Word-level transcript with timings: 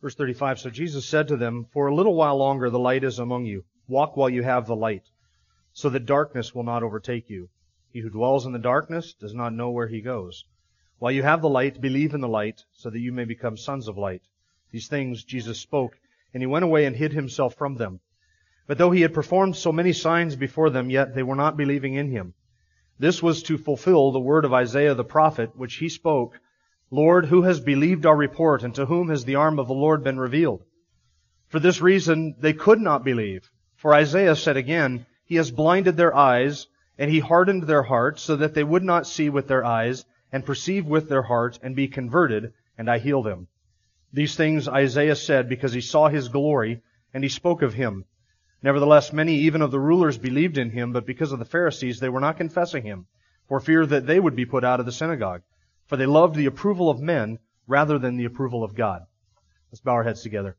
verse 0.00 0.14
35. 0.14 0.60
So 0.60 0.70
Jesus 0.70 1.06
said 1.06 1.28
to 1.28 1.36
them, 1.36 1.66
For 1.72 1.86
a 1.86 1.94
little 1.94 2.14
while 2.14 2.36
longer 2.36 2.70
the 2.70 2.78
light 2.78 3.04
is 3.04 3.18
among 3.18 3.46
you. 3.46 3.64
Walk 3.88 4.16
while 4.16 4.28
you 4.28 4.42
have 4.42 4.66
the 4.66 4.76
light, 4.76 5.04
so 5.72 5.88
that 5.90 6.06
darkness 6.06 6.54
will 6.54 6.64
not 6.64 6.82
overtake 6.82 7.30
you. 7.30 7.48
He 7.92 8.00
who 8.00 8.10
dwells 8.10 8.44
in 8.44 8.52
the 8.52 8.58
darkness 8.58 9.14
does 9.14 9.34
not 9.34 9.52
know 9.54 9.70
where 9.70 9.88
he 9.88 10.00
goes. 10.00 10.44
While 10.98 11.12
you 11.12 11.22
have 11.22 11.40
the 11.40 11.48
light, 11.48 11.80
believe 11.80 12.14
in 12.14 12.20
the 12.20 12.28
light, 12.28 12.64
so 12.72 12.90
that 12.90 12.98
you 12.98 13.12
may 13.12 13.24
become 13.24 13.56
sons 13.56 13.86
of 13.86 13.96
light. 13.96 14.22
These 14.70 14.88
things 14.88 15.24
Jesus 15.24 15.60
spoke, 15.60 15.98
and 16.34 16.42
he 16.42 16.46
went 16.46 16.64
away 16.64 16.84
and 16.84 16.96
hid 16.96 17.12
himself 17.12 17.54
from 17.54 17.76
them. 17.76 18.00
But 18.66 18.78
though 18.78 18.90
he 18.90 19.02
had 19.02 19.14
performed 19.14 19.56
so 19.56 19.70
many 19.70 19.92
signs 19.92 20.36
before 20.36 20.70
them, 20.70 20.90
yet 20.90 21.14
they 21.14 21.22
were 21.22 21.36
not 21.36 21.56
believing 21.56 21.94
in 21.94 22.10
him. 22.10 22.34
This 22.98 23.22
was 23.22 23.42
to 23.44 23.56
fulfill 23.56 24.10
the 24.10 24.18
word 24.18 24.44
of 24.44 24.52
Isaiah 24.52 24.94
the 24.94 25.04
prophet, 25.04 25.56
which 25.56 25.76
he 25.76 25.88
spoke, 25.88 26.40
Lord, 26.92 27.26
who 27.26 27.42
has 27.42 27.58
believed 27.58 28.06
our 28.06 28.16
report, 28.16 28.62
and 28.62 28.72
to 28.76 28.86
whom 28.86 29.08
has 29.08 29.24
the 29.24 29.34
arm 29.34 29.58
of 29.58 29.66
the 29.66 29.74
Lord 29.74 30.04
been 30.04 30.20
revealed? 30.20 30.62
For 31.48 31.58
this 31.58 31.80
reason 31.80 32.36
they 32.38 32.52
could 32.52 32.80
not 32.80 33.02
believe. 33.02 33.50
For 33.74 33.92
Isaiah 33.92 34.36
said 34.36 34.56
again, 34.56 35.04
He 35.24 35.34
has 35.34 35.50
blinded 35.50 35.96
their 35.96 36.14
eyes, 36.14 36.68
and 36.96 37.10
He 37.10 37.18
hardened 37.18 37.64
their 37.64 37.82
hearts, 37.82 38.22
so 38.22 38.36
that 38.36 38.54
they 38.54 38.62
would 38.62 38.84
not 38.84 39.04
see 39.04 39.28
with 39.28 39.48
their 39.48 39.64
eyes, 39.64 40.04
and 40.30 40.44
perceive 40.46 40.86
with 40.86 41.08
their 41.08 41.22
heart, 41.22 41.58
and 41.60 41.74
be 41.74 41.88
converted, 41.88 42.52
and 42.78 42.88
I 42.88 42.98
heal 42.98 43.20
them. 43.20 43.48
These 44.12 44.36
things 44.36 44.68
Isaiah 44.68 45.16
said 45.16 45.48
because 45.48 45.72
he 45.72 45.80
saw 45.80 46.06
His 46.06 46.28
glory, 46.28 46.82
and 47.12 47.24
he 47.24 47.28
spoke 47.28 47.62
of 47.62 47.74
Him. 47.74 48.04
Nevertheless, 48.62 49.12
many 49.12 49.34
even 49.38 49.60
of 49.60 49.72
the 49.72 49.80
rulers 49.80 50.18
believed 50.18 50.56
in 50.56 50.70
Him, 50.70 50.92
but 50.92 51.04
because 51.04 51.32
of 51.32 51.40
the 51.40 51.44
Pharisees 51.44 51.98
they 51.98 52.08
were 52.08 52.20
not 52.20 52.36
confessing 52.36 52.84
Him, 52.84 53.06
for 53.48 53.58
fear 53.58 53.84
that 53.86 54.06
they 54.06 54.20
would 54.20 54.36
be 54.36 54.46
put 54.46 54.62
out 54.62 54.78
of 54.78 54.86
the 54.86 54.92
synagogue 54.92 55.42
for 55.86 55.96
they 55.96 56.06
loved 56.06 56.34
the 56.34 56.46
approval 56.46 56.90
of 56.90 57.00
men 57.00 57.38
rather 57.66 57.98
than 57.98 58.16
the 58.16 58.24
approval 58.24 58.62
of 58.62 58.74
God. 58.74 59.02
Let's 59.70 59.80
bow 59.80 59.92
our 59.92 60.04
heads 60.04 60.22
together. 60.22 60.56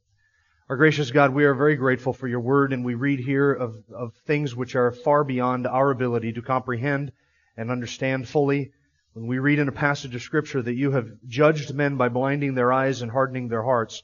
Our 0.70 0.76
gracious 0.76 1.12
God, 1.12 1.34
we 1.34 1.46
are 1.46 1.54
very 1.54 1.78
grateful 1.78 2.12
for 2.12 2.28
your 2.28 2.42
word, 2.42 2.74
and 2.74 2.84
we 2.84 2.96
read 2.96 3.20
here 3.20 3.54
of, 3.54 3.76
of 3.94 4.14
things 4.26 4.56
which 4.56 4.76
are 4.76 4.92
far 4.92 5.24
beyond 5.24 5.66
our 5.66 5.92
ability 5.92 6.34
to 6.34 6.42
comprehend 6.42 7.14
and 7.56 7.72
understand 7.72 8.28
fully. 8.28 8.72
When 9.14 9.28
we 9.28 9.40
read 9.40 9.60
in 9.60 9.70
a 9.70 9.72
passage 9.74 10.14
of 10.14 10.22
Scripture 10.22 10.62
that 10.62 10.76
you 10.76 10.92
have 10.92 11.10
judged 11.26 11.74
men 11.74 11.96
by 11.96 12.10
blinding 12.10 12.54
their 12.54 12.74
eyes 12.74 13.02
and 13.02 13.10
hardening 13.10 13.48
their 13.48 13.64
hearts, 13.64 14.04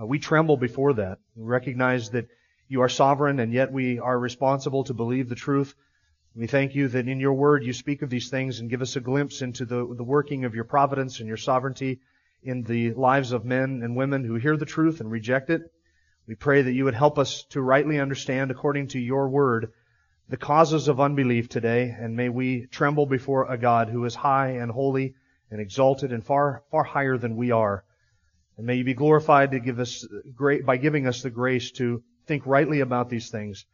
uh, 0.00 0.06
we 0.06 0.20
tremble 0.20 0.56
before 0.56 0.94
that. 0.94 1.18
We 1.34 1.44
recognize 1.44 2.10
that 2.10 2.28
you 2.68 2.82
are 2.82 2.88
sovereign, 2.88 3.40
and 3.40 3.52
yet 3.52 3.72
we 3.72 3.98
are 3.98 4.18
responsible 4.18 4.84
to 4.84 4.94
believe 4.94 5.28
the 5.28 5.34
truth 5.34 5.74
we 6.36 6.48
thank 6.48 6.74
you 6.74 6.88
that 6.88 7.06
in 7.06 7.20
your 7.20 7.34
word 7.34 7.64
you 7.64 7.72
speak 7.72 8.02
of 8.02 8.10
these 8.10 8.28
things 8.28 8.58
and 8.58 8.68
give 8.68 8.82
us 8.82 8.96
a 8.96 9.00
glimpse 9.00 9.40
into 9.40 9.64
the, 9.64 9.94
the 9.96 10.02
working 10.02 10.44
of 10.44 10.54
your 10.54 10.64
providence 10.64 11.20
and 11.20 11.28
your 11.28 11.36
sovereignty 11.36 12.00
in 12.42 12.64
the 12.64 12.92
lives 12.94 13.30
of 13.30 13.44
men 13.44 13.82
and 13.84 13.94
women 13.94 14.24
who 14.24 14.34
hear 14.34 14.56
the 14.56 14.64
truth 14.64 15.00
and 15.00 15.12
reject 15.12 15.48
it. 15.48 15.62
We 16.26 16.34
pray 16.34 16.62
that 16.62 16.72
you 16.72 16.86
would 16.86 16.94
help 16.94 17.20
us 17.20 17.44
to 17.50 17.62
rightly 17.62 18.00
understand 18.00 18.50
according 18.50 18.88
to 18.88 18.98
your 18.98 19.28
word 19.28 19.72
the 20.28 20.36
causes 20.36 20.88
of 20.88 21.00
unbelief 21.00 21.48
today, 21.48 21.94
and 21.96 22.16
may 22.16 22.30
we 22.30 22.66
tremble 22.66 23.06
before 23.06 23.52
a 23.52 23.58
God 23.58 23.88
who 23.88 24.04
is 24.04 24.16
high 24.16 24.52
and 24.52 24.72
holy 24.72 25.14
and 25.52 25.60
exalted 25.60 26.12
and 26.12 26.24
far, 26.24 26.64
far 26.70 26.82
higher 26.82 27.16
than 27.16 27.36
we 27.36 27.52
are. 27.52 27.84
And 28.56 28.66
may 28.66 28.76
you 28.76 28.84
be 28.84 28.94
glorified 28.94 29.52
to 29.52 29.60
give 29.60 29.78
us 29.78 30.04
great, 30.34 30.66
by 30.66 30.78
giving 30.78 31.06
us 31.06 31.22
the 31.22 31.30
grace 31.30 31.70
to 31.72 32.02
think 32.26 32.44
rightly 32.44 32.80
about 32.80 33.08
these 33.08 33.30
things 33.30 33.66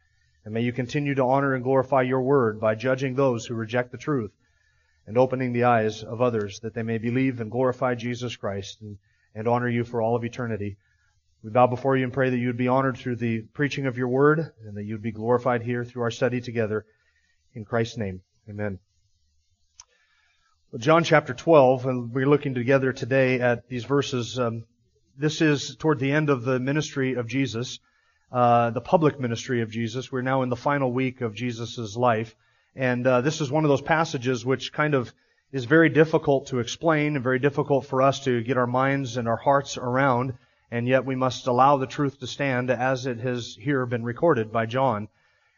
and 0.43 0.53
may 0.53 0.61
you 0.61 0.73
continue 0.73 1.15
to 1.15 1.23
honor 1.23 1.53
and 1.53 1.63
glorify 1.63 2.01
your 2.01 2.21
word 2.21 2.59
by 2.59 2.75
judging 2.75 3.15
those 3.15 3.45
who 3.45 3.53
reject 3.53 3.91
the 3.91 3.97
truth 3.97 4.31
and 5.05 5.17
opening 5.17 5.53
the 5.53 5.65
eyes 5.65 6.03
of 6.03 6.21
others 6.21 6.59
that 6.61 6.73
they 6.73 6.83
may 6.83 6.97
believe 6.97 7.39
and 7.39 7.51
glorify 7.51 7.95
Jesus 7.95 8.35
Christ 8.35 8.81
and, 8.81 8.97
and 9.35 9.47
honor 9.47 9.69
you 9.69 9.83
for 9.83 10.01
all 10.01 10.15
of 10.15 10.23
eternity. 10.23 10.77
We 11.43 11.49
bow 11.49 11.67
before 11.67 11.97
you 11.97 12.03
and 12.03 12.13
pray 12.13 12.29
that 12.29 12.37
you 12.37 12.47
would 12.47 12.57
be 12.57 12.67
honored 12.67 12.97
through 12.97 13.17
the 13.17 13.41
preaching 13.53 13.87
of 13.87 13.97
your 13.97 14.07
word 14.07 14.51
and 14.65 14.77
that 14.77 14.83
you 14.83 14.93
would 14.93 15.01
be 15.01 15.11
glorified 15.11 15.63
here 15.63 15.83
through 15.83 16.03
our 16.03 16.11
study 16.11 16.41
together. 16.41 16.85
In 17.53 17.65
Christ's 17.65 17.97
name, 17.97 18.21
amen. 18.49 18.79
Well, 20.71 20.79
John 20.79 21.03
chapter 21.03 21.33
12, 21.33 21.85
and 21.85 22.13
we're 22.13 22.29
looking 22.29 22.53
together 22.53 22.93
today 22.93 23.41
at 23.41 23.67
these 23.67 23.83
verses. 23.83 24.39
Um, 24.39 24.63
this 25.17 25.41
is 25.41 25.75
toward 25.75 25.99
the 25.99 26.11
end 26.11 26.29
of 26.29 26.43
the 26.43 26.59
ministry 26.59 27.15
of 27.15 27.27
Jesus 27.27 27.79
uh, 28.31 28.69
the 28.69 28.81
public 28.81 29.19
ministry 29.19 29.61
of 29.61 29.69
Jesus. 29.69 30.11
We're 30.11 30.21
now 30.21 30.41
in 30.43 30.49
the 30.49 30.55
final 30.55 30.91
week 30.91 31.21
of 31.21 31.35
Jesus' 31.35 31.97
life. 31.97 32.35
And 32.75 33.05
uh, 33.05 33.21
this 33.21 33.41
is 33.41 33.51
one 33.51 33.65
of 33.65 33.69
those 33.69 33.81
passages 33.81 34.45
which 34.45 34.71
kind 34.71 34.93
of 34.93 35.13
is 35.51 35.65
very 35.65 35.89
difficult 35.89 36.47
to 36.47 36.59
explain 36.59 37.15
and 37.15 37.23
very 37.23 37.39
difficult 37.39 37.85
for 37.85 38.01
us 38.01 38.23
to 38.23 38.41
get 38.41 38.57
our 38.57 38.67
minds 38.67 39.17
and 39.17 39.27
our 39.27 39.35
hearts 39.35 39.77
around. 39.77 40.33
And 40.71 40.87
yet 40.87 41.05
we 41.05 41.15
must 41.15 41.47
allow 41.47 41.75
the 41.75 41.87
truth 41.87 42.21
to 42.21 42.27
stand 42.27 42.71
as 42.71 43.05
it 43.05 43.19
has 43.19 43.57
here 43.59 43.85
been 43.85 44.03
recorded 44.03 44.53
by 44.53 44.65
John. 44.65 45.09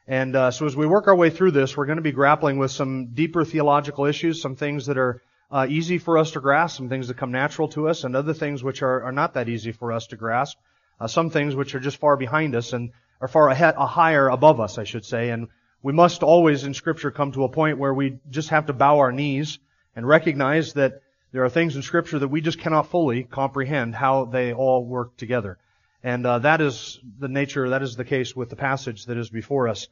And 0.08 0.36
uh, 0.36 0.50
so 0.50 0.66
as 0.66 0.76
we 0.76 0.88
work 0.88 1.08
our 1.08 1.16
way 1.16 1.30
through 1.30 1.52
this, 1.52 1.78
we're 1.78 1.86
going 1.86 1.98
to 1.98 2.02
be 2.02 2.12
grappling 2.12 2.58
with 2.58 2.72
some 2.72 3.14
deeper 3.14 3.46
theological 3.46 4.06
issues, 4.06 4.42
some 4.42 4.56
things 4.56 4.88
that 4.88 4.98
are 4.98 5.22
uh, 5.52 5.68
easy 5.70 6.00
for 6.00 6.18
us 6.18 6.32
to 6.32 6.42
grasp, 6.42 6.78
some 6.78 6.90
things 6.90 7.08
that 7.08 7.18
come 7.18 7.32
natural 7.32 7.68
to 7.70 7.88
us, 7.88 8.04
and 8.04 8.16
other 8.16 8.34
things 8.34 8.64
which 8.64 8.82
are, 8.82 9.04
are 9.04 9.12
not 9.12 9.36
that 9.36 9.48
easy 9.48 9.72
for 9.72 9.92
us 9.92 10.08
to 10.08 10.16
grasp 10.16 10.58
uh, 11.00 11.08
some 11.08 11.30
things 11.30 11.56
which 11.56 11.76
are 11.76 11.80
just 11.80 11.98
far 11.98 12.18
behind 12.18 12.56
us 12.56 12.74
and 12.74 12.92
are 13.22 13.28
far 13.28 13.50
ahead, 13.50 13.76
uh, 13.78 13.86
higher 13.86 14.28
above 14.28 14.60
us, 14.60 14.78
I 14.78 14.84
should 14.84 15.06
say. 15.06 15.30
And 15.30 15.48
we 15.82 15.94
must 15.94 16.24
always 16.24 16.64
in 16.64 16.74
Scripture 16.74 17.12
come 17.12 17.32
to 17.34 17.44
a 17.44 17.50
point 17.50 17.78
where 17.78 17.94
we 17.94 18.20
just 18.30 18.50
have 18.50 18.68
to 18.68 18.74
bow 18.74 19.00
our 19.00 19.12
knees 19.12 19.60
and 19.96 20.08
recognize 20.08 20.74
that 20.74 21.02
there 21.32 21.44
are 21.44 21.50
things 21.50 21.76
in 21.76 21.82
Scripture 21.82 22.20
that 22.20 22.28
we 22.28 22.42
just 22.42 22.60
cannot 22.60 22.88
fully 22.88 23.24
comprehend 23.24 23.96
how 23.96 24.26
they 24.26 24.54
all 24.54 24.86
work 24.86 25.18
together. 25.18 25.58
And 26.04 26.26
uh, 26.26 26.40
that 26.40 26.62
is 26.62 27.00
the 27.18 27.28
nature, 27.28 27.70
that 27.70 27.82
is 27.82 27.96
the 27.96 28.06
case 28.06 28.36
with 28.36 28.50
the 28.50 28.56
passage 28.56 29.06
that 29.06 29.18
is 29.18 29.30
before 29.30 29.70
us. 29.70 29.88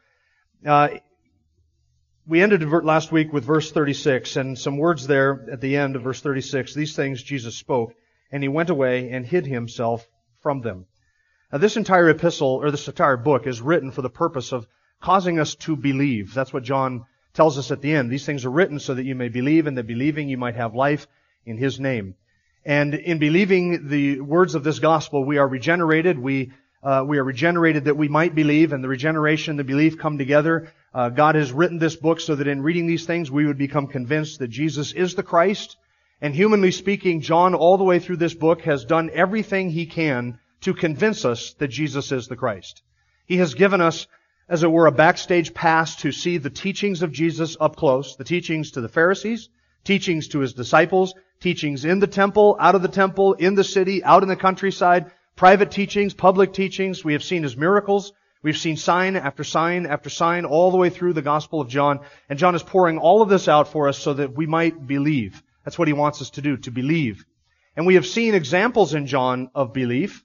Uh, 0.65 0.89
we 2.27 2.41
ended 2.41 2.63
last 2.83 3.11
week 3.11 3.33
with 3.33 3.43
verse 3.43 3.71
36 3.71 4.35
and 4.35 4.57
some 4.57 4.77
words 4.77 5.07
there 5.07 5.47
at 5.51 5.61
the 5.61 5.77
end 5.77 5.95
of 5.95 6.03
verse 6.03 6.21
36. 6.21 6.73
These 6.73 6.95
things 6.95 7.23
Jesus 7.23 7.55
spoke, 7.57 7.95
and 8.31 8.43
he 8.43 8.49
went 8.49 8.69
away 8.69 9.09
and 9.09 9.25
hid 9.25 9.47
himself 9.47 10.07
from 10.41 10.61
them. 10.61 10.85
Now, 11.51 11.57
this 11.57 11.75
entire 11.75 12.09
epistle, 12.09 12.59
or 12.61 12.71
this 12.71 12.87
entire 12.87 13.17
book, 13.17 13.45
is 13.45 13.61
written 13.61 13.91
for 13.91 14.01
the 14.01 14.09
purpose 14.09 14.53
of 14.53 14.67
causing 15.01 15.39
us 15.39 15.55
to 15.55 15.75
believe. 15.75 16.33
That's 16.33 16.53
what 16.53 16.63
John 16.63 17.05
tells 17.33 17.57
us 17.57 17.71
at 17.71 17.81
the 17.81 17.93
end. 17.93 18.09
These 18.09 18.25
things 18.25 18.45
are 18.45 18.51
written 18.51 18.79
so 18.79 18.93
that 18.93 19.03
you 19.03 19.15
may 19.15 19.27
believe, 19.27 19.67
and 19.67 19.77
that 19.77 19.87
believing 19.87 20.29
you 20.29 20.37
might 20.37 20.55
have 20.55 20.75
life 20.75 21.07
in 21.45 21.57
His 21.57 21.79
name. 21.79 22.15
And 22.63 22.93
in 22.93 23.17
believing 23.17 23.89
the 23.89 24.21
words 24.21 24.55
of 24.55 24.63
this 24.63 24.79
gospel, 24.79 25.25
we 25.25 25.39
are 25.39 25.47
regenerated. 25.47 26.17
We 26.17 26.53
uh, 26.83 27.03
we 27.07 27.19
are 27.19 27.23
regenerated 27.23 27.85
that 27.85 27.97
we 27.97 28.07
might 28.07 28.33
believe, 28.33 28.73
and 28.73 28.83
the 28.83 28.87
regeneration 28.87 29.51
and 29.51 29.59
the 29.59 29.63
belief 29.63 29.99
come 29.99 30.17
together. 30.17 30.71
Uh, 30.93 31.09
God 31.09 31.35
has 31.35 31.51
written 31.51 31.77
this 31.77 31.95
book 31.95 32.19
so 32.19 32.33
that 32.33 32.47
in 32.47 32.63
reading 32.63 32.87
these 32.87 33.05
things, 33.05 33.29
we 33.29 33.45
would 33.45 33.57
become 33.57 33.85
convinced 33.85 34.39
that 34.39 34.47
Jesus 34.47 34.91
is 34.91 35.13
the 35.13 35.21
Christ. 35.21 35.77
And 36.21 36.33
humanly 36.33 36.71
speaking, 36.71 37.21
John, 37.21 37.53
all 37.53 37.77
the 37.77 37.83
way 37.83 37.99
through 37.99 38.17
this 38.17 38.33
book, 38.33 38.61
has 38.61 38.85
done 38.85 39.11
everything 39.13 39.69
he 39.69 39.85
can 39.85 40.39
to 40.61 40.73
convince 40.73 41.25
us 41.25 41.53
that 41.59 41.67
Jesus 41.67 42.11
is 42.11 42.27
the 42.27 42.35
Christ. 42.35 42.81
He 43.25 43.37
has 43.37 43.53
given 43.53 43.81
us, 43.81 44.07
as 44.49 44.63
it 44.63 44.71
were, 44.71 44.87
a 44.87 44.91
backstage 44.91 45.53
pass 45.53 45.95
to 45.97 46.11
see 46.11 46.37
the 46.37 46.49
teachings 46.49 47.01
of 47.01 47.11
Jesus 47.11 47.57
up 47.59 47.75
close, 47.75 48.15
the 48.15 48.23
teachings 48.23 48.71
to 48.71 48.81
the 48.81 48.89
Pharisees, 48.89 49.49
teachings 49.83 50.27
to 50.29 50.39
his 50.39 50.53
disciples, 50.53 51.13
teachings 51.39 51.85
in 51.85 51.99
the 51.99 52.07
temple, 52.07 52.57
out 52.59 52.75
of 52.75 52.81
the 52.81 52.87
temple, 52.87 53.33
in 53.33 53.55
the 53.55 53.63
city, 53.63 54.03
out 54.03 54.23
in 54.23 54.29
the 54.29 54.35
countryside, 54.35 55.11
private 55.35 55.71
teachings, 55.71 56.13
public 56.13 56.53
teachings. 56.53 57.03
We 57.03 57.13
have 57.13 57.23
seen 57.23 57.43
his 57.43 57.57
miracles. 57.57 58.13
We've 58.43 58.57
seen 58.57 58.77
sign 58.77 59.15
after 59.15 59.43
sign 59.43 59.85
after 59.85 60.09
sign 60.09 60.45
all 60.45 60.71
the 60.71 60.77
way 60.77 60.89
through 60.89 61.13
the 61.13 61.21
Gospel 61.21 61.61
of 61.61 61.67
John. 61.67 61.99
And 62.29 62.39
John 62.39 62.55
is 62.55 62.63
pouring 62.63 62.97
all 62.97 63.21
of 63.21 63.29
this 63.29 63.47
out 63.47 63.67
for 63.67 63.87
us 63.87 63.97
so 63.97 64.13
that 64.13 64.35
we 64.35 64.45
might 64.47 64.87
believe. 64.87 65.41
That's 65.63 65.77
what 65.77 65.87
he 65.87 65.93
wants 65.93 66.21
us 66.21 66.31
to 66.31 66.41
do, 66.41 66.57
to 66.57 66.71
believe. 66.71 67.25
And 67.75 67.85
we 67.85 67.95
have 67.95 68.05
seen 68.05 68.33
examples 68.33 68.93
in 68.93 69.07
John 69.07 69.49
of 69.53 69.73
belief. 69.73 70.23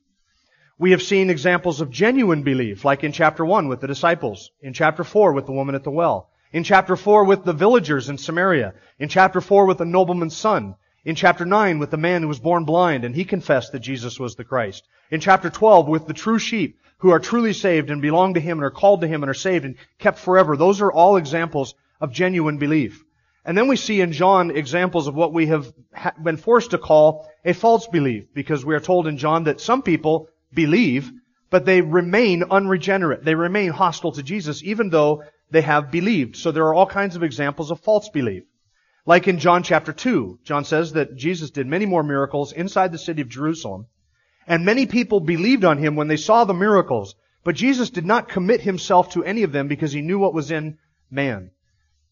We 0.79 0.91
have 0.91 1.03
seen 1.03 1.31
examples 1.31 1.81
of 1.81 1.91
genuine 1.91 2.43
belief, 2.43 2.85
like 2.85 3.03
in 3.03 3.13
chapter 3.13 3.45
1 3.45 3.67
with 3.69 3.81
the 3.81 3.87
disciples, 3.87 4.51
in 4.61 4.75
chapter 4.75 5.05
4 5.05 5.33
with 5.33 5.47
the 5.47 5.53
woman 5.53 5.75
at 5.75 5.85
the 5.85 5.91
well, 5.91 6.29
in 6.53 6.65
chapter 6.65 6.97
4 6.97 7.25
with 7.25 7.45
the 7.45 7.55
villagers 7.55 8.11
in 8.11 8.19
Samaria, 8.19 8.75
in 8.99 9.09
chapter 9.09 9.41
4 9.41 9.65
with 9.65 9.79
the 9.79 9.87
nobleman's 9.87 10.37
son, 10.37 10.75
In 11.07 11.15
chapter 11.15 11.47
9 11.47 11.79
with 11.79 11.93
the 11.93 11.97
man 11.97 12.23
who 12.23 12.29
was 12.29 12.41
born 12.41 12.65
blind 12.65 13.05
and 13.05 13.15
he 13.15 13.25
confessed 13.25 13.71
that 13.71 13.79
Jesus 13.79 14.19
was 14.19 14.35
the 14.35 14.43
Christ. 14.43 14.89
In 15.09 15.21
chapter 15.21 15.49
12 15.49 15.87
with 15.87 16.07
the 16.09 16.13
true 16.13 16.41
sheep 16.41 16.79
who 16.99 17.11
are 17.11 17.21
truly 17.21 17.53
saved 17.53 17.91
and 17.91 18.03
belong 18.03 18.35
to 18.35 18.41
him 18.41 18.59
and 18.59 18.65
are 18.65 18.73
called 18.73 19.03
to 19.03 19.07
him 19.07 19.23
and 19.23 19.31
are 19.31 19.35
saved 19.35 19.65
and 19.65 19.77
kept 20.01 20.19
forever. 20.19 20.57
Those 20.57 20.81
are 20.81 20.91
all 20.91 21.17
examples 21.17 21.75
of 22.01 22.13
genuine 22.13 22.59
belief. 22.59 23.05
And 23.45 23.57
then 23.57 23.69
we 23.69 23.77
see 23.77 24.01
in 24.01 24.11
John 24.11 24.51
examples 24.51 25.07
of 25.07 25.15
what 25.15 25.33
we 25.33 25.47
have 25.47 25.73
been 26.21 26.37
forced 26.37 26.73
to 26.73 26.79
call 26.79 27.31
a 27.45 27.55
false 27.55 27.87
belief 27.87 28.25
because 28.35 28.65
we 28.65 28.75
are 28.75 28.81
told 28.81 29.07
in 29.07 29.17
John 29.17 29.45
that 29.45 29.61
some 29.61 29.83
people 29.83 30.29
believe, 30.57 31.13
but 31.51 31.65
they 31.65 31.81
remain 31.81 32.43
unregenerate. 32.43 33.25
They 33.25 33.37
remain 33.37 33.71
hostile 33.71 34.11
to 34.13 34.23
Jesus 34.25 34.65
even 34.65 34.91
though 34.91 35.23
they 35.51 35.63
have 35.63 35.93
believed. 35.93 36.35
So 36.35 36.51
there 36.51 36.65
are 36.65 36.75
all 36.75 36.87
kinds 36.87 37.15
of 37.15 37.23
examples 37.23 37.71
of 37.71 37.79
false 37.81 38.09
belief. 38.09 38.43
Like 39.07 39.29
in 39.29 39.39
John 39.39 39.63
chapter 39.63 39.93
2, 39.93 40.41
John 40.43 40.65
says 40.65 40.95
that 40.95 41.15
Jesus 41.15 41.51
did 41.53 41.69
many 41.69 41.87
more 41.87 42.03
miracles 42.03 42.53
inside 42.53 42.91
the 42.91 42.99
city 42.99 43.23
of 43.23 43.29
Jerusalem. 43.29 43.87
And 44.49 44.65
many 44.65 44.87
people 44.87 45.21
believed 45.21 45.65
on 45.65 45.79
him 45.79 45.95
when 45.95 46.09
they 46.09 46.17
saw 46.17 46.45
the 46.45 46.55
miracles. 46.55 47.15
But 47.45 47.55
Jesus 47.55 47.91
did 47.91 48.05
not 48.05 48.29
commit 48.29 48.61
himself 48.61 49.13
to 49.13 49.23
any 49.23 49.45
of 49.45 49.53
them 49.53 49.69
because 49.69 49.93
he 49.93 50.03
knew 50.03 50.19
what 50.19 50.35
was 50.35 50.51
in 50.51 50.79
man. 51.09 51.53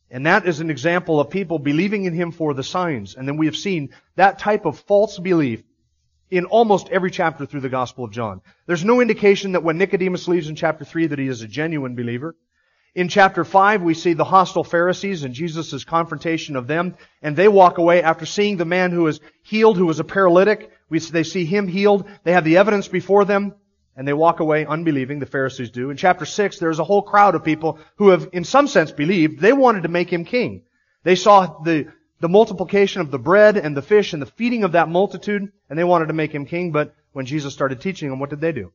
And 0.08 0.26
that 0.26 0.47
is 0.47 0.61
an 0.61 0.70
example 0.70 1.19
of 1.19 1.31
people 1.31 1.58
believing 1.58 2.05
in 2.05 2.14
him 2.14 2.31
for 2.31 2.55
the 2.55 2.62
signs. 2.62 3.17
And 3.17 3.26
then 3.26 3.37
we 3.37 3.47
have 3.47 3.56
seen 3.56 3.90
that 4.14 4.38
type 4.38 4.64
of 4.64 4.79
false 4.79 5.19
belief 5.19 5.64
in 6.36 6.46
almost 6.46 6.88
every 6.88 7.12
chapter 7.12 7.46
through 7.46 7.60
the 7.60 7.69
Gospel 7.69 8.04
of 8.04 8.10
John. 8.10 8.40
There's 8.66 8.84
no 8.84 9.00
indication 9.00 9.52
that 9.52 9.62
when 9.62 9.78
Nicodemus 9.78 10.26
leaves 10.26 10.48
in 10.48 10.56
chapter 10.56 10.84
3 10.84 11.06
that 11.08 11.19
he 11.19 11.28
is 11.28 11.42
a 11.42 11.48
genuine 11.48 11.94
believer. 11.94 12.34
In 12.92 13.08
chapter 13.08 13.44
5, 13.44 13.82
we 13.82 13.94
see 13.94 14.14
the 14.14 14.25
hostile 14.25 14.64
Pharisees 14.64 15.22
and 15.22 15.32
Jesus' 15.32 15.84
confrontation 15.84 16.56
of 16.56 16.66
them, 16.66 16.96
and 17.22 17.36
they 17.36 17.46
walk 17.46 17.78
away 17.78 18.02
after 18.02 18.26
seeing 18.26 18.56
the 18.56 18.64
man 18.64 18.90
who 18.90 19.06
is 19.06 19.20
healed, 19.42 19.76
who 19.76 19.86
was 19.86 20.00
a 20.00 20.04
paralytic. 20.04 20.72
We, 20.88 20.98
they 20.98 21.22
see 21.22 21.44
him 21.44 21.69
healed. 21.69 22.08
They 22.25 22.32
have 22.32 22.44
the 22.44 22.56
evidence 22.56 22.88
before 22.88 23.25
them, 23.25 23.54
and 23.96 24.06
they 24.06 24.12
walk 24.12 24.40
away 24.40 24.66
unbelieving, 24.66 25.20
the 25.20 25.26
Pharisees 25.26 25.70
do. 25.70 25.90
In 25.90 25.96
chapter 25.96 26.25
6, 26.25 26.58
there's 26.58 26.80
a 26.80 26.84
whole 26.84 27.02
crowd 27.02 27.37
of 27.37 27.44
people 27.44 27.78
who 27.96 28.08
have, 28.08 28.28
in 28.32 28.42
some 28.42 28.66
sense, 28.66 28.90
believed. 28.90 29.40
They 29.40 29.52
wanted 29.52 29.84
to 29.84 29.88
make 29.88 30.12
him 30.12 30.25
king. 30.25 30.62
They 31.04 31.14
saw 31.14 31.60
the, 31.62 31.92
the 32.25 32.29
multiplication 32.31 33.03
of 33.03 33.11
the 33.11 33.19
bread 33.19 33.59
and 33.59 33.76
the 33.76 33.82
fish 33.82 34.15
and 34.15 34.23
the 34.23 34.32
feeding 34.41 34.65
of 34.65 34.73
that 34.73 34.88
multitude, 34.88 35.53
and 35.69 35.79
they 35.79 35.85
wanted 35.85 36.06
to 36.06 36.15
make 36.15 36.35
him 36.35 36.47
king, 36.47 36.73
but 36.73 36.94
when 37.12 37.26
Jesus 37.26 37.53
started 37.53 37.82
teaching 37.82 38.09
them, 38.09 38.19
what 38.19 38.31
did 38.31 38.41
they 38.41 38.50
do? 38.50 38.73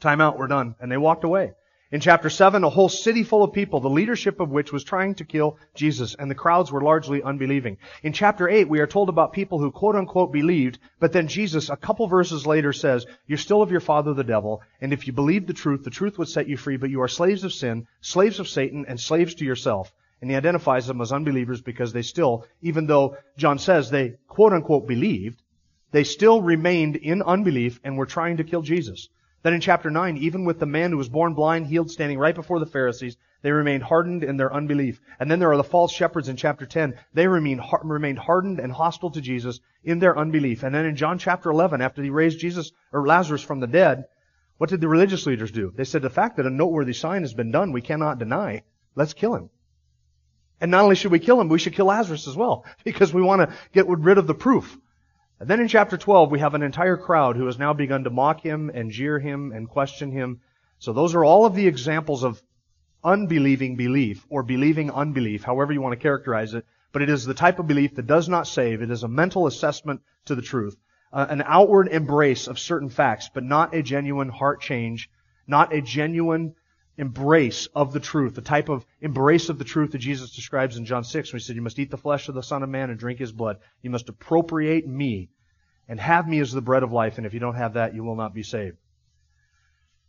Time 0.00 0.22
out, 0.22 0.38
we're 0.38 0.46
done. 0.46 0.74
And 0.80 0.90
they 0.90 0.96
walked 0.96 1.24
away. 1.24 1.52
In 1.92 2.00
chapter 2.00 2.30
7, 2.30 2.64
a 2.64 2.70
whole 2.70 2.88
city 2.88 3.22
full 3.22 3.44
of 3.44 3.52
people, 3.52 3.80
the 3.80 3.90
leadership 3.90 4.40
of 4.40 4.48
which 4.48 4.72
was 4.72 4.82
trying 4.82 5.16
to 5.16 5.26
kill 5.26 5.58
Jesus, 5.74 6.14
and 6.14 6.30
the 6.30 6.34
crowds 6.34 6.72
were 6.72 6.80
largely 6.80 7.22
unbelieving. 7.22 7.76
In 8.02 8.14
chapter 8.14 8.48
8, 8.48 8.66
we 8.66 8.80
are 8.80 8.86
told 8.86 9.10
about 9.10 9.34
people 9.34 9.58
who 9.58 9.70
quote 9.70 9.94
unquote 9.94 10.32
believed, 10.32 10.78
but 10.98 11.12
then 11.12 11.28
Jesus, 11.28 11.68
a 11.68 11.76
couple 11.76 12.06
verses 12.06 12.46
later, 12.46 12.72
says, 12.72 13.04
You're 13.26 13.36
still 13.36 13.60
of 13.60 13.70
your 13.70 13.80
father 13.80 14.14
the 14.14 14.24
devil, 14.24 14.62
and 14.80 14.94
if 14.94 15.06
you 15.06 15.12
believed 15.12 15.48
the 15.48 15.52
truth, 15.52 15.84
the 15.84 15.90
truth 15.90 16.16
would 16.16 16.28
set 16.28 16.48
you 16.48 16.56
free, 16.56 16.78
but 16.78 16.88
you 16.88 17.02
are 17.02 17.08
slaves 17.08 17.44
of 17.44 17.52
sin, 17.52 17.86
slaves 18.00 18.40
of 18.40 18.48
Satan, 18.48 18.86
and 18.88 18.98
slaves 18.98 19.34
to 19.34 19.44
yourself. 19.44 19.92
And 20.20 20.30
he 20.30 20.36
identifies 20.36 20.86
them 20.86 21.00
as 21.00 21.12
unbelievers 21.12 21.60
because 21.60 21.92
they 21.92 22.02
still, 22.02 22.46
even 22.60 22.86
though 22.86 23.16
John 23.36 23.58
says 23.58 23.90
they 23.90 24.14
quote 24.26 24.52
unquote 24.52 24.86
believed, 24.86 25.42
they 25.90 26.04
still 26.04 26.42
remained 26.42 26.96
in 26.96 27.22
unbelief 27.22 27.80
and 27.84 27.96
were 27.96 28.06
trying 28.06 28.38
to 28.38 28.44
kill 28.44 28.62
Jesus. 28.62 29.08
Then 29.42 29.54
in 29.54 29.60
chapter 29.60 29.90
9, 29.90 30.16
even 30.16 30.44
with 30.44 30.58
the 30.58 30.66
man 30.66 30.90
who 30.90 30.96
was 30.96 31.08
born 31.08 31.34
blind, 31.34 31.68
healed, 31.68 31.90
standing 31.90 32.18
right 32.18 32.34
before 32.34 32.58
the 32.58 32.66
Pharisees, 32.66 33.16
they 33.42 33.52
remained 33.52 33.84
hardened 33.84 34.24
in 34.24 34.36
their 34.36 34.52
unbelief. 34.52 35.00
And 35.20 35.30
then 35.30 35.38
there 35.38 35.52
are 35.52 35.56
the 35.56 35.62
false 35.62 35.92
shepherds 35.92 36.28
in 36.28 36.36
chapter 36.36 36.66
10. 36.66 36.98
They 37.14 37.28
remained, 37.28 37.60
remained 37.84 38.18
hardened 38.18 38.58
and 38.58 38.72
hostile 38.72 39.12
to 39.12 39.20
Jesus 39.20 39.60
in 39.84 40.00
their 40.00 40.18
unbelief. 40.18 40.64
And 40.64 40.74
then 40.74 40.86
in 40.86 40.96
John 40.96 41.18
chapter 41.18 41.50
11, 41.50 41.80
after 41.80 42.02
he 42.02 42.10
raised 42.10 42.40
Jesus, 42.40 42.72
or 42.92 43.06
Lazarus 43.06 43.42
from 43.42 43.60
the 43.60 43.68
dead, 43.68 44.06
what 44.56 44.70
did 44.70 44.80
the 44.80 44.88
religious 44.88 45.24
leaders 45.24 45.52
do? 45.52 45.72
They 45.74 45.84
said, 45.84 46.02
the 46.02 46.10
fact 46.10 46.36
that 46.36 46.46
a 46.46 46.50
noteworthy 46.50 46.92
sign 46.92 47.22
has 47.22 47.32
been 47.32 47.52
done, 47.52 47.70
we 47.70 47.80
cannot 47.80 48.18
deny. 48.18 48.62
Let's 48.96 49.14
kill 49.14 49.36
him. 49.36 49.50
And 50.60 50.70
not 50.70 50.82
only 50.82 50.96
should 50.96 51.12
we 51.12 51.20
kill 51.20 51.40
him, 51.40 51.48
we 51.48 51.58
should 51.58 51.74
kill 51.74 51.86
Lazarus 51.86 52.26
as 52.26 52.36
well, 52.36 52.64
because 52.84 53.14
we 53.14 53.22
want 53.22 53.48
to 53.48 53.56
get 53.72 53.86
rid 53.86 54.18
of 54.18 54.26
the 54.26 54.34
proof. 54.34 54.76
And 55.40 55.48
then 55.48 55.60
in 55.60 55.68
chapter 55.68 55.96
12, 55.96 56.30
we 56.32 56.40
have 56.40 56.54
an 56.54 56.62
entire 56.62 56.96
crowd 56.96 57.36
who 57.36 57.46
has 57.46 57.58
now 57.58 57.72
begun 57.72 58.04
to 58.04 58.10
mock 58.10 58.40
him 58.40 58.70
and 58.74 58.90
jeer 58.90 59.20
him 59.20 59.52
and 59.52 59.68
question 59.68 60.10
him. 60.10 60.40
So 60.80 60.92
those 60.92 61.14
are 61.14 61.24
all 61.24 61.46
of 61.46 61.54
the 61.54 61.68
examples 61.68 62.24
of 62.24 62.42
unbelieving 63.04 63.76
belief 63.76 64.26
or 64.28 64.42
believing 64.42 64.90
unbelief, 64.90 65.44
however 65.44 65.72
you 65.72 65.80
want 65.80 65.92
to 65.92 66.02
characterize 66.02 66.54
it. 66.54 66.66
But 66.90 67.02
it 67.02 67.10
is 67.10 67.24
the 67.24 67.34
type 67.34 67.60
of 67.60 67.68
belief 67.68 67.94
that 67.94 68.06
does 68.06 68.28
not 68.28 68.48
save. 68.48 68.82
It 68.82 68.90
is 68.90 69.04
a 69.04 69.08
mental 69.08 69.46
assessment 69.46 70.00
to 70.24 70.34
the 70.34 70.42
truth. 70.42 70.76
Uh, 71.12 71.26
an 71.28 71.42
outward 71.46 71.88
embrace 71.88 72.48
of 72.48 72.58
certain 72.58 72.90
facts, 72.90 73.30
but 73.32 73.44
not 73.44 73.74
a 73.74 73.82
genuine 73.82 74.28
heart 74.28 74.60
change, 74.60 75.08
not 75.46 75.72
a 75.72 75.80
genuine 75.80 76.54
embrace 76.98 77.66
of 77.74 77.92
the 77.92 78.00
truth, 78.00 78.34
the 78.34 78.42
type 78.42 78.68
of 78.68 78.84
embrace 79.00 79.48
of 79.48 79.58
the 79.58 79.64
truth 79.64 79.92
that 79.92 79.98
Jesus 79.98 80.34
describes 80.34 80.76
in 80.76 80.84
John 80.84 81.04
6 81.04 81.32
when 81.32 81.38
he 81.38 81.44
said, 81.44 81.56
You 81.56 81.62
must 81.62 81.78
eat 81.78 81.90
the 81.90 81.96
flesh 81.96 82.28
of 82.28 82.34
the 82.34 82.42
Son 82.42 82.62
of 82.62 82.68
Man 82.68 82.90
and 82.90 82.98
drink 82.98 83.20
his 83.20 83.32
blood. 83.32 83.58
You 83.80 83.90
must 83.90 84.08
appropriate 84.08 84.86
me 84.86 85.30
and 85.88 85.98
have 85.98 86.28
me 86.28 86.40
as 86.40 86.52
the 86.52 86.60
bread 86.60 86.82
of 86.82 86.92
life, 86.92 87.16
and 87.16 87.26
if 87.26 87.32
you 87.32 87.40
don't 87.40 87.54
have 87.54 87.74
that, 87.74 87.94
you 87.94 88.04
will 88.04 88.16
not 88.16 88.34
be 88.34 88.42
saved. 88.42 88.76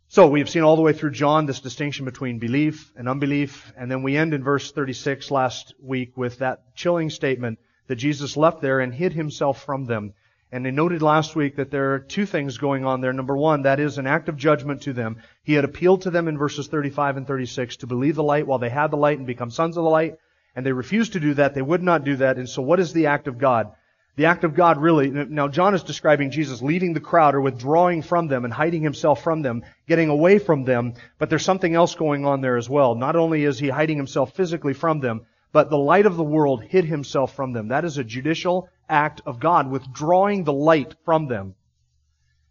So 0.08 0.26
we 0.26 0.40
have 0.40 0.50
seen 0.50 0.62
all 0.62 0.74
the 0.74 0.82
way 0.82 0.92
through 0.92 1.12
John 1.12 1.46
this 1.46 1.60
distinction 1.60 2.04
between 2.04 2.40
belief 2.40 2.92
and 2.96 3.08
unbelief, 3.08 3.72
and 3.76 3.88
then 3.88 4.02
we 4.02 4.16
end 4.16 4.34
in 4.34 4.42
verse 4.42 4.72
36 4.72 5.30
last 5.30 5.72
week 5.80 6.16
with 6.16 6.38
that 6.38 6.74
chilling 6.74 7.10
statement 7.10 7.60
that 7.86 7.94
Jesus 7.94 8.36
left 8.36 8.60
there 8.60 8.80
and 8.80 8.92
hid 8.92 9.12
himself 9.12 9.62
from 9.62 9.84
them 9.84 10.14
and 10.52 10.64
they 10.64 10.70
noted 10.70 11.00
last 11.00 11.36
week 11.36 11.56
that 11.56 11.70
there 11.70 11.94
are 11.94 12.00
two 12.00 12.26
things 12.26 12.58
going 12.58 12.84
on 12.84 13.00
there. 13.00 13.12
Number 13.12 13.36
one, 13.36 13.62
that 13.62 13.78
is 13.78 13.98
an 13.98 14.06
act 14.06 14.28
of 14.28 14.36
judgment 14.36 14.82
to 14.82 14.92
them. 14.92 15.22
He 15.44 15.54
had 15.54 15.64
appealed 15.64 16.02
to 16.02 16.10
them 16.10 16.26
in 16.26 16.36
verses 16.36 16.66
35 16.66 17.18
and 17.18 17.26
36 17.26 17.76
to 17.78 17.86
believe 17.86 18.16
the 18.16 18.22
light 18.22 18.46
while 18.46 18.58
they 18.58 18.68
had 18.68 18.90
the 18.90 18.96
light 18.96 19.18
and 19.18 19.26
become 19.26 19.50
sons 19.50 19.76
of 19.76 19.84
the 19.84 19.90
light. 19.90 20.16
And 20.56 20.66
they 20.66 20.72
refused 20.72 21.12
to 21.12 21.20
do 21.20 21.34
that. 21.34 21.54
They 21.54 21.62
would 21.62 21.82
not 21.82 22.04
do 22.04 22.16
that. 22.16 22.36
And 22.36 22.48
so 22.48 22.62
what 22.62 22.80
is 22.80 22.92
the 22.92 23.06
act 23.06 23.28
of 23.28 23.38
God? 23.38 23.72
The 24.16 24.26
act 24.26 24.42
of 24.42 24.54
God 24.54 24.78
really, 24.78 25.08
now 25.08 25.46
John 25.46 25.72
is 25.72 25.84
describing 25.84 26.32
Jesus 26.32 26.60
leaving 26.60 26.92
the 26.92 27.00
crowd 27.00 27.34
or 27.34 27.40
withdrawing 27.40 28.02
from 28.02 28.26
them 28.26 28.44
and 28.44 28.52
hiding 28.52 28.82
himself 28.82 29.22
from 29.22 29.42
them, 29.42 29.62
getting 29.86 30.08
away 30.08 30.38
from 30.38 30.64
them, 30.64 30.94
but 31.18 31.30
there's 31.30 31.44
something 31.44 31.74
else 31.74 31.94
going 31.94 32.26
on 32.26 32.40
there 32.40 32.56
as 32.56 32.68
well. 32.68 32.96
Not 32.96 33.14
only 33.14 33.44
is 33.44 33.58
he 33.58 33.68
hiding 33.68 33.96
himself 33.96 34.34
physically 34.34 34.74
from 34.74 35.00
them, 35.00 35.26
but 35.52 35.70
the 35.70 35.78
light 35.78 36.06
of 36.06 36.16
the 36.16 36.22
world 36.22 36.62
hid 36.62 36.84
himself 36.84 37.34
from 37.34 37.52
them. 37.52 37.68
That 37.68 37.84
is 37.84 37.98
a 37.98 38.04
judicial 38.04 38.68
act 38.88 39.20
of 39.26 39.40
God, 39.40 39.70
withdrawing 39.70 40.44
the 40.44 40.52
light 40.52 40.94
from 41.04 41.26
them. 41.26 41.54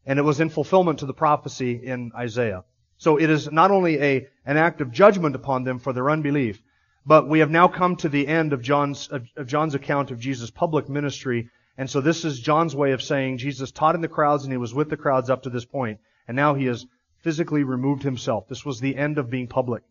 And 0.05 0.19
it 0.19 0.23
was 0.23 0.39
in 0.39 0.49
fulfillment 0.49 0.99
to 0.99 1.05
the 1.05 1.13
prophecy 1.13 1.73
in 1.73 2.11
Isaiah. 2.15 2.63
So 2.97 3.17
it 3.17 3.29
is 3.29 3.51
not 3.51 3.71
only 3.71 4.01
a, 4.01 4.27
an 4.45 4.57
act 4.57 4.81
of 4.81 4.91
judgment 4.91 5.35
upon 5.35 5.63
them 5.63 5.79
for 5.79 5.93
their 5.93 6.09
unbelief, 6.09 6.61
but 7.05 7.29
we 7.29 7.39
have 7.39 7.49
now 7.49 7.67
come 7.67 7.95
to 7.97 8.09
the 8.09 8.27
end 8.27 8.51
of 8.51 8.61
John's, 8.61 9.07
of, 9.07 9.25
of 9.37 9.47
John's 9.47 9.75
account 9.75 10.11
of 10.11 10.19
Jesus' 10.19 10.51
public 10.51 10.89
ministry. 10.89 11.49
And 11.77 11.89
so 11.89 12.01
this 12.01 12.25
is 12.25 12.41
John's 12.41 12.75
way 12.75 12.91
of 12.91 13.01
saying 13.01 13.37
Jesus 13.37 13.71
taught 13.71 13.95
in 13.95 14.01
the 14.01 14.09
crowds 14.09 14.43
and 14.43 14.51
he 14.51 14.57
was 14.57 14.73
with 14.73 14.89
the 14.89 14.97
crowds 14.97 15.29
up 15.29 15.43
to 15.43 15.49
this 15.49 15.65
point, 15.65 15.99
And 16.27 16.35
now 16.35 16.55
he 16.55 16.65
has 16.65 16.85
physically 17.21 17.63
removed 17.63 18.03
himself. 18.03 18.47
This 18.47 18.65
was 18.65 18.79
the 18.79 18.97
end 18.97 19.17
of 19.17 19.29
being 19.29 19.47
public. 19.47 19.83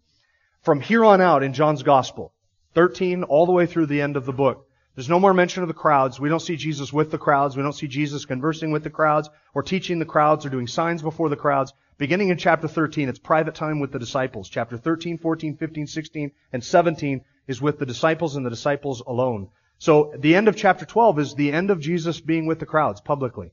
From 0.62 0.80
here 0.80 1.04
on 1.04 1.21
out 1.21 1.42
in 1.42 1.54
John's 1.54 1.83
gospel, 1.83 2.33
13 2.78 3.25
all 3.25 3.44
the 3.44 3.50
way 3.50 3.66
through 3.66 3.87
the 3.87 4.00
end 4.00 4.16
of 4.16 4.25
the 4.25 4.32
book, 4.32 4.68
there's 4.94 5.08
no 5.08 5.18
more 5.18 5.35
mention 5.35 5.64
of 5.64 5.68
the 5.68 5.75
crowds. 5.75 6.20
We 6.20 6.28
don't 6.28 6.38
see 6.38 6.54
Jesus 6.54 6.92
with 6.92 7.11
the 7.11 7.18
crowds. 7.18 7.56
We 7.56 7.62
don't 7.64 7.73
see 7.73 7.88
Jesus 7.88 8.25
conversing 8.25 8.70
with 8.70 8.85
the 8.85 8.88
crowds 8.88 9.28
or 9.52 9.64
teaching 9.64 9.99
the 9.99 10.04
crowds 10.04 10.47
or 10.47 10.49
doing 10.49 10.68
signs 10.68 11.02
before 11.02 11.28
the 11.28 11.35
crowds. 11.35 11.73
Beginning 11.97 12.28
in 12.28 12.38
chapter 12.38 12.68
13, 12.68 13.08
it's 13.08 13.18
private 13.18 13.56
time 13.56 13.80
with 13.80 13.90
the 13.90 13.99
disciples. 13.99 14.49
Chapter 14.49 14.76
13, 14.76 15.18
14, 15.18 15.56
15, 15.56 15.88
16, 15.88 16.30
and 16.52 16.62
17 16.62 17.23
is 17.49 17.61
with 17.61 17.80
the 17.80 17.85
disciples 17.85 18.37
and 18.37 18.47
the 18.47 18.50
disciples 18.50 19.02
alone. 19.04 19.49
So 19.78 20.14
the 20.16 20.37
end 20.37 20.47
of 20.47 20.54
chapter 20.54 20.85
12 20.85 21.18
is 21.18 21.35
the 21.35 21.50
end 21.50 21.73
of 21.73 21.80
Jesus 21.80 22.20
being 22.20 22.47
with 22.47 22.61
the 22.61 22.66
crowds 22.66 23.00
publicly. 23.00 23.50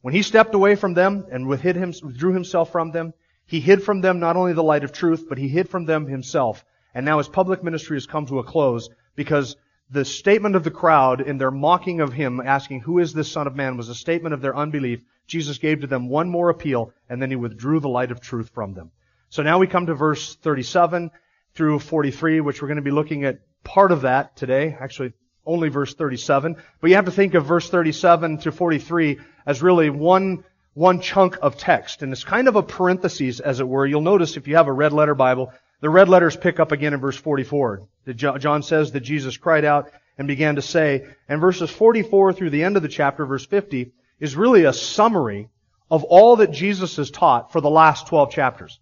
When 0.00 0.14
he 0.14 0.22
stepped 0.22 0.56
away 0.56 0.74
from 0.74 0.94
them 0.94 1.26
and 1.30 1.46
withdrew 1.46 2.32
himself 2.32 2.72
from 2.72 2.90
them, 2.90 3.14
he 3.46 3.60
hid 3.60 3.84
from 3.84 4.00
them 4.00 4.18
not 4.18 4.34
only 4.34 4.52
the 4.52 4.64
light 4.64 4.82
of 4.82 4.90
truth, 4.90 5.26
but 5.28 5.38
he 5.38 5.46
hid 5.46 5.68
from 5.68 5.84
them 5.84 6.08
himself. 6.08 6.64
And 6.94 7.04
now 7.04 7.18
his 7.18 7.28
public 7.28 7.62
ministry 7.62 7.96
has 7.96 8.06
come 8.06 8.26
to 8.26 8.38
a 8.38 8.44
close 8.44 8.88
because 9.14 9.56
the 9.90 10.04
statement 10.04 10.54
of 10.54 10.64
the 10.64 10.70
crowd 10.70 11.20
in 11.20 11.38
their 11.38 11.50
mocking 11.50 12.00
of 12.00 12.12
him, 12.12 12.40
asking, 12.44 12.80
Who 12.80 12.98
is 12.98 13.12
this 13.12 13.30
Son 13.30 13.46
of 13.46 13.56
Man? 13.56 13.76
was 13.76 13.88
a 13.88 13.94
statement 13.94 14.34
of 14.34 14.40
their 14.40 14.56
unbelief. 14.56 15.02
Jesus 15.26 15.58
gave 15.58 15.80
to 15.80 15.86
them 15.86 16.08
one 16.08 16.28
more 16.28 16.50
appeal, 16.50 16.92
and 17.08 17.20
then 17.20 17.30
he 17.30 17.36
withdrew 17.36 17.80
the 17.80 17.88
light 17.88 18.10
of 18.10 18.20
truth 18.20 18.50
from 18.50 18.74
them. 18.74 18.90
So 19.30 19.42
now 19.42 19.58
we 19.58 19.66
come 19.66 19.86
to 19.86 19.94
verse 19.94 20.34
37 20.36 21.10
through 21.54 21.78
43, 21.78 22.40
which 22.40 22.60
we're 22.60 22.68
going 22.68 22.76
to 22.76 22.82
be 22.82 22.90
looking 22.90 23.24
at 23.24 23.40
part 23.64 23.92
of 23.92 24.02
that 24.02 24.36
today. 24.36 24.76
Actually, 24.78 25.12
only 25.44 25.68
verse 25.68 25.94
37. 25.94 26.56
But 26.80 26.90
you 26.90 26.96
have 26.96 27.06
to 27.06 27.10
think 27.10 27.34
of 27.34 27.46
verse 27.46 27.68
37 27.68 28.38
to 28.38 28.52
43 28.52 29.18
as 29.46 29.62
really 29.62 29.90
one, 29.90 30.44
one 30.74 31.00
chunk 31.00 31.38
of 31.42 31.56
text. 31.56 32.02
And 32.02 32.12
it's 32.12 32.24
kind 32.24 32.48
of 32.48 32.56
a 32.56 32.62
parenthesis, 32.62 33.40
as 33.40 33.60
it 33.60 33.68
were. 33.68 33.86
You'll 33.86 34.02
notice 34.02 34.36
if 34.36 34.46
you 34.46 34.56
have 34.56 34.68
a 34.68 34.72
red 34.72 34.92
letter 34.92 35.14
Bible, 35.14 35.52
the 35.80 35.90
red 35.90 36.08
letters 36.08 36.36
pick 36.36 36.58
up 36.58 36.72
again 36.72 36.94
in 36.94 37.00
verse 37.00 37.16
44. 37.16 37.86
John 38.14 38.62
says 38.62 38.92
that 38.92 39.00
Jesus 39.00 39.36
cried 39.36 39.64
out 39.64 39.90
and 40.16 40.26
began 40.26 40.56
to 40.56 40.62
say, 40.62 41.06
and 41.28 41.40
verses 41.40 41.70
44 41.70 42.32
through 42.32 42.50
the 42.50 42.64
end 42.64 42.76
of 42.76 42.82
the 42.82 42.88
chapter, 42.88 43.24
verse 43.24 43.46
50, 43.46 43.92
is 44.18 44.34
really 44.34 44.64
a 44.64 44.72
summary 44.72 45.48
of 45.90 46.04
all 46.04 46.36
that 46.36 46.50
Jesus 46.50 46.96
has 46.96 47.10
taught 47.10 47.52
for 47.52 47.60
the 47.60 47.70
last 47.70 48.08
12 48.08 48.32
chapters. 48.32 48.80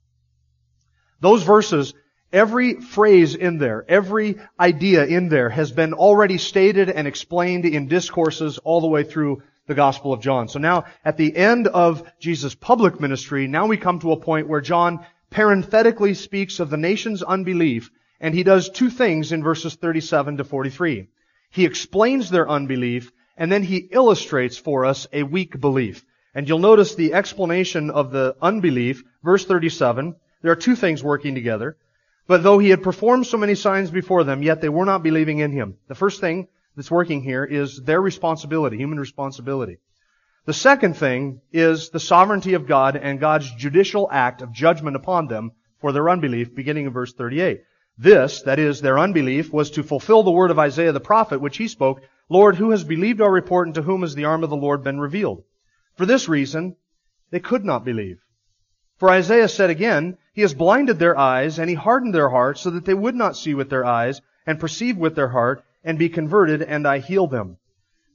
Those 1.21 1.43
verses, 1.43 1.93
every 2.33 2.81
phrase 2.81 3.35
in 3.35 3.59
there, 3.59 3.85
every 3.89 4.37
idea 4.59 5.05
in 5.05 5.29
there 5.29 5.51
has 5.51 5.73
been 5.73 5.93
already 5.93 6.39
stated 6.39 6.89
and 6.89 7.07
explained 7.07 7.65
in 7.67 7.89
discourses 7.89 8.59
all 8.59 8.81
the 8.81 8.87
way 8.87 9.05
through 9.05 9.43
the 9.67 9.75
Gospel 9.75 10.13
of 10.13 10.21
John. 10.21 10.49
So 10.49 10.59
now, 10.59 10.85
at 11.05 11.17
the 11.17 11.37
end 11.37 11.67
of 11.67 12.11
Jesus' 12.21 12.55
public 12.55 13.01
ministry, 13.01 13.47
now 13.47 13.67
we 13.67 13.77
come 13.77 13.99
to 14.01 14.13
a 14.13 14.21
point 14.21 14.49
where 14.49 14.61
John 14.61 15.05
parenthetically 15.31 16.15
speaks 16.15 16.61
of 16.61 16.71
the 16.71 16.77
nation's 16.77 17.23
unbelief, 17.23 17.91
and 18.21 18.35
he 18.35 18.43
does 18.43 18.71
two 18.71 18.91
things 18.91 19.33
in 19.33 19.43
verses 19.43 19.75
37 19.75 20.39
to 20.39 20.45
43. 20.45 21.09
He 21.51 21.65
explains 21.65 22.31
their 22.31 22.49
unbelief, 22.49 23.13
and 23.37 23.51
then 23.51 23.63
he 23.63 23.89
illustrates 23.91 24.57
for 24.57 24.85
us 24.85 25.07
a 25.13 25.23
weak 25.23 25.61
belief. 25.61 26.05
And 26.35 26.49
you'll 26.49 26.59
notice 26.59 26.95
the 26.95 27.15
explanation 27.15 27.91
of 27.91 28.11
the 28.11 28.37
unbelief, 28.41 29.03
verse 29.23 29.45
37. 29.45 30.17
There 30.43 30.53
are 30.53 30.57
two 30.57 30.77
things 30.77 31.03
working 31.03 31.35
together. 31.35 31.77
But 32.27 32.43
though 32.43 32.59
he 32.59 32.71
had 32.71 32.83
performed 32.83 33.27
so 33.27 33.39
many 33.39 33.55
signs 33.55 33.91
before 33.91 34.25
them, 34.25 34.43
yet 34.43 34.61
they 34.61 34.69
were 34.69 34.85
not 34.85 35.03
believing 35.03 35.39
in 35.39 35.53
him. 35.53 35.77
The 35.89 35.95
first 35.95 36.21
thing 36.21 36.49
that's 36.75 36.91
working 36.91 37.23
here 37.23 37.45
is 37.45 37.81
their 37.83 38.01
responsibility, 38.01 38.77
human 38.77 38.99
responsibility. 38.99 39.79
The 40.47 40.53
second 40.53 40.97
thing 40.97 41.41
is 41.53 41.91
the 41.91 41.99
sovereignty 41.99 42.55
of 42.55 42.69
God 42.69 42.95
and 42.95 43.19
God's 43.19 43.51
judicial 43.51 44.09
act 44.13 44.43
of 44.43 44.53
judgment 44.53 44.95
upon 44.95 45.27
them 45.27 45.51
for 45.81 45.91
their 45.91 46.09
unbelief, 46.09 46.55
beginning 46.55 46.87
in 46.87 46.93
verse 46.93 47.13
38. 47.13 47.65
This, 47.99 48.43
that 48.43 48.61
is, 48.61 48.81
their 48.81 48.97
unbelief, 48.97 49.53
was 49.53 49.73
to 49.73 49.83
fulfill 49.83 50.23
the 50.23 50.31
word 50.31 50.53
of 50.53 50.59
Isaiah 50.61 50.93
the 50.93 51.01
prophet, 51.01 51.41
which 51.41 51.57
he 51.57 51.67
spoke, 51.67 52.01
Lord, 52.29 52.55
who 52.55 52.71
has 52.71 52.85
believed 52.85 53.21
our 53.21 53.33
report 53.33 53.67
and 53.67 53.75
to 53.75 53.83
whom 53.83 54.03
has 54.03 54.15
the 54.15 54.27
arm 54.27 54.45
of 54.45 54.51
the 54.51 54.57
Lord 54.57 54.85
been 54.85 55.01
revealed? 55.01 55.43
For 55.97 56.07
this 56.07 56.29
reason, 56.29 56.77
they 57.31 57.41
could 57.41 57.65
not 57.65 57.85
believe. 57.85 58.21
For 58.99 59.11
Isaiah 59.11 59.49
said 59.49 59.71
again, 59.71 60.17
He 60.33 60.43
has 60.43 60.55
blinded 60.55 61.01
their 61.01 61.19
eyes 61.19 61.59
and 61.59 61.69
He 61.69 61.75
hardened 61.75 62.15
their 62.15 62.29
hearts 62.29 62.61
so 62.61 62.71
that 62.71 62.85
they 62.85 62.95
would 62.95 63.17
not 63.17 63.37
see 63.37 63.55
with 63.55 63.69
their 63.69 63.85
eyes 63.85 64.23
and 64.47 64.61
perceive 64.61 64.97
with 64.97 65.17
their 65.17 65.31
heart 65.31 65.65
and 65.83 65.99
be 65.99 66.09
converted 66.09 66.63
and 66.63 66.87
I 66.87 67.01
heal 67.01 67.27
them. 67.27 67.57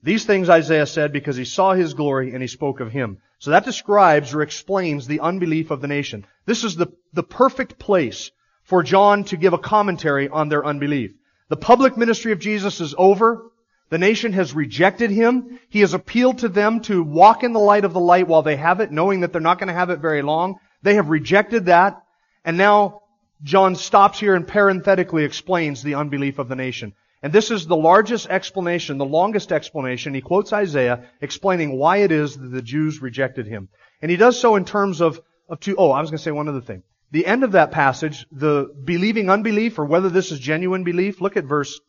These 0.04 0.26
things 0.26 0.50
Isaiah 0.50 0.86
said 0.86 1.14
because 1.14 1.36
he 1.36 1.46
saw 1.46 1.74
his 1.74 1.94
glory 1.94 2.34
and 2.34 2.42
he 2.42 2.48
spoke 2.48 2.80
of 2.80 2.92
him. 2.92 3.20
So 3.40 3.52
that 3.52 3.66
describes 3.66 4.34
or 4.34 4.42
explains 4.42 5.08
the 5.08 5.20
unbelief 5.20 5.72
of 5.72 5.82
the 5.82 5.88
nation. 5.88 6.26
This 6.46 6.64
is 6.64 6.76
the, 6.76 6.88
the 7.14 7.24
perfect 7.24 7.78
place 7.78 8.32
for 8.64 8.84
John 8.84 9.24
to 9.26 9.38
give 9.38 9.54
a 9.54 9.58
commentary 9.58 10.30
on 10.30 10.50
their 10.50 10.66
unbelief. 10.66 11.14
The 11.50 11.58
public 11.58 11.98
ministry 11.98 12.32
of 12.32 12.40
Jesus 12.40 12.82
is 12.82 12.96
over. 12.98 13.52
The 13.90 13.98
nation 13.98 14.34
has 14.34 14.54
rejected 14.54 15.12
him. 15.12 15.60
He 15.70 15.82
has 15.82 15.94
appealed 15.94 16.40
to 16.40 16.50
them 16.50 16.80
to 16.82 17.04
walk 17.04 17.44
in 17.44 17.52
the 17.54 17.60
light 17.60 17.84
of 17.84 17.94
the 17.94 18.00
light 18.00 18.28
while 18.28 18.42
they 18.42 18.56
have 18.56 18.80
it, 18.80 18.92
knowing 18.92 19.20
that 19.20 19.34
they're 19.34 19.42
not 19.42 19.60
going 19.60 19.68
to 19.68 19.74
have 19.74 19.90
it 19.90 20.00
very 20.00 20.22
long. 20.22 20.60
They 20.82 20.96
have 20.96 21.10
rejected 21.10 21.66
that. 21.66 22.02
And 22.46 22.58
now 22.58 23.02
John 23.44 23.76
stops 23.76 24.20
here 24.20 24.36
and 24.36 24.48
parenthetically 24.48 25.26
explains 25.26 25.84
the 25.84 25.96
unbelief 25.96 26.40
of 26.40 26.48
the 26.48 26.56
nation. 26.56 26.94
And 27.24 27.32
this 27.32 27.52
is 27.52 27.68
the 27.68 27.76
largest 27.76 28.28
explanation, 28.30 28.98
the 28.98 29.06
longest 29.06 29.52
explanation. 29.52 30.14
He 30.14 30.22
quotes 30.22 30.54
Isaiah 30.54 31.06
explaining 31.22 31.78
why 31.78 31.98
it 31.98 32.12
is 32.12 32.36
that 32.36 32.48
the 32.48 32.64
Jews 32.64 33.02
rejected 33.02 33.46
him. 33.46 33.70
And 34.02 34.10
he 34.10 34.18
does 34.18 34.40
so 34.40 34.56
in 34.56 34.66
terms 34.66 35.02
of, 35.02 35.22
of 35.48 35.60
two, 35.60 35.76
oh, 35.78 35.92
I 35.92 36.02
was 36.02 36.10
going 36.10 36.18
to 36.18 36.24
say 36.24 36.32
one 36.32 36.50
other 36.50 36.62
thing. 36.62 36.82
The 37.12 37.28
end 37.28 37.44
of 37.44 37.52
that 37.52 37.72
passage, 37.72 38.26
the 38.32 38.74
believing 38.84 39.30
unbelief, 39.30 39.78
or 39.78 39.86
whether 39.86 40.10
this 40.10 40.32
is 40.32 40.40
genuine 40.40 40.84
belief, 40.84 41.22
look 41.22 41.38
at 41.38 41.44
verse 41.44 41.80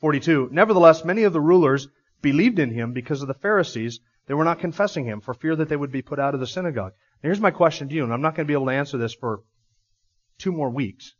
42. 0.00 0.50
Nevertheless, 0.52 1.04
many 1.04 1.24
of 1.24 1.32
the 1.32 1.40
rulers 1.40 1.88
believed 2.22 2.58
in 2.58 2.70
him 2.70 2.92
because 2.92 3.22
of 3.22 3.28
the 3.28 3.34
Pharisees. 3.34 4.00
They 4.26 4.34
were 4.34 4.44
not 4.44 4.60
confessing 4.60 5.04
him 5.04 5.20
for 5.20 5.34
fear 5.34 5.56
that 5.56 5.68
they 5.68 5.76
would 5.76 5.92
be 5.92 6.02
put 6.02 6.20
out 6.20 6.34
of 6.34 6.40
the 6.40 6.46
synagogue. 6.46 6.92
Now 7.22 7.28
here's 7.28 7.40
my 7.40 7.50
question 7.50 7.88
to 7.88 7.94
you, 7.94 8.04
and 8.04 8.12
I'm 8.12 8.20
not 8.20 8.36
going 8.36 8.46
to 8.46 8.50
be 8.50 8.54
able 8.54 8.66
to 8.66 8.72
answer 8.72 8.98
this 8.98 9.14
for 9.14 9.40
two 10.38 10.52
more 10.52 10.70
weeks. 10.70 11.14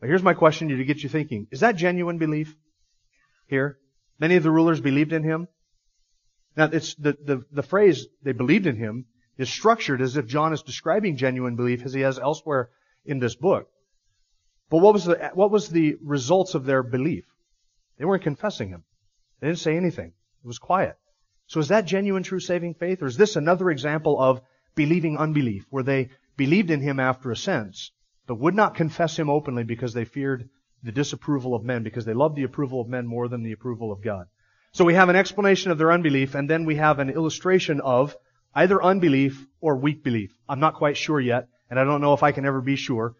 But 0.00 0.08
here's 0.08 0.22
my 0.22 0.34
question 0.34 0.68
to 0.68 0.74
you 0.74 0.78
to 0.78 0.84
get 0.84 1.02
you 1.02 1.08
thinking. 1.08 1.46
Is 1.50 1.60
that 1.60 1.76
genuine 1.76 2.18
belief 2.18 2.56
here? 3.46 3.78
Many 4.18 4.36
of 4.36 4.42
the 4.42 4.50
rulers 4.50 4.80
believed 4.80 5.12
in 5.12 5.22
him. 5.22 5.48
Now, 6.56 6.70
it's 6.72 6.94
the, 6.94 7.16
the, 7.24 7.44
the 7.50 7.62
phrase 7.62 8.06
they 8.22 8.32
believed 8.32 8.66
in 8.66 8.76
him 8.76 9.06
is 9.36 9.50
structured 9.50 10.00
as 10.00 10.16
if 10.16 10.26
John 10.26 10.52
is 10.52 10.62
describing 10.62 11.16
genuine 11.16 11.56
belief 11.56 11.84
as 11.84 11.92
he 11.92 12.02
has 12.02 12.18
elsewhere 12.18 12.70
in 13.04 13.18
this 13.18 13.34
book. 13.34 13.68
But 14.70 14.78
what 14.78 14.94
was 14.94 15.04
the, 15.04 15.30
what 15.34 15.50
was 15.50 15.68
the 15.68 15.96
results 16.02 16.54
of 16.54 16.64
their 16.64 16.82
belief? 16.82 17.24
They 17.98 18.04
weren't 18.04 18.22
confessing 18.22 18.68
him. 18.68 18.84
They 19.40 19.48
didn't 19.48 19.58
say 19.58 19.76
anything. 19.76 20.12
It 20.42 20.46
was 20.46 20.58
quiet. 20.58 20.96
So 21.46 21.60
is 21.60 21.68
that 21.68 21.84
genuine 21.84 22.22
true 22.22 22.40
saving 22.40 22.74
faith? 22.74 23.02
Or 23.02 23.06
is 23.06 23.16
this 23.16 23.36
another 23.36 23.70
example 23.70 24.18
of 24.20 24.40
believing 24.74 25.18
unbelief, 25.18 25.66
where 25.70 25.82
they 25.82 26.10
believed 26.36 26.70
in 26.70 26.80
him 26.80 26.98
after 26.98 27.30
a 27.30 27.36
sense, 27.36 27.92
but 28.26 28.38
would 28.38 28.54
not 28.54 28.74
confess 28.74 29.18
him 29.18 29.28
openly 29.30 29.64
because 29.64 29.92
they 29.92 30.04
feared 30.04 30.48
the 30.84 30.92
disapproval 30.92 31.54
of 31.54 31.64
men, 31.64 31.82
because 31.82 32.04
they 32.04 32.14
love 32.14 32.36
the 32.36 32.44
approval 32.44 32.80
of 32.80 32.88
men 32.88 33.06
more 33.06 33.26
than 33.26 33.42
the 33.42 33.52
approval 33.52 33.90
of 33.90 34.02
God? 34.02 34.26
So 34.72 34.84
we 34.84 34.94
have 34.94 35.08
an 35.08 35.16
explanation 35.16 35.70
of 35.70 35.78
their 35.78 35.90
unbelief, 35.90 36.34
and 36.34 36.48
then 36.48 36.64
we 36.64 36.76
have 36.76 36.98
an 36.98 37.10
illustration 37.10 37.80
of 37.80 38.16
either 38.54 38.82
unbelief 38.82 39.46
or 39.60 39.76
weak 39.76 40.04
belief. 40.04 40.36
I'm 40.48 40.60
not 40.60 40.74
quite 40.74 40.96
sure 40.96 41.20
yet, 41.20 41.48
and 41.70 41.80
I 41.80 41.84
don't 41.84 42.00
know 42.00 42.14
if 42.14 42.22
I 42.22 42.32
can 42.32 42.46
ever 42.46 42.60
be 42.60 42.76
sure. 42.76 43.14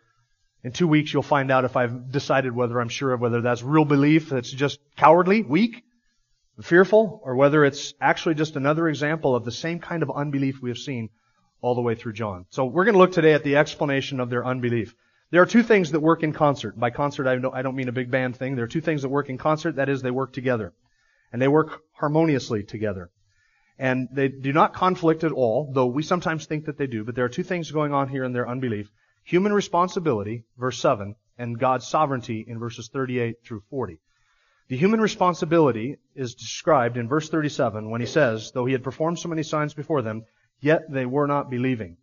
In 0.63 0.73
two 0.73 0.89
weeks, 0.89 1.13
you'll 1.13 1.23
find 1.23 1.51
out 1.51 1.65
if 1.65 1.77
I've 1.77 2.11
decided 2.11 2.55
whether 2.55 2.81
I'm 2.81 2.89
sure 2.89 3.13
of 3.13 3.21
whether 3.21 3.41
that's 3.41 3.63
real 3.63 3.85
belief 3.85 4.31
that's 4.31 4.51
just 4.51 4.79
cowardly, 4.97 5.43
weak, 5.43 5.83
fearful, 6.63 7.21
or 7.25 7.37
whether 7.37 7.65
it's 7.65 7.95
actually 8.01 8.35
just 8.35 8.57
another 8.57 8.89
example 8.89 9.35
of 9.35 9.45
the 9.45 9.53
same 9.53 9.79
kind 9.79 10.03
of 10.03 10.11
unbelief 10.11 10.61
we 10.63 10.71
have 10.71 10.79
seen 10.79 11.11
all 11.61 11.75
the 11.75 11.83
way 11.83 11.95
through 11.95 12.13
John. 12.13 12.47
So 12.51 12.65
we're 12.65 12.85
going 12.85 12.95
to 12.95 12.99
look 12.99 13.13
today 13.13 13.33
at 13.33 13.45
the 13.45 13.57
explanation 13.57 14.21
of 14.21 14.31
their 14.31 14.45
unbelief. 14.45 14.95
There 15.31 15.43
are 15.43 15.47
two 15.47 15.63
things 15.63 15.91
that 15.91 16.01
work 16.01 16.23
in 16.23 16.33
concert. 16.33 16.79
By 16.79 16.91
concert, 16.91 17.27
I 17.27 17.37
don't, 17.37 17.55
I 17.55 17.63
don't 17.63 17.77
mean 17.77 17.89
a 17.89 17.93
big 17.93 18.11
band 18.11 18.37
thing. 18.37 18.55
There 18.55 18.65
are 18.65 18.69
two 18.69 18.81
things 18.81 19.03
that 19.03 19.09
work 19.09 19.29
in 19.29 19.39
concert. 19.39 19.77
That 19.77 19.89
is, 19.89 20.03
they 20.03 20.11
work 20.11 20.33
together. 20.33 20.73
And 21.33 21.43
they 21.43 21.49
work 21.49 21.83
harmoniously 21.93 22.63
together. 22.63 23.11
And 23.79 24.09
they 24.13 24.29
do 24.29 24.53
not 24.53 24.75
conflict 24.75 25.25
at 25.25 25.33
all, 25.33 25.73
though 25.73 25.87
we 25.87 26.05
sometimes 26.05 26.47
think 26.47 26.67
that 26.67 26.79
they 26.79 26.87
do. 26.87 27.03
But 27.03 27.17
there 27.17 27.25
are 27.25 27.31
two 27.31 27.43
things 27.43 27.73
going 27.73 27.93
on 27.93 28.09
here 28.09 28.25
in 28.25 28.33
their 28.33 28.49
unbelief 28.49 28.91
human 29.25 29.53
responsibility, 29.53 30.45
verse 30.59 30.79
7, 30.79 31.17
and 31.39 31.59
God's 31.59 31.89
sovereignty 31.89 32.45
in 32.47 32.59
verses 32.59 32.89
38 32.93 33.37
through 33.43 33.63
40. 33.71 33.99
The 34.69 34.77
human 34.77 35.01
responsibility 35.01 35.97
is 36.15 36.35
described 36.35 36.97
in 36.97 37.09
verse 37.09 37.29
37 37.29 37.91
when 37.91 38.01
he 38.01 38.07
says, 38.07 38.53
though 38.53 38.67
he 38.67 38.73
had 38.73 38.85
performed 38.85 39.19
so 39.19 39.29
many 39.29 39.43
signs 39.43 39.75
before 39.75 40.03
them, 40.03 40.25
yet 40.61 40.91
they 40.91 41.07
were 41.07 41.27
not 41.27 41.51
believing. 41.51 41.97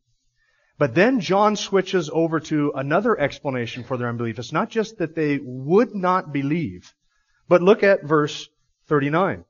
But 0.81 0.95
then 0.95 1.19
John 1.19 1.57
switches 1.57 2.09
over 2.11 2.39
to 2.39 2.71
another 2.73 3.15
explanation 3.15 3.83
for 3.83 3.97
their 3.97 4.09
unbelief. 4.09 4.39
It's 4.39 4.51
not 4.51 4.71
just 4.71 4.97
that 4.97 5.13
they 5.13 5.37
would 5.37 5.93
not 5.93 6.33
believe, 6.33 6.95
but 7.47 7.61
look 7.61 7.83
at 7.83 8.03
verse 8.03 8.49
39. 8.87 9.45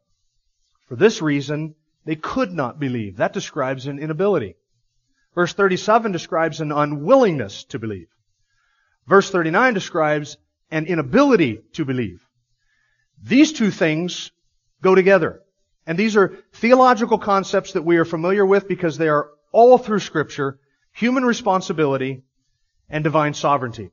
For 0.89 0.97
this 0.97 1.21
reason, 1.21 1.75
they 2.03 2.17
could 2.17 2.51
not 2.51 2.81
believe. 2.81 3.15
That 3.15 3.31
describes 3.31 3.87
an 3.87 3.97
inability. 3.97 4.55
Verse 5.33 5.53
37 5.53 6.11
describes 6.11 6.59
an 6.59 6.73
unwillingness 6.73 7.63
to 7.69 7.79
believe. 7.79 8.09
Verse 9.07 9.31
39 9.31 9.73
describes 9.73 10.35
an 10.69 10.85
inability 10.85 11.61
to 11.75 11.85
believe. 11.85 12.27
These 13.23 13.53
two 13.53 13.71
things 13.71 14.31
go 14.81 14.95
together. 14.95 15.41
And 15.87 15.97
these 15.97 16.17
are 16.17 16.43
theological 16.51 17.19
concepts 17.19 17.71
that 17.71 17.85
we 17.85 17.95
are 17.95 18.03
familiar 18.03 18.45
with 18.45 18.67
because 18.67 18.97
they 18.97 19.07
are 19.07 19.29
all 19.53 19.77
through 19.77 19.99
scripture, 19.99 20.59
human 20.93 21.23
responsibility 21.23 22.23
and 22.89 23.03
divine 23.03 23.33
sovereignty. 23.33 23.91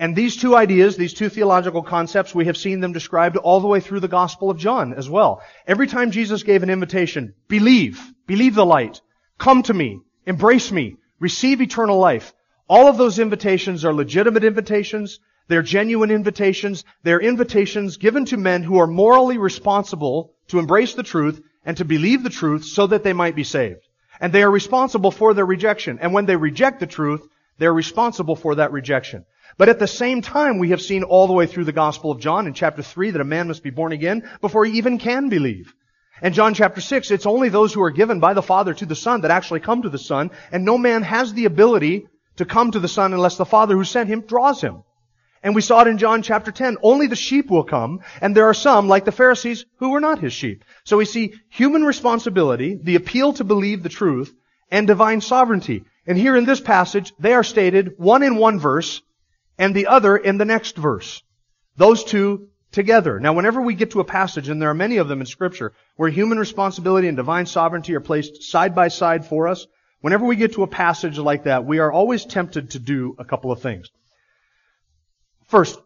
And 0.00 0.14
these 0.14 0.36
two 0.36 0.54
ideas, 0.54 0.96
these 0.96 1.14
two 1.14 1.28
theological 1.28 1.82
concepts, 1.82 2.34
we 2.34 2.46
have 2.46 2.56
seen 2.56 2.80
them 2.80 2.92
described 2.92 3.36
all 3.36 3.60
the 3.60 3.66
way 3.66 3.80
through 3.80 4.00
the 4.00 4.08
Gospel 4.08 4.48
of 4.48 4.58
John 4.58 4.94
as 4.94 5.10
well. 5.10 5.42
Every 5.66 5.88
time 5.88 6.12
Jesus 6.12 6.44
gave 6.44 6.62
an 6.62 6.70
invitation, 6.70 7.34
believe, 7.48 8.00
believe 8.26 8.54
the 8.54 8.64
light, 8.64 9.00
come 9.38 9.62
to 9.64 9.74
me, 9.74 10.00
Embrace 10.28 10.70
me. 10.70 10.96
Receive 11.20 11.62
eternal 11.62 11.98
life. 11.98 12.34
All 12.68 12.86
of 12.86 12.98
those 12.98 13.18
invitations 13.18 13.86
are 13.86 13.94
legitimate 13.94 14.44
invitations. 14.44 15.20
They're 15.48 15.62
genuine 15.62 16.10
invitations. 16.10 16.84
They're 17.02 17.18
invitations 17.18 17.96
given 17.96 18.26
to 18.26 18.36
men 18.36 18.62
who 18.62 18.76
are 18.76 18.86
morally 18.86 19.38
responsible 19.38 20.34
to 20.48 20.58
embrace 20.58 20.92
the 20.92 21.02
truth 21.02 21.40
and 21.64 21.78
to 21.78 21.86
believe 21.86 22.22
the 22.22 22.28
truth 22.28 22.66
so 22.66 22.88
that 22.88 23.04
they 23.04 23.14
might 23.14 23.36
be 23.36 23.42
saved. 23.42 23.87
And 24.20 24.32
they 24.32 24.42
are 24.42 24.50
responsible 24.50 25.10
for 25.10 25.34
their 25.34 25.46
rejection. 25.46 25.98
And 26.00 26.12
when 26.12 26.26
they 26.26 26.36
reject 26.36 26.80
the 26.80 26.86
truth, 26.86 27.26
they're 27.58 27.72
responsible 27.72 28.36
for 28.36 28.56
that 28.56 28.72
rejection. 28.72 29.24
But 29.56 29.68
at 29.68 29.78
the 29.78 29.86
same 29.86 30.22
time, 30.22 30.58
we 30.58 30.70
have 30.70 30.80
seen 30.80 31.02
all 31.02 31.26
the 31.26 31.32
way 31.32 31.46
through 31.46 31.64
the 31.64 31.72
Gospel 31.72 32.10
of 32.10 32.20
John 32.20 32.46
in 32.46 32.54
chapter 32.54 32.82
3 32.82 33.10
that 33.12 33.20
a 33.20 33.24
man 33.24 33.48
must 33.48 33.62
be 33.62 33.70
born 33.70 33.92
again 33.92 34.28
before 34.40 34.64
he 34.64 34.78
even 34.78 34.98
can 34.98 35.28
believe. 35.28 35.74
And 36.20 36.34
John 36.34 36.54
chapter 36.54 36.80
6, 36.80 37.10
it's 37.10 37.26
only 37.26 37.48
those 37.48 37.72
who 37.72 37.82
are 37.82 37.90
given 37.90 38.20
by 38.20 38.34
the 38.34 38.42
Father 38.42 38.74
to 38.74 38.86
the 38.86 38.96
Son 38.96 39.22
that 39.22 39.30
actually 39.30 39.60
come 39.60 39.82
to 39.82 39.88
the 39.88 39.98
Son, 39.98 40.30
and 40.50 40.64
no 40.64 40.76
man 40.76 41.02
has 41.02 41.32
the 41.32 41.44
ability 41.44 42.06
to 42.36 42.44
come 42.44 42.70
to 42.70 42.80
the 42.80 42.88
Son 42.88 43.12
unless 43.12 43.36
the 43.36 43.44
Father 43.44 43.74
who 43.74 43.84
sent 43.84 44.08
him 44.08 44.22
draws 44.22 44.60
him. 44.60 44.82
And 45.42 45.54
we 45.54 45.62
saw 45.62 45.82
it 45.82 45.88
in 45.88 45.98
John 45.98 46.22
chapter 46.22 46.50
10. 46.50 46.78
Only 46.82 47.06
the 47.06 47.16
sheep 47.16 47.50
will 47.50 47.64
come, 47.64 48.00
and 48.20 48.36
there 48.36 48.48
are 48.48 48.54
some, 48.54 48.88
like 48.88 49.04
the 49.04 49.12
Pharisees, 49.12 49.64
who 49.76 49.90
were 49.90 50.00
not 50.00 50.18
his 50.18 50.32
sheep. 50.32 50.64
So 50.84 50.96
we 50.96 51.04
see 51.04 51.34
human 51.48 51.84
responsibility, 51.84 52.78
the 52.82 52.96
appeal 52.96 53.32
to 53.34 53.44
believe 53.44 53.82
the 53.82 53.88
truth, 53.88 54.34
and 54.70 54.86
divine 54.86 55.20
sovereignty. 55.20 55.84
And 56.06 56.18
here 56.18 56.36
in 56.36 56.44
this 56.44 56.60
passage, 56.60 57.12
they 57.18 57.34
are 57.34 57.44
stated, 57.44 57.94
one 57.96 58.22
in 58.22 58.36
one 58.36 58.58
verse, 58.58 59.02
and 59.58 59.74
the 59.74 59.86
other 59.86 60.16
in 60.16 60.38
the 60.38 60.44
next 60.44 60.76
verse. 60.76 61.22
Those 61.76 62.04
two 62.04 62.48
together. 62.72 63.18
Now, 63.18 63.32
whenever 63.32 63.60
we 63.60 63.74
get 63.74 63.92
to 63.92 64.00
a 64.00 64.04
passage, 64.04 64.48
and 64.48 64.60
there 64.60 64.70
are 64.70 64.74
many 64.74 64.98
of 64.98 65.08
them 65.08 65.20
in 65.20 65.26
Scripture, 65.26 65.72
where 65.96 66.10
human 66.10 66.38
responsibility 66.38 67.08
and 67.08 67.16
divine 67.16 67.46
sovereignty 67.46 67.94
are 67.94 68.00
placed 68.00 68.42
side 68.42 68.74
by 68.74 68.88
side 68.88 69.24
for 69.24 69.48
us, 69.48 69.66
whenever 70.00 70.26
we 70.26 70.36
get 70.36 70.54
to 70.54 70.62
a 70.62 70.66
passage 70.66 71.18
like 71.18 71.44
that, 71.44 71.64
we 71.64 71.78
are 71.78 71.92
always 71.92 72.24
tempted 72.24 72.70
to 72.70 72.78
do 72.78 73.16
a 73.18 73.24
couple 73.24 73.52
of 73.52 73.62
things. 73.62 73.88
First, 75.48 75.80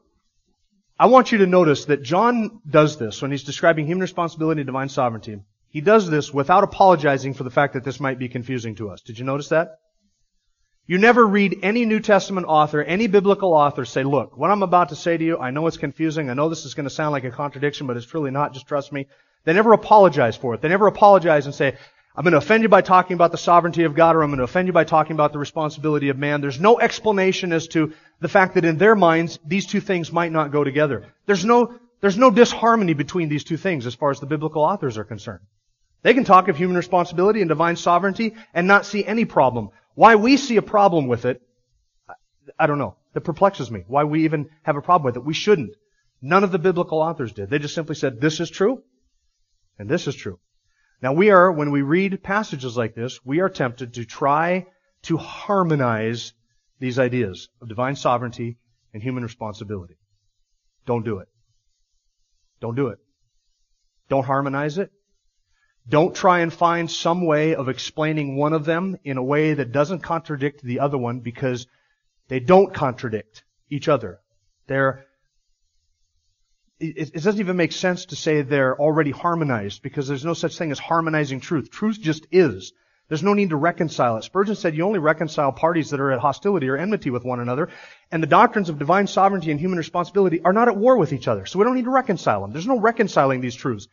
I 0.98 1.06
want 1.06 1.32
you 1.32 1.38
to 1.38 1.46
notice 1.46 1.86
that 1.86 2.02
John 2.02 2.60
does 2.68 2.98
this 2.98 3.22
when 3.22 3.30
he's 3.30 3.44
describing 3.44 3.86
human 3.86 4.02
responsibility 4.02 4.60
and 4.60 4.66
divine 4.66 4.88
sovereignty. 4.88 5.40
He 5.68 5.80
does 5.80 6.10
this 6.10 6.34
without 6.34 6.64
apologizing 6.64 7.34
for 7.34 7.44
the 7.44 7.50
fact 7.50 7.74
that 7.74 7.84
this 7.84 8.00
might 8.00 8.18
be 8.18 8.28
confusing 8.28 8.74
to 8.76 8.90
us. 8.90 9.00
Did 9.00 9.18
you 9.18 9.24
notice 9.24 9.48
that? 9.48 9.78
You 10.86 10.98
never 10.98 11.24
read 11.24 11.60
any 11.62 11.86
New 11.86 12.00
Testament 12.00 12.46
author, 12.48 12.82
any 12.82 13.06
biblical 13.06 13.54
author 13.54 13.84
say, 13.84 14.02
look, 14.02 14.36
what 14.36 14.50
I'm 14.50 14.64
about 14.64 14.88
to 14.88 14.96
say 14.96 15.16
to 15.16 15.24
you, 15.24 15.38
I 15.38 15.52
know 15.52 15.68
it's 15.68 15.76
confusing. 15.76 16.28
I 16.28 16.34
know 16.34 16.48
this 16.48 16.64
is 16.64 16.74
going 16.74 16.88
to 16.88 16.94
sound 16.94 17.12
like 17.12 17.24
a 17.24 17.30
contradiction, 17.30 17.86
but 17.86 17.96
it's 17.96 18.04
truly 18.04 18.32
not. 18.32 18.52
Just 18.52 18.66
trust 18.66 18.92
me. 18.92 19.06
They 19.44 19.52
never 19.52 19.72
apologize 19.72 20.36
for 20.36 20.54
it. 20.54 20.60
They 20.60 20.68
never 20.68 20.88
apologize 20.88 21.46
and 21.46 21.54
say, 21.54 21.76
I'm 22.14 22.24
going 22.24 22.32
to 22.32 22.38
offend 22.38 22.62
you 22.62 22.68
by 22.68 22.82
talking 22.82 23.14
about 23.14 23.32
the 23.32 23.38
sovereignty 23.38 23.84
of 23.84 23.94
God 23.94 24.16
or 24.16 24.22
I'm 24.22 24.28
going 24.28 24.38
to 24.38 24.44
offend 24.44 24.66
you 24.66 24.72
by 24.74 24.84
talking 24.84 25.14
about 25.14 25.32
the 25.32 25.38
responsibility 25.38 26.10
of 26.10 26.18
man. 26.18 26.42
There's 26.42 26.60
no 26.60 26.78
explanation 26.78 27.52
as 27.52 27.68
to 27.68 27.94
the 28.20 28.28
fact 28.28 28.54
that 28.54 28.66
in 28.66 28.76
their 28.76 28.94
minds, 28.94 29.38
these 29.46 29.66
two 29.66 29.80
things 29.80 30.12
might 30.12 30.30
not 30.30 30.52
go 30.52 30.62
together. 30.62 31.06
There's 31.24 31.44
no, 31.44 31.78
there's 32.02 32.18
no 32.18 32.30
disharmony 32.30 32.92
between 32.92 33.30
these 33.30 33.44
two 33.44 33.56
things 33.56 33.86
as 33.86 33.94
far 33.94 34.10
as 34.10 34.20
the 34.20 34.26
biblical 34.26 34.62
authors 34.62 34.98
are 34.98 35.04
concerned. 35.04 35.40
They 36.02 36.12
can 36.12 36.24
talk 36.24 36.48
of 36.48 36.56
human 36.56 36.76
responsibility 36.76 37.40
and 37.40 37.48
divine 37.48 37.76
sovereignty 37.76 38.34
and 38.52 38.66
not 38.66 38.84
see 38.84 39.04
any 39.04 39.24
problem. 39.24 39.70
Why 39.94 40.16
we 40.16 40.36
see 40.36 40.58
a 40.58 40.62
problem 40.62 41.06
with 41.06 41.24
it, 41.24 41.40
I 42.58 42.66
don't 42.66 42.78
know. 42.78 42.96
It 43.14 43.24
perplexes 43.24 43.70
me. 43.70 43.84
Why 43.86 44.04
we 44.04 44.24
even 44.24 44.50
have 44.64 44.76
a 44.76 44.82
problem 44.82 45.06
with 45.06 45.16
it. 45.16 45.24
We 45.24 45.34
shouldn't. 45.34 45.76
None 46.20 46.44
of 46.44 46.52
the 46.52 46.58
biblical 46.58 47.00
authors 47.00 47.32
did. 47.32 47.48
They 47.48 47.58
just 47.58 47.74
simply 47.74 47.94
said, 47.94 48.20
this 48.20 48.38
is 48.38 48.50
true, 48.50 48.82
and 49.78 49.88
this 49.88 50.06
is 50.06 50.14
true. 50.14 50.38
Now 51.02 51.12
we 51.12 51.30
are, 51.30 51.50
when 51.50 51.72
we 51.72 51.82
read 51.82 52.22
passages 52.22 52.76
like 52.76 52.94
this, 52.94 53.24
we 53.24 53.40
are 53.40 53.48
tempted 53.48 53.94
to 53.94 54.04
try 54.04 54.66
to 55.02 55.16
harmonize 55.16 56.32
these 56.78 56.98
ideas 56.98 57.48
of 57.60 57.68
divine 57.68 57.96
sovereignty 57.96 58.58
and 58.94 59.02
human 59.02 59.24
responsibility. 59.24 59.96
Don't 60.86 61.04
do 61.04 61.18
it. 61.18 61.28
Don't 62.60 62.76
do 62.76 62.88
it. 62.88 62.98
Don't 64.08 64.24
harmonize 64.24 64.78
it. 64.78 64.92
Don't 65.88 66.14
try 66.14 66.40
and 66.40 66.52
find 66.52 66.88
some 66.88 67.26
way 67.26 67.56
of 67.56 67.68
explaining 67.68 68.36
one 68.36 68.52
of 68.52 68.64
them 68.64 68.96
in 69.02 69.16
a 69.16 69.22
way 69.24 69.54
that 69.54 69.72
doesn't 69.72 70.00
contradict 70.00 70.62
the 70.62 70.78
other 70.78 70.98
one 70.98 71.18
because 71.18 71.66
they 72.28 72.38
don't 72.38 72.72
contradict 72.72 73.42
each 73.68 73.88
other. 73.88 74.20
They're 74.68 75.04
it, 76.82 77.10
it 77.14 77.22
doesn't 77.22 77.40
even 77.40 77.56
make 77.56 77.72
sense 77.72 78.06
to 78.06 78.16
say 78.16 78.42
they're 78.42 78.78
already 78.78 79.10
harmonized 79.10 79.82
because 79.82 80.08
there's 80.08 80.24
no 80.24 80.34
such 80.34 80.58
thing 80.58 80.72
as 80.72 80.78
harmonizing 80.78 81.40
truth. 81.40 81.70
Truth 81.70 82.00
just 82.00 82.26
is. 82.30 82.72
There's 83.08 83.22
no 83.22 83.34
need 83.34 83.50
to 83.50 83.56
reconcile 83.56 84.16
it. 84.16 84.24
Spurgeon 84.24 84.56
said 84.56 84.74
you 84.74 84.84
only 84.84 84.98
reconcile 84.98 85.52
parties 85.52 85.90
that 85.90 86.00
are 86.00 86.12
at 86.12 86.20
hostility 86.20 86.68
or 86.68 86.76
enmity 86.76 87.10
with 87.10 87.24
one 87.24 87.40
another, 87.40 87.68
and 88.10 88.22
the 88.22 88.26
doctrines 88.26 88.68
of 88.68 88.78
divine 88.78 89.06
sovereignty 89.06 89.50
and 89.50 89.60
human 89.60 89.78
responsibility 89.78 90.40
are 90.42 90.52
not 90.52 90.68
at 90.68 90.76
war 90.76 90.96
with 90.96 91.12
each 91.12 91.28
other. 91.28 91.44
So 91.44 91.58
we 91.58 91.64
don't 91.64 91.74
need 91.74 91.84
to 91.84 91.90
reconcile 91.90 92.40
them. 92.40 92.52
There's 92.52 92.66
no 92.66 92.80
reconciling 92.80 93.40
these 93.40 93.54
truths. 93.54 93.88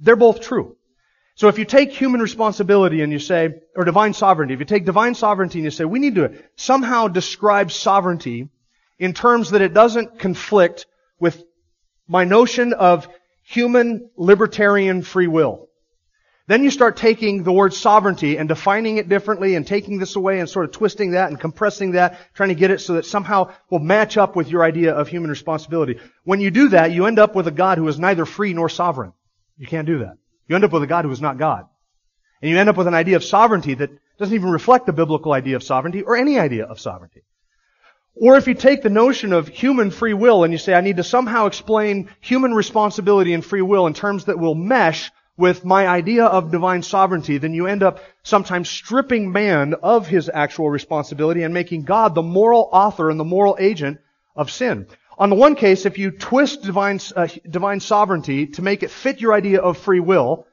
They're 0.00 0.16
both 0.16 0.40
true. 0.40 0.76
So 1.36 1.48
if 1.48 1.58
you 1.58 1.64
take 1.64 1.92
human 1.92 2.20
responsibility 2.20 3.02
and 3.02 3.12
you 3.12 3.18
say, 3.18 3.54
or 3.76 3.84
divine 3.84 4.12
sovereignty, 4.12 4.54
if 4.54 4.60
you 4.60 4.66
take 4.66 4.84
divine 4.84 5.14
sovereignty 5.14 5.58
and 5.58 5.64
you 5.64 5.70
say, 5.70 5.84
we 5.84 5.98
need 5.98 6.16
to 6.16 6.32
somehow 6.56 7.08
describe 7.08 7.70
sovereignty 7.72 8.48
in 8.98 9.14
terms 9.14 9.50
that 9.50 9.62
it 9.62 9.74
doesn't 9.74 10.18
conflict 10.18 10.86
with 11.18 11.44
my 12.08 12.24
notion 12.24 12.72
of 12.72 13.08
human 13.42 14.10
libertarian 14.16 15.02
free 15.02 15.26
will. 15.26 15.68
Then 16.46 16.62
you 16.62 16.70
start 16.70 16.98
taking 16.98 17.42
the 17.42 17.52
word 17.52 17.72
sovereignty 17.72 18.36
and 18.36 18.46
defining 18.48 18.98
it 18.98 19.08
differently 19.08 19.54
and 19.54 19.66
taking 19.66 19.98
this 19.98 20.14
away 20.14 20.40
and 20.40 20.48
sort 20.48 20.66
of 20.66 20.72
twisting 20.72 21.12
that 21.12 21.30
and 21.30 21.40
compressing 21.40 21.92
that, 21.92 22.18
trying 22.34 22.50
to 22.50 22.54
get 22.54 22.70
it 22.70 22.82
so 22.82 22.94
that 22.94 23.06
somehow 23.06 23.50
will 23.70 23.78
match 23.78 24.18
up 24.18 24.36
with 24.36 24.50
your 24.50 24.62
idea 24.62 24.92
of 24.92 25.08
human 25.08 25.30
responsibility. 25.30 25.98
When 26.24 26.40
you 26.40 26.50
do 26.50 26.68
that, 26.70 26.92
you 26.92 27.06
end 27.06 27.18
up 27.18 27.34
with 27.34 27.46
a 27.46 27.50
God 27.50 27.78
who 27.78 27.88
is 27.88 27.98
neither 27.98 28.26
free 28.26 28.52
nor 28.52 28.68
sovereign. 28.68 29.14
You 29.56 29.66
can't 29.66 29.86
do 29.86 30.00
that. 30.00 30.18
You 30.46 30.54
end 30.54 30.64
up 30.64 30.72
with 30.72 30.82
a 30.82 30.86
God 30.86 31.06
who 31.06 31.10
is 31.10 31.22
not 31.22 31.38
God. 31.38 31.66
And 32.42 32.50
you 32.50 32.58
end 32.58 32.68
up 32.68 32.76
with 32.76 32.88
an 32.88 32.94
idea 32.94 33.16
of 33.16 33.24
sovereignty 33.24 33.72
that 33.74 33.90
doesn't 34.18 34.34
even 34.34 34.50
reflect 34.50 34.84
the 34.84 34.92
biblical 34.92 35.32
idea 35.32 35.56
of 35.56 35.62
sovereignty 35.62 36.02
or 36.02 36.14
any 36.14 36.38
idea 36.38 36.66
of 36.66 36.78
sovereignty. 36.78 37.22
Or 38.16 38.36
if 38.36 38.46
you 38.46 38.54
take 38.54 38.82
the 38.82 38.90
notion 38.90 39.32
of 39.32 39.48
human 39.48 39.90
free 39.90 40.14
will 40.14 40.44
and 40.44 40.52
you 40.52 40.58
say, 40.58 40.74
I 40.74 40.80
need 40.80 40.98
to 40.98 41.04
somehow 41.04 41.46
explain 41.46 42.10
human 42.20 42.54
responsibility 42.54 43.32
and 43.32 43.44
free 43.44 43.62
will 43.62 43.86
in 43.86 43.94
terms 43.94 44.26
that 44.26 44.38
will 44.38 44.54
mesh 44.54 45.10
with 45.36 45.64
my 45.64 45.88
idea 45.88 46.24
of 46.24 46.52
divine 46.52 46.82
sovereignty, 46.82 47.38
then 47.38 47.54
you 47.54 47.66
end 47.66 47.82
up 47.82 47.98
sometimes 48.22 48.70
stripping 48.70 49.32
man 49.32 49.74
of 49.82 50.06
his 50.06 50.30
actual 50.32 50.70
responsibility 50.70 51.42
and 51.42 51.52
making 51.52 51.82
God 51.82 52.14
the 52.14 52.22
moral 52.22 52.68
author 52.72 53.10
and 53.10 53.18
the 53.18 53.24
moral 53.24 53.56
agent 53.58 53.98
of 54.36 54.50
sin. 54.50 54.86
On 55.18 55.30
the 55.30 55.36
one 55.36 55.56
case, 55.56 55.86
if 55.86 55.98
you 55.98 56.12
twist 56.12 56.62
divine, 56.62 57.00
uh, 57.16 57.26
divine 57.48 57.80
sovereignty 57.80 58.46
to 58.46 58.62
make 58.62 58.84
it 58.84 58.90
fit 58.90 59.20
your 59.20 59.34
idea 59.34 59.60
of 59.60 59.76
free 59.76 60.00
will, 60.00 60.46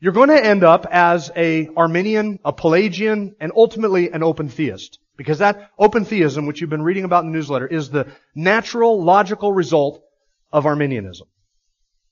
you're 0.00 0.12
going 0.12 0.28
to 0.28 0.44
end 0.44 0.62
up 0.62 0.86
as 0.88 1.32
a 1.34 1.68
Arminian, 1.76 2.38
a 2.44 2.52
Pelagian, 2.52 3.34
and 3.40 3.50
ultimately 3.56 4.12
an 4.12 4.22
open 4.22 4.48
theist. 4.48 5.00
Because 5.18 5.40
that 5.40 5.72
open 5.78 6.04
theism, 6.04 6.46
which 6.46 6.60
you've 6.60 6.70
been 6.70 6.82
reading 6.82 7.04
about 7.04 7.24
in 7.24 7.32
the 7.32 7.36
newsletter, 7.36 7.66
is 7.66 7.90
the 7.90 8.06
natural, 8.36 9.02
logical 9.02 9.52
result 9.52 10.00
of 10.52 10.64
Arminianism. 10.64 11.26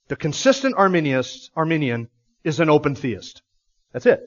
The 0.09 0.17
consistent 0.17 0.75
Arminianist, 0.75 1.49
Arminian 1.55 2.09
is 2.43 2.59
an 2.59 2.69
open 2.69 2.95
theist. 2.95 3.41
That's 3.93 4.05
it. 4.05 4.21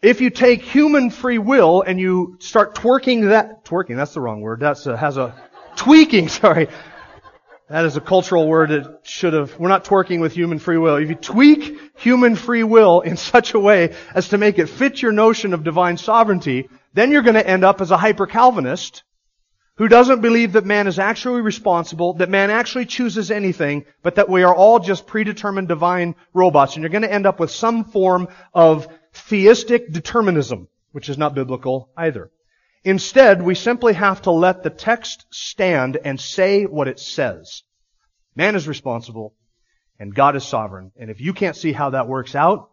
If 0.00 0.20
you 0.20 0.30
take 0.30 0.62
human 0.62 1.10
free 1.10 1.38
will 1.38 1.82
and 1.82 1.98
you 1.98 2.36
start 2.40 2.76
twerking 2.76 3.28
that, 3.30 3.64
twerking, 3.64 3.96
that's 3.96 4.14
the 4.14 4.20
wrong 4.20 4.40
word, 4.40 4.60
that's 4.60 4.86
a, 4.86 4.96
has 4.96 5.16
a, 5.16 5.34
tweaking, 5.74 6.28
sorry. 6.28 6.68
That 7.68 7.86
is 7.86 7.96
a 7.96 8.00
cultural 8.00 8.46
word 8.46 8.70
that 8.70 9.00
should 9.02 9.32
have, 9.32 9.58
we're 9.58 9.68
not 9.68 9.84
twerking 9.84 10.20
with 10.20 10.32
human 10.32 10.60
free 10.60 10.76
will. 10.76 10.96
If 10.96 11.08
you 11.08 11.14
tweak 11.16 11.76
human 11.96 12.36
free 12.36 12.62
will 12.62 13.00
in 13.00 13.16
such 13.16 13.54
a 13.54 13.58
way 13.58 13.94
as 14.14 14.28
to 14.28 14.38
make 14.38 14.58
it 14.58 14.68
fit 14.68 15.02
your 15.02 15.12
notion 15.12 15.54
of 15.54 15.64
divine 15.64 15.96
sovereignty, 15.96 16.68
then 16.94 17.10
you're 17.10 17.22
going 17.22 17.34
to 17.34 17.46
end 17.46 17.64
up 17.64 17.80
as 17.80 17.90
a 17.90 17.96
hyper-Calvinist 17.96 19.02
who 19.76 19.88
doesn't 19.88 20.20
believe 20.20 20.52
that 20.52 20.66
man 20.66 20.86
is 20.86 20.98
actually 20.98 21.40
responsible, 21.40 22.14
that 22.14 22.28
man 22.28 22.50
actually 22.50 22.84
chooses 22.84 23.30
anything, 23.30 23.84
but 24.02 24.16
that 24.16 24.28
we 24.28 24.42
are 24.42 24.54
all 24.54 24.78
just 24.78 25.06
predetermined 25.06 25.68
divine 25.68 26.14
robots. 26.34 26.74
And 26.74 26.82
you're 26.82 26.90
going 26.90 27.02
to 27.02 27.12
end 27.12 27.26
up 27.26 27.40
with 27.40 27.50
some 27.50 27.84
form 27.84 28.28
of 28.52 28.86
theistic 29.14 29.90
determinism, 29.92 30.68
which 30.92 31.08
is 31.08 31.16
not 31.16 31.34
biblical 31.34 31.90
either. 31.96 32.30
Instead, 32.84 33.42
we 33.42 33.54
simply 33.54 33.94
have 33.94 34.22
to 34.22 34.30
let 34.30 34.62
the 34.62 34.70
text 34.70 35.24
stand 35.30 35.96
and 35.96 36.20
say 36.20 36.64
what 36.64 36.88
it 36.88 36.98
says. 36.98 37.62
Man 38.34 38.56
is 38.56 38.68
responsible, 38.68 39.34
and 39.98 40.14
God 40.14 40.36
is 40.36 40.44
sovereign. 40.44 40.92
And 40.96 41.10
if 41.10 41.20
you 41.20 41.32
can't 41.32 41.56
see 41.56 41.72
how 41.72 41.90
that 41.90 42.08
works 42.08 42.34
out, 42.34 42.70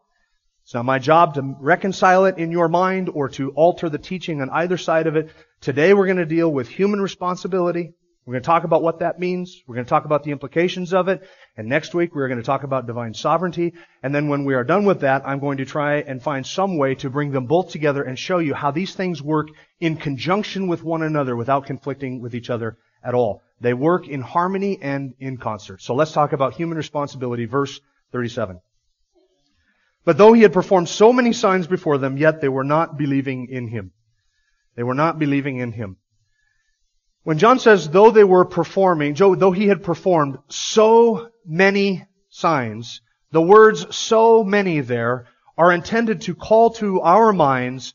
it's 0.70 0.76
not 0.76 0.86
my 0.86 1.00
job 1.00 1.34
to 1.34 1.56
reconcile 1.60 2.26
it 2.26 2.38
in 2.38 2.52
your 2.52 2.68
mind 2.68 3.10
or 3.12 3.28
to 3.30 3.50
alter 3.54 3.90
the 3.90 3.98
teaching 3.98 4.40
on 4.40 4.52
either 4.52 4.78
side 4.78 5.08
of 5.08 5.16
it. 5.16 5.32
Today 5.62 5.96
we're 5.96 6.06
going 6.06 6.18
to 6.18 6.28
deal 6.28 6.48
with 6.48 6.70
human 6.70 7.02
responsibility. 7.02 7.94
We're 8.24 8.34
going 8.34 8.44
to 8.44 8.46
talk 8.46 8.66
about 8.66 8.84
what 8.84 9.00
that 9.00 9.20
means. 9.20 9.64
We're 9.66 9.74
going 9.74 9.86
to 9.86 9.90
talk 9.90 10.06
about 10.06 10.24
the 10.24 10.30
implications 10.30 10.94
of 10.94 11.08
it. 11.08 11.28
And 11.58 11.70
next 11.70 11.96
week 11.96 12.14
we're 12.14 12.28
going 12.28 12.40
to 12.40 12.46
talk 12.46 12.62
about 12.62 12.86
divine 12.86 13.16
sovereignty. 13.16 13.74
And 14.04 14.14
then 14.14 14.28
when 14.28 14.46
we 14.46 14.54
are 14.54 14.64
done 14.64 14.86
with 14.86 15.00
that, 15.00 15.24
I'm 15.26 15.40
going 15.40 15.58
to 15.58 15.66
try 15.66 16.02
and 16.02 16.22
find 16.22 16.46
some 16.46 16.78
way 16.78 16.94
to 16.94 17.10
bring 17.10 17.32
them 17.32 17.48
both 17.48 17.72
together 17.72 18.04
and 18.04 18.20
show 18.20 18.38
you 18.38 18.54
how 18.54 18.70
these 18.70 18.94
things 18.94 19.24
work 19.24 19.48
in 19.80 19.98
conjunction 19.98 20.68
with 20.68 20.84
one 20.84 21.02
another 21.02 21.36
without 21.36 21.66
conflicting 21.66 22.22
with 22.22 22.36
each 22.36 22.52
other 22.52 22.78
at 23.04 23.16
all. 23.16 23.42
They 23.60 23.74
work 23.74 24.08
in 24.08 24.22
harmony 24.22 24.78
and 24.80 25.16
in 25.20 25.38
concert. 25.38 25.82
So 25.82 25.96
let's 25.96 26.12
talk 26.12 26.32
about 26.32 26.54
human 26.54 26.78
responsibility, 26.78 27.46
verse 27.46 27.82
37. 28.12 28.60
But 30.10 30.18
though 30.18 30.34
he 30.34 30.42
had 30.42 30.54
performed 30.54 30.90
so 30.90 31.14
many 31.14 31.34
signs 31.34 31.68
before 31.68 32.00
them, 32.00 32.18
yet 32.18 32.42
they 32.42 32.50
were 32.50 32.64
not 32.64 32.98
believing 32.98 33.48
in 33.48 33.68
him. 33.68 33.92
They 34.76 34.82
were 34.82 34.96
not 34.96 35.20
believing 35.20 35.58
in 35.58 35.72
him. 35.72 35.98
When 37.22 37.38
John 37.38 37.60
says, 37.60 37.88
though 37.88 38.10
they 38.10 38.24
were 38.24 38.46
performing, 38.46 39.14
though 39.14 39.52
he 39.52 39.68
had 39.68 39.84
performed 39.84 40.40
so 40.48 41.30
many 41.46 42.08
signs, 42.28 43.02
the 43.32 43.44
words 43.44 43.96
so 43.96 44.44
many 44.44 44.80
there 44.80 45.28
are 45.56 45.72
intended 45.72 46.22
to 46.22 46.34
call 46.34 46.72
to 46.82 47.02
our 47.02 47.32
minds 47.32 47.94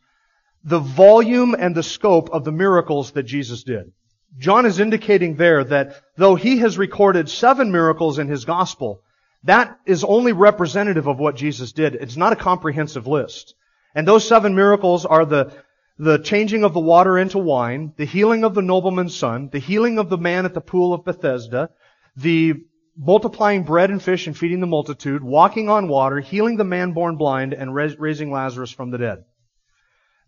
the 0.63 0.79
volume 0.79 1.57
and 1.59 1.75
the 1.75 1.83
scope 1.83 2.31
of 2.31 2.45
the 2.45 2.53
miracles 2.53 3.11
that 3.11 3.25
Jesus 3.25 3.65
did. 3.65 3.91
John 4.39 4.67
is 4.67 4.79
indicating 4.79 5.35
there 5.35 5.65
that 5.65 6.01
though 6.17 6.37
he 6.37 6.59
has 6.59 6.79
recorded 6.79 7.29
seven 7.29 7.73
miracles 7.73 8.21
in 8.21 8.29
his 8.29 8.45
gospel, 8.45 9.03
that 9.45 9.79
is 9.87 10.05
only 10.05 10.33
representative 10.33 11.07
of 11.07 11.19
what 11.19 11.37
Jesus 11.37 11.73
did. 11.73 11.95
It's 11.95 12.17
not 12.17 12.33
a 12.33 12.37
comprehensive 12.37 13.07
list. 13.07 13.55
And 13.95 14.09
those 14.09 14.27
seven 14.27 14.55
miracles 14.55 15.05
are 15.05 15.25
the, 15.25 15.53
the 15.99 16.19
changing 16.19 16.65
of 16.65 16.73
the 16.73 16.81
water 16.81 17.19
into 17.19 17.39
wine, 17.39 17.93
the 17.97 18.07
healing 18.07 18.45
of 18.45 18.55
the 18.55 18.63
nobleman's 18.63 19.17
son, 19.17 19.51
the 19.53 19.59
healing 19.59 19.99
of 19.99 20.09
the 20.09 20.19
man 20.19 20.45
at 20.47 20.55
the 20.55 20.61
pool 20.61 20.93
of 20.93 21.05
Bethesda, 21.05 21.71
the 22.17 22.55
multiplying 22.97 23.65
bread 23.65 23.91
and 23.91 24.03
fish 24.03 24.27
and 24.27 24.37
feeding 24.37 24.61
the 24.61 24.67
multitude, 24.67 25.23
walking 25.23 25.69
on 25.69 25.89
water, 25.89 26.21
healing 26.21 26.57
the 26.57 26.65
man 26.65 26.93
born 26.93 27.17
blind, 27.17 27.53
and 27.53 27.75
raising 27.75 28.31
Lazarus 28.31 28.71
from 28.71 28.91
the 28.91 28.99
dead. 28.99 29.25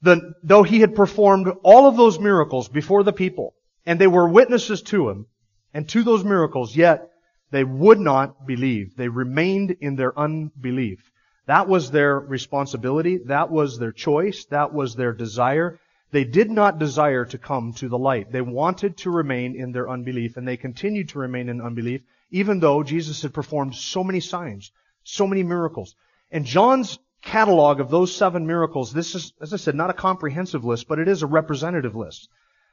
The, 0.03 0.35
though 0.43 0.63
he 0.63 0.81
had 0.81 0.95
performed 0.95 1.49
all 1.63 1.89
of 1.89 1.97
those 1.97 2.19
miracles 2.19 2.69
before 2.69 3.03
the 3.03 3.13
people, 3.13 3.55
and 3.87 3.99
they 3.99 4.07
were 4.07 4.29
witnesses 4.29 4.83
to 4.83 5.09
him 5.09 5.27
and 5.73 5.89
to 5.89 6.03
those 6.03 6.23
miracles, 6.23 6.77
yet 6.77 7.11
they 7.51 7.65
would 7.65 8.01
not 8.01 8.47
believe. 8.47 8.97
They 8.97 9.09
remained 9.09 9.77
in 9.81 9.97
their 9.97 10.19
unbelief. 10.19 11.11
That 11.47 11.69
was 11.69 11.91
their 11.91 12.19
responsibility. 12.19 13.19
That 13.19 13.51
was 13.51 13.79
their 13.79 13.93
choice. 13.93 14.45
That 14.47 14.73
was 14.73 14.97
their 14.97 15.13
desire. 15.13 15.79
They 16.11 16.25
did 16.25 16.51
not 16.51 16.79
desire 16.79 17.25
to 17.27 17.39
come 17.39 17.73
to 17.75 17.89
the 17.89 17.99
light. 17.99 18.33
They 18.33 18.41
wanted 18.41 18.97
to 18.99 19.11
remain 19.11 19.55
in 19.55 19.73
their 19.73 19.89
unbelief, 19.89 20.37
and 20.37 20.47
they 20.47 20.57
continued 20.57 21.11
to 21.11 21.19
remain 21.19 21.49
in 21.49 21.61
unbelief, 21.61 22.03
even 22.31 22.61
though 22.61 22.83
Jesus 22.83 23.23
had 23.23 23.35
performed 23.35 23.75
so 23.75 24.03
many 24.03 24.21
signs, 24.21 24.73
so 25.05 25.27
many 25.27 25.43
miracles. 25.43 25.95
And 26.31 26.45
John's 26.45 26.99
catalog 27.23 27.81
of 27.81 27.91
those 27.91 28.15
seven 28.15 28.47
miracles, 28.47 28.93
this 28.93 29.15
is, 29.15 29.33
as 29.41 29.53
I 29.53 29.57
said, 29.57 29.75
not 29.75 29.91
a 29.91 29.95
comprehensive 29.95 30.65
list, 30.65 30.89
but 30.89 30.99
it 30.99 31.09
is 31.09 31.23
a 31.23 31.27
representative 31.27 31.97
list. 31.97 32.29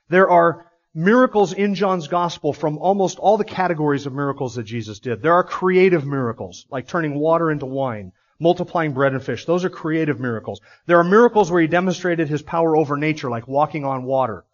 There 0.09 0.29
are 0.29 0.65
miracles 0.95 1.53
in 1.53 1.73
John's 1.73 2.07
gospel 2.07 2.53
from 2.53 2.77
almost 2.77 3.17
all 3.17 3.37
the 3.37 3.43
categories 3.43 4.05
of 4.05 4.13
miracles 4.13 4.55
that 4.55 4.63
Jesus 4.63 4.99
did. 4.99 5.21
There 5.21 5.33
are 5.33 5.43
creative 5.43 6.05
miracles, 6.05 6.65
like 6.69 6.87
turning 6.87 7.15
water 7.15 7.49
into 7.49 7.65
wine, 7.65 8.11
multiplying 8.39 8.93
bread 8.93 9.13
and 9.13 9.23
fish. 9.23 9.45
Those 9.45 9.65
are 9.65 9.69
creative 9.69 10.19
miracles. 10.19 10.61
There 10.85 10.99
are 10.99 11.03
miracles 11.03 11.51
where 11.51 11.61
he 11.61 11.67
demonstrated 11.67 12.29
his 12.29 12.43
power 12.43 12.77
over 12.77 12.95
nature, 12.95 13.29
like 13.29 13.47
walking 13.47 13.85
on 13.85 14.03
water. 14.03 14.45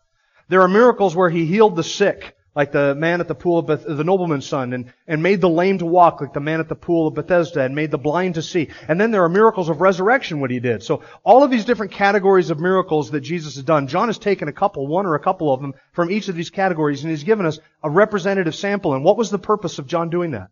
There 0.48 0.62
are 0.62 0.68
miracles 0.68 1.16
where 1.16 1.30
he 1.30 1.46
healed 1.46 1.76
the 1.76 1.84
sick, 1.84 2.36
like 2.56 2.72
the 2.72 2.96
man 2.96 3.22
at 3.22 3.28
the 3.28 3.36
pool 3.36 3.60
of 3.60 3.68
Beth- 3.68 3.86
the 3.86 4.04
nobleman's 4.04 4.48
son, 4.48 4.74
and, 4.74 4.94
and 5.08 5.22
made 5.22 5.42
the 5.42 5.50
lame 5.50 5.78
to 5.78 5.86
walk, 5.86 6.22
like 6.22 6.34
the 6.34 6.40
man 6.40 6.60
at 6.60 6.68
the 6.68 6.76
pool 6.76 7.08
of 7.08 7.14
Bethesda, 7.14 7.62
and 7.62 7.76
made 7.76 7.92
the 7.92 7.98
blind 7.98 8.36
to 8.36 8.42
see. 8.42 8.70
And 8.88 9.00
then 9.00 9.12
there 9.12 9.24
are 9.24 9.30
miracles 9.30 9.70
of 9.70 9.82
resurrection, 9.82 10.40
what 10.40 10.52
he 10.52 10.60
did. 10.60 10.84
So 10.84 11.04
all 11.24 11.44
of 11.44 11.52
these 11.52 11.66
different 11.66 11.92
categories 11.92 12.50
of 12.50 12.60
miracles 12.60 13.12
that 13.12 13.22
Jesus 13.22 13.56
has 13.56 13.64
done, 13.64 13.88
John 13.88 14.08
has 14.08 14.18
taken 14.18 14.48
a 14.48 14.54
couple, 14.54 14.88
one 14.88 15.06
or 15.06 15.16
a 15.16 15.20
couple 15.20 15.54
of 15.54 15.62
them, 15.62 15.74
from 15.94 16.12
each 16.12 16.28
of 16.28 16.36
these 16.36 16.50
categories, 16.50 17.04
and 17.04 17.12
he's 17.12 17.24
given 17.24 17.46
us 17.46 17.60
a 17.84 17.90
representative 17.90 18.56
sample. 18.56 18.94
And 18.94 19.04
what 19.04 19.18
was 19.18 19.30
the 19.30 19.40
purpose 19.40 19.80
of 19.80 19.88
John 19.88 20.10
doing 20.10 20.32
that? 20.32 20.50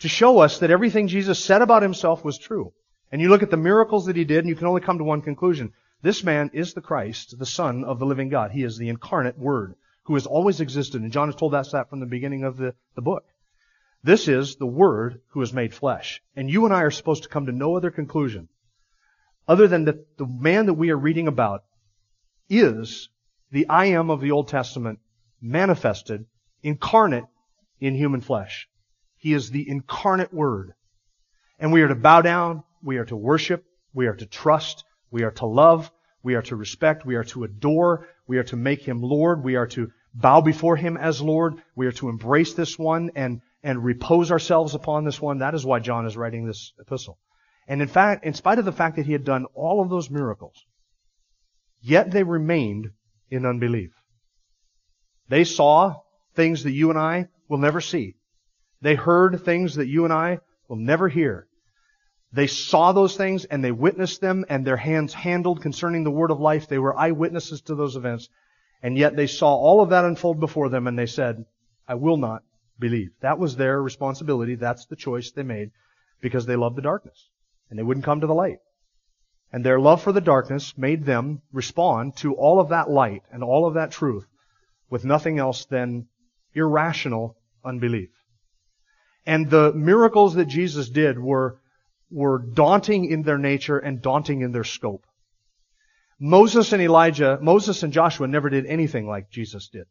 To 0.00 0.08
show 0.08 0.40
us 0.40 0.58
that 0.58 0.70
everything 0.70 1.06
Jesus 1.06 1.38
said 1.38 1.62
about 1.62 1.82
himself 1.82 2.24
was 2.24 2.38
true. 2.38 2.72
And 3.12 3.20
you 3.20 3.28
look 3.28 3.42
at 3.42 3.50
the 3.50 3.56
miracles 3.56 4.06
that 4.06 4.16
he 4.16 4.24
did, 4.24 4.38
and 4.38 4.48
you 4.48 4.56
can 4.56 4.66
only 4.66 4.80
come 4.80 4.98
to 4.98 5.04
one 5.04 5.22
conclusion. 5.22 5.72
This 6.02 6.24
man 6.24 6.50
is 6.52 6.74
the 6.74 6.80
Christ, 6.80 7.38
the 7.38 7.46
Son 7.46 7.84
of 7.84 8.00
the 8.00 8.06
living 8.06 8.28
God. 8.28 8.50
He 8.50 8.64
is 8.64 8.76
the 8.76 8.88
incarnate 8.88 9.38
Word 9.38 9.76
who 10.04 10.14
has 10.14 10.26
always 10.26 10.60
existed. 10.60 11.02
And 11.02 11.12
John 11.12 11.28
has 11.28 11.36
told 11.36 11.54
us 11.54 11.72
that 11.72 11.90
from 11.90 12.00
the 12.00 12.06
beginning 12.06 12.44
of 12.44 12.56
the, 12.56 12.74
the 12.94 13.02
book. 13.02 13.24
This 14.02 14.26
is 14.26 14.56
the 14.56 14.66
Word 14.66 15.20
who 15.28 15.42
is 15.42 15.52
made 15.52 15.72
flesh. 15.72 16.22
And 16.34 16.50
you 16.50 16.64
and 16.64 16.74
I 16.74 16.82
are 16.82 16.90
supposed 16.90 17.22
to 17.22 17.28
come 17.28 17.46
to 17.46 17.52
no 17.52 17.76
other 17.76 17.90
conclusion 17.90 18.48
other 19.46 19.68
than 19.68 19.84
that 19.84 20.16
the 20.18 20.26
man 20.26 20.66
that 20.66 20.74
we 20.74 20.90
are 20.90 20.96
reading 20.96 21.28
about 21.28 21.64
is 22.48 23.08
the 23.50 23.68
I 23.68 23.86
am 23.86 24.10
of 24.10 24.20
the 24.20 24.30
Old 24.30 24.48
Testament 24.48 25.00
manifested, 25.40 26.26
incarnate 26.62 27.24
in 27.80 27.94
human 27.94 28.20
flesh. 28.20 28.68
He 29.18 29.32
is 29.32 29.50
the 29.50 29.68
incarnate 29.68 30.32
Word. 30.32 30.72
And 31.58 31.72
we 31.72 31.82
are 31.82 31.88
to 31.88 31.94
bow 31.94 32.22
down, 32.22 32.64
we 32.82 32.98
are 32.98 33.04
to 33.04 33.16
worship, 33.16 33.64
we 33.92 34.06
are 34.06 34.16
to 34.16 34.26
trust, 34.26 34.84
we 35.10 35.22
are 35.22 35.30
to 35.32 35.46
love, 35.46 35.90
we 36.22 36.34
are 36.34 36.42
to 36.42 36.56
respect, 36.56 37.04
we 37.04 37.16
are 37.16 37.24
to 37.24 37.44
adore, 37.44 38.08
we 38.32 38.38
are 38.38 38.44
to 38.44 38.56
make 38.56 38.80
him 38.82 39.02
Lord. 39.02 39.44
We 39.44 39.56
are 39.56 39.66
to 39.66 39.90
bow 40.14 40.40
before 40.40 40.74
him 40.74 40.96
as 40.96 41.20
Lord. 41.20 41.60
We 41.76 41.86
are 41.86 41.92
to 41.92 42.08
embrace 42.08 42.54
this 42.54 42.78
one 42.78 43.10
and, 43.14 43.42
and 43.62 43.84
repose 43.84 44.32
ourselves 44.32 44.74
upon 44.74 45.04
this 45.04 45.20
one. 45.20 45.40
That 45.40 45.54
is 45.54 45.66
why 45.66 45.80
John 45.80 46.06
is 46.06 46.16
writing 46.16 46.46
this 46.46 46.72
epistle. 46.80 47.18
And 47.68 47.82
in 47.82 47.88
fact, 47.88 48.24
in 48.24 48.32
spite 48.32 48.58
of 48.58 48.64
the 48.64 48.72
fact 48.72 48.96
that 48.96 49.04
he 49.04 49.12
had 49.12 49.24
done 49.24 49.44
all 49.54 49.82
of 49.82 49.90
those 49.90 50.08
miracles, 50.08 50.64
yet 51.82 52.10
they 52.10 52.22
remained 52.22 52.92
in 53.28 53.44
unbelief. 53.44 53.90
They 55.28 55.44
saw 55.44 55.96
things 56.34 56.64
that 56.64 56.72
you 56.72 56.88
and 56.88 56.98
I 56.98 57.28
will 57.50 57.58
never 57.58 57.82
see. 57.82 58.14
They 58.80 58.94
heard 58.94 59.44
things 59.44 59.74
that 59.74 59.88
you 59.88 60.04
and 60.04 60.12
I 60.12 60.38
will 60.68 60.78
never 60.78 61.10
hear. 61.10 61.48
They 62.32 62.46
saw 62.46 62.92
those 62.92 63.16
things 63.16 63.44
and 63.44 63.62
they 63.62 63.72
witnessed 63.72 64.20
them 64.20 64.44
and 64.48 64.66
their 64.66 64.76
hands 64.76 65.12
handled 65.12 65.60
concerning 65.60 66.02
the 66.02 66.10
word 66.10 66.30
of 66.30 66.40
life. 66.40 66.66
They 66.66 66.78
were 66.78 66.98
eyewitnesses 66.98 67.60
to 67.62 67.74
those 67.74 67.96
events. 67.96 68.28
And 68.82 68.96
yet 68.96 69.16
they 69.16 69.26
saw 69.26 69.54
all 69.54 69.82
of 69.82 69.90
that 69.90 70.06
unfold 70.06 70.40
before 70.40 70.70
them 70.70 70.86
and 70.86 70.98
they 70.98 71.06
said, 71.06 71.44
I 71.86 71.94
will 71.94 72.16
not 72.16 72.42
believe. 72.78 73.10
That 73.20 73.38
was 73.38 73.56
their 73.56 73.82
responsibility. 73.82 74.54
That's 74.54 74.86
the 74.86 74.96
choice 74.96 75.30
they 75.30 75.42
made 75.42 75.72
because 76.22 76.46
they 76.46 76.56
loved 76.56 76.76
the 76.76 76.82
darkness 76.82 77.28
and 77.68 77.78
they 77.78 77.82
wouldn't 77.82 78.06
come 78.06 78.20
to 78.20 78.26
the 78.26 78.34
light. 78.34 78.58
And 79.52 79.62
their 79.62 79.78
love 79.78 80.02
for 80.02 80.12
the 80.12 80.22
darkness 80.22 80.76
made 80.78 81.04
them 81.04 81.42
respond 81.52 82.16
to 82.18 82.34
all 82.34 82.58
of 82.58 82.70
that 82.70 82.88
light 82.88 83.22
and 83.30 83.44
all 83.44 83.66
of 83.66 83.74
that 83.74 83.90
truth 83.90 84.26
with 84.88 85.04
nothing 85.04 85.38
else 85.38 85.66
than 85.66 86.06
irrational 86.54 87.36
unbelief. 87.62 88.10
And 89.26 89.50
the 89.50 89.72
miracles 89.74 90.34
that 90.34 90.46
Jesus 90.46 90.88
did 90.88 91.18
were 91.18 91.58
were 92.12 92.38
daunting 92.38 93.06
in 93.06 93.22
their 93.22 93.38
nature 93.38 93.78
and 93.78 94.02
daunting 94.02 94.42
in 94.42 94.52
their 94.52 94.64
scope. 94.64 95.06
Moses 96.20 96.72
and 96.72 96.82
Elijah, 96.82 97.38
Moses 97.42 97.82
and 97.82 97.92
Joshua 97.92 98.28
never 98.28 98.48
did 98.48 98.66
anything 98.66 99.08
like 99.08 99.30
Jesus 99.30 99.68
did. 99.68 99.86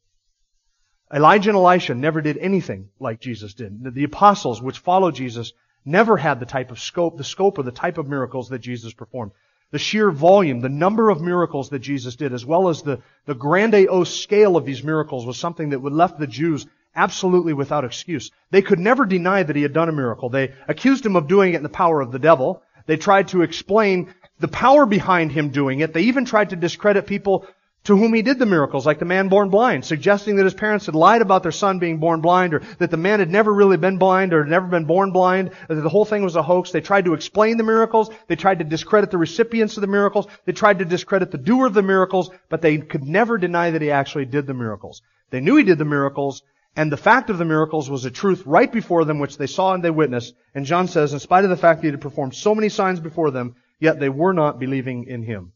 Elijah 1.14 1.50
and 1.50 1.58
Elisha 1.58 1.94
never 1.94 2.22
did 2.22 2.38
anything 2.38 2.90
like 3.00 3.20
Jesus 3.20 3.54
did. 3.54 3.94
The 3.94 4.06
apostles, 4.06 4.62
which 4.62 4.80
followed 4.80 5.16
Jesus, 5.16 5.52
never 5.84 6.16
had 6.16 6.40
the 6.40 6.46
type 6.46 6.72
of 6.72 6.80
scope, 6.80 7.18
the 7.18 7.24
scope 7.24 7.58
or 7.58 7.64
the 7.64 7.72
type 7.72 7.98
of 7.98 8.08
miracles 8.08 8.50
that 8.50 8.60
Jesus 8.60 8.94
performed. 8.94 9.34
The 9.72 9.80
sheer 9.80 10.12
volume, 10.12 10.62
the 10.62 10.70
number 10.70 11.10
of 11.10 11.22
miracles 11.22 11.70
that 11.70 11.80
Jesus 11.80 12.16
did, 12.16 12.34
as 12.34 12.46
well 12.46 12.70
as 12.70 12.82
the, 12.82 13.02
the 13.26 13.36
grandiose 13.36 14.14
scale 14.14 14.56
of 14.56 14.66
these 14.66 14.84
miracles 14.84 15.26
was 15.26 15.38
something 15.38 15.70
that 15.70 15.80
would 15.80 15.94
left 15.94 16.20
the 16.20 16.28
Jews 16.28 16.66
absolutely 16.96 17.54
without 17.54 17.86
excuse. 17.86 18.32
They 18.50 18.62
could 18.62 18.80
never 18.80 19.06
deny 19.06 19.44
that 19.44 19.56
he 19.56 19.62
had 19.62 19.74
done 19.74 19.90
a 19.90 19.94
miracle. 19.94 20.30
They 20.30 20.54
accused 20.68 21.06
him 21.06 21.16
of 21.16 21.28
doing 21.28 21.54
it 21.54 21.58
in 21.58 21.64
the 21.64 21.70
power 21.70 22.02
of 22.02 22.12
the 22.12 22.20
devil. 22.20 22.64
They 22.86 22.98
tried 22.98 23.30
to 23.30 23.44
explain 23.44 24.14
the 24.40 24.48
power 24.48 24.86
behind 24.86 25.32
him 25.32 25.50
doing 25.50 25.80
it. 25.80 25.94
They 25.94 26.04
even 26.04 26.26
tried 26.26 26.50
to 26.50 26.56
discredit 26.56 27.08
people 27.08 27.46
to 27.84 27.98
whom 27.98 28.14
he 28.14 28.22
did 28.22 28.38
the 28.38 28.46
miracles, 28.46 28.86
like 28.86 29.00
the 29.00 29.06
man 29.06 29.28
born 29.28 29.50
blind, 29.50 29.84
suggesting 29.84 30.36
that 30.36 30.44
his 30.44 30.54
parents 30.54 30.86
had 30.86 30.94
lied 30.94 31.22
about 31.22 31.42
their 31.42 31.52
son 31.52 31.80
being 31.80 31.98
born 31.98 32.22
blind, 32.22 32.54
or 32.54 32.62
that 32.78 32.92
the 32.92 32.98
man 32.98 33.20
had 33.20 33.30
never 33.30 33.52
really 33.52 33.78
been 33.78 33.98
blind, 33.98 34.34
or 34.34 34.44
had 34.44 34.52
never 34.52 34.68
been 34.68 34.86
born 34.86 35.12
blind, 35.12 35.50
that 35.68 35.76
the 35.76 35.90
whole 35.90 36.06
thing 36.06 36.24
was 36.24 36.36
a 36.36 36.44
hoax. 36.44 36.72
They 36.72 36.82
tried 36.82 37.06
to 37.06 37.16
explain 37.16 37.58
the 37.58 37.64
miracles. 37.64 38.12
They 38.28 38.36
tried 38.36 38.60
to 38.60 38.66
discredit 38.66 39.10
the 39.10 39.18
recipients 39.18 39.78
of 39.78 39.82
the 39.82 39.88
miracles. 39.88 40.28
They 40.46 40.52
tried 40.52 40.78
to 40.80 40.86
discredit 40.86 41.32
the 41.32 41.40
doer 41.40 41.66
of 41.66 41.74
the 41.74 41.82
miracles, 41.82 42.30
but 42.50 42.62
they 42.62 42.78
could 42.78 43.04
never 43.04 43.40
deny 43.40 43.72
that 43.72 43.82
he 43.82 43.90
actually 43.90 44.26
did 44.26 44.46
the 44.46 44.54
miracles. 44.54 45.02
They 45.32 45.40
knew 45.40 45.56
he 45.56 45.64
did 45.64 45.80
the 45.80 45.86
miracles, 45.86 46.44
and 46.76 46.92
the 46.92 46.98
fact 46.98 47.30
of 47.30 47.38
the 47.38 47.46
miracles 47.46 47.90
was 47.90 48.06
a 48.06 48.12
truth 48.12 48.44
right 48.46 48.72
before 48.72 49.04
them, 49.04 49.20
which 49.20 49.38
they 49.38 49.48
saw 49.48 49.74
and 49.74 49.84
they 49.84 49.90
witnessed. 49.90 50.34
And 50.56 50.66
John 50.66 50.88
says, 50.88 51.12
in 51.12 51.20
spite 51.20 51.44
of 51.44 51.50
the 51.50 51.58
fact 51.58 51.82
that 51.82 51.88
he 51.88 51.92
had 51.92 52.02
performed 52.02 52.34
so 52.34 52.56
many 52.56 52.70
signs 52.70 53.00
before 53.00 53.32
them, 53.32 53.56
yet 53.80 54.00
they 54.00 54.10
were 54.10 54.34
not 54.34 54.60
believing 54.60 55.06
in 55.08 55.24
him. 55.24 55.52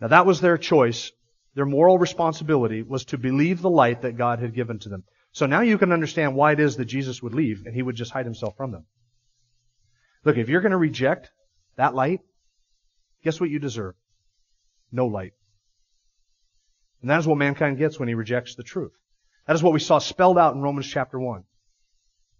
Now 0.00 0.08
that 0.08 0.26
was 0.26 0.40
their 0.40 0.58
choice. 0.58 1.10
Their 1.56 1.66
moral 1.66 1.98
responsibility 1.98 2.82
was 2.82 3.06
to 3.06 3.18
believe 3.18 3.60
the 3.60 3.70
light 3.70 4.02
that 4.02 4.16
God 4.16 4.38
had 4.38 4.54
given 4.54 4.78
to 4.80 4.88
them. 4.88 5.02
So 5.32 5.46
now 5.46 5.62
you 5.62 5.78
can 5.78 5.92
understand 5.92 6.36
why 6.36 6.52
it 6.52 6.60
is 6.60 6.76
that 6.76 6.84
Jesus 6.84 7.20
would 7.22 7.34
leave 7.34 7.64
and 7.66 7.74
he 7.74 7.82
would 7.82 7.96
just 7.96 8.12
hide 8.12 8.24
himself 8.24 8.56
from 8.56 8.70
them. 8.70 8.86
Look, 10.24 10.36
if 10.36 10.48
you're 10.48 10.60
going 10.60 10.70
to 10.70 10.78
reject 10.78 11.30
that 11.76 11.94
light, 11.94 12.20
guess 13.24 13.40
what 13.40 13.50
you 13.50 13.58
deserve? 13.58 13.94
No 14.92 15.06
light. 15.06 15.32
And 17.00 17.10
that 17.10 17.18
is 17.18 17.26
what 17.26 17.38
mankind 17.38 17.78
gets 17.78 17.98
when 17.98 18.08
he 18.08 18.14
rejects 18.14 18.54
the 18.54 18.62
truth. 18.62 18.92
That 19.46 19.56
is 19.56 19.62
what 19.62 19.72
we 19.72 19.80
saw 19.80 19.98
spelled 19.98 20.38
out 20.38 20.54
in 20.54 20.62
Romans 20.62 20.86
chapter 20.86 21.18
1. 21.18 21.44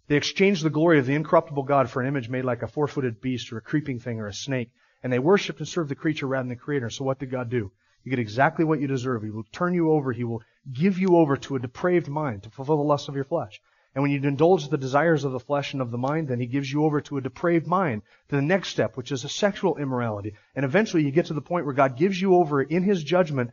They 0.07 0.17
exchanged 0.17 0.63
the 0.63 0.69
glory 0.69 0.99
of 0.99 1.05
the 1.05 1.15
incorruptible 1.15 1.63
God 1.63 1.89
for 1.89 2.01
an 2.01 2.07
image 2.07 2.29
made 2.29 2.45
like 2.45 2.63
a 2.63 2.67
four-footed 2.67 3.21
beast 3.21 3.51
or 3.51 3.57
a 3.57 3.61
creeping 3.61 3.99
thing 3.99 4.19
or 4.19 4.27
a 4.27 4.33
snake. 4.33 4.71
And 5.03 5.11
they 5.11 5.19
worshiped 5.19 5.59
and 5.59 5.67
served 5.67 5.89
the 5.89 5.95
creature 5.95 6.27
rather 6.27 6.43
than 6.43 6.49
the 6.49 6.55
creator. 6.55 6.89
So 6.89 7.03
what 7.05 7.19
did 7.19 7.31
God 7.31 7.49
do? 7.49 7.71
You 8.03 8.09
get 8.09 8.19
exactly 8.19 8.65
what 8.65 8.81
you 8.81 8.87
deserve. 8.87 9.23
He 9.23 9.29
will 9.29 9.45
turn 9.51 9.73
you 9.73 9.91
over. 9.91 10.11
He 10.11 10.23
will 10.23 10.43
give 10.71 10.97
you 10.99 11.17
over 11.17 11.37
to 11.37 11.55
a 11.55 11.59
depraved 11.59 12.07
mind 12.07 12.43
to 12.43 12.49
fulfill 12.49 12.77
the 12.77 12.83
lusts 12.83 13.07
of 13.07 13.15
your 13.15 13.23
flesh. 13.23 13.61
And 13.93 14.01
when 14.01 14.11
you 14.11 14.21
indulge 14.21 14.69
the 14.69 14.77
desires 14.77 15.23
of 15.23 15.33
the 15.33 15.39
flesh 15.39 15.73
and 15.73 15.81
of 15.81 15.91
the 15.91 15.97
mind, 15.97 16.27
then 16.29 16.39
he 16.39 16.45
gives 16.45 16.71
you 16.71 16.85
over 16.85 17.01
to 17.01 17.17
a 17.17 17.21
depraved 17.21 17.67
mind 17.67 18.03
to 18.29 18.35
the 18.35 18.41
next 18.41 18.69
step, 18.69 18.95
which 18.95 19.11
is 19.11 19.23
a 19.23 19.29
sexual 19.29 19.77
immorality. 19.77 20.35
And 20.55 20.63
eventually 20.63 21.03
you 21.03 21.11
get 21.11 21.25
to 21.27 21.33
the 21.33 21.41
point 21.41 21.65
where 21.65 21.73
God 21.73 21.97
gives 21.97 22.19
you 22.21 22.35
over 22.35 22.61
in 22.61 22.83
his 22.83 23.03
judgment 23.03 23.51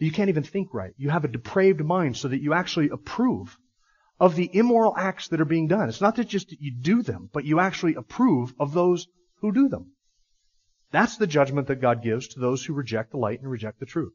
You 0.00 0.10
can't 0.10 0.30
even 0.30 0.42
think 0.42 0.72
right. 0.72 0.94
You 0.96 1.10
have 1.10 1.24
a 1.24 1.28
depraved 1.28 1.84
mind 1.84 2.16
so 2.16 2.28
that 2.28 2.40
you 2.40 2.54
actually 2.54 2.88
approve 2.88 3.58
of 4.18 4.34
the 4.34 4.50
immoral 4.52 4.96
acts 4.96 5.28
that 5.28 5.40
are 5.40 5.46
being 5.46 5.68
done. 5.68 5.88
It's 5.88 6.00
not 6.00 6.16
that 6.16 6.28
just 6.28 6.48
that 6.50 6.60
you 6.60 6.72
do 6.72 7.02
them, 7.02 7.28
but 7.32 7.44
you 7.44 7.60
actually 7.60 7.94
approve 7.94 8.54
of 8.58 8.72
those 8.72 9.08
who 9.40 9.52
do 9.52 9.68
them. 9.68 9.92
That's 10.90 11.18
the 11.18 11.26
judgment 11.26 11.68
that 11.68 11.82
God 11.82 12.02
gives 12.02 12.28
to 12.28 12.40
those 12.40 12.64
who 12.64 12.72
reject 12.72 13.10
the 13.10 13.18
light 13.18 13.40
and 13.40 13.50
reject 13.50 13.78
the 13.78 13.86
truth. 13.86 14.14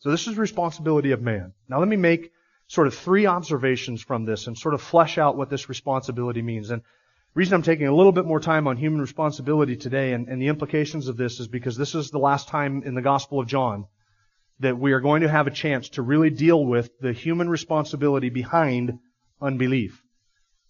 So 0.00 0.10
this 0.10 0.26
is 0.26 0.36
responsibility 0.36 1.12
of 1.12 1.22
man. 1.22 1.52
Now 1.68 1.78
let 1.78 1.88
me 1.88 1.96
make 1.96 2.32
sort 2.66 2.88
of 2.88 2.94
three 2.94 3.26
observations 3.26 4.02
from 4.02 4.24
this 4.24 4.48
and 4.48 4.58
sort 4.58 4.74
of 4.74 4.82
flesh 4.82 5.18
out 5.18 5.36
what 5.36 5.50
this 5.50 5.68
responsibility 5.68 6.42
means. 6.42 6.70
And 6.70 6.82
the 6.82 7.38
reason 7.38 7.54
I'm 7.54 7.62
taking 7.62 7.86
a 7.86 7.94
little 7.94 8.12
bit 8.12 8.26
more 8.26 8.40
time 8.40 8.66
on 8.66 8.76
human 8.76 9.00
responsibility 9.00 9.76
today 9.76 10.12
and, 10.12 10.28
and 10.28 10.42
the 10.42 10.48
implications 10.48 11.06
of 11.06 11.16
this 11.16 11.38
is 11.38 11.46
because 11.46 11.76
this 11.76 11.94
is 11.94 12.10
the 12.10 12.18
last 12.18 12.48
time 12.48 12.82
in 12.84 12.94
the 12.94 13.02
Gospel 13.02 13.38
of 13.38 13.46
John 13.46 13.86
that 14.60 14.78
we 14.78 14.92
are 14.92 15.00
going 15.00 15.22
to 15.22 15.28
have 15.28 15.46
a 15.46 15.50
chance 15.50 15.88
to 15.90 16.02
really 16.02 16.30
deal 16.30 16.64
with 16.64 16.90
the 17.00 17.12
human 17.12 17.48
responsibility 17.48 18.30
behind 18.30 18.98
unbelief. 19.40 20.02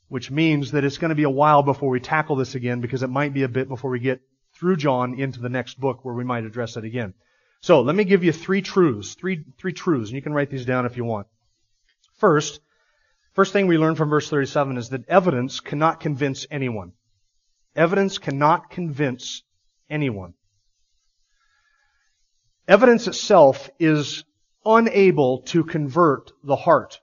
Which 0.08 0.30
means 0.30 0.72
that 0.72 0.84
it's 0.84 0.98
going 0.98 1.10
to 1.10 1.14
be 1.14 1.24
a 1.24 1.30
while 1.30 1.62
before 1.62 1.90
we 1.90 2.00
tackle 2.00 2.36
this 2.36 2.54
again 2.54 2.80
because 2.80 3.02
it 3.02 3.10
might 3.10 3.34
be 3.34 3.42
a 3.42 3.48
bit 3.48 3.68
before 3.68 3.90
we 3.90 4.00
get 4.00 4.20
through 4.54 4.76
John 4.76 5.18
into 5.18 5.40
the 5.40 5.48
next 5.48 5.80
book 5.80 6.04
where 6.04 6.14
we 6.14 6.24
might 6.24 6.44
address 6.44 6.76
it 6.76 6.84
again. 6.84 7.14
So 7.60 7.80
let 7.80 7.96
me 7.96 8.04
give 8.04 8.22
you 8.22 8.32
three 8.32 8.62
truths, 8.62 9.14
three, 9.14 9.44
three 9.58 9.72
truths, 9.72 10.10
and 10.10 10.16
you 10.16 10.22
can 10.22 10.34
write 10.34 10.50
these 10.50 10.66
down 10.66 10.86
if 10.86 10.96
you 10.96 11.04
want. 11.04 11.26
First, 12.18 12.60
first 13.32 13.52
thing 13.52 13.66
we 13.66 13.78
learn 13.78 13.94
from 13.94 14.10
verse 14.10 14.28
37 14.28 14.76
is 14.76 14.90
that 14.90 15.08
evidence 15.08 15.60
cannot 15.60 16.00
convince 16.00 16.46
anyone. 16.50 16.92
Evidence 17.74 18.18
cannot 18.18 18.70
convince 18.70 19.42
anyone. 19.90 20.34
Evidence 22.66 23.06
itself 23.06 23.68
is 23.78 24.24
unable 24.64 25.42
to 25.42 25.64
convert 25.64 26.32
the 26.42 26.56
heart 26.56 27.00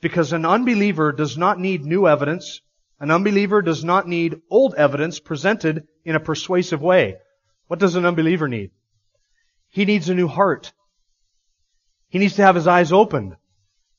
because 0.00 0.32
an 0.32 0.44
unbeliever 0.44 1.12
does 1.12 1.38
not 1.38 1.60
need 1.60 1.84
new 1.84 2.08
evidence. 2.08 2.60
An 2.98 3.12
unbeliever 3.12 3.62
does 3.62 3.84
not 3.84 4.08
need 4.08 4.40
old 4.50 4.74
evidence 4.74 5.20
presented 5.20 5.86
in 6.04 6.16
a 6.16 6.20
persuasive 6.20 6.82
way. 6.82 7.16
What 7.68 7.78
does 7.78 7.94
an 7.94 8.04
unbeliever 8.04 8.48
need? 8.48 8.72
He 9.70 9.84
needs 9.84 10.08
a 10.08 10.14
new 10.14 10.28
heart. 10.28 10.72
He 12.08 12.18
needs 12.18 12.34
to 12.36 12.42
have 12.42 12.56
his 12.56 12.66
eyes 12.66 12.92
opened. 12.92 13.36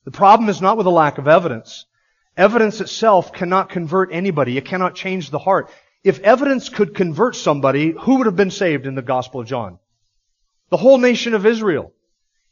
The 0.04 0.12
problem 0.12 0.50
is 0.50 0.62
not 0.62 0.78
with 0.78 0.86
a 0.86 0.92
lack 0.92 1.18
of 1.18 1.28
evidence. 1.28 1.86
Evidence 2.38 2.82
itself 2.82 3.32
cannot 3.32 3.70
convert 3.70 4.12
anybody. 4.12 4.58
It 4.58 4.66
cannot 4.66 4.96
change 4.96 5.30
the 5.30 5.40
heart. 5.40 5.70
If 6.04 6.20
evidence 6.20 6.68
could 6.70 6.94
convert 6.94 7.36
somebody, 7.36 7.92
who 7.92 8.18
would 8.18 8.28
have 8.28 8.36
been 8.36 8.52
saved 8.52 8.86
in 8.86 8.96
the 8.96 9.02
Gospel 9.02 9.42
of 9.42 9.48
John? 9.48 9.80
The 10.70 10.78
whole 10.78 10.98
nation 10.98 11.34
of 11.34 11.46
Israel. 11.46 11.92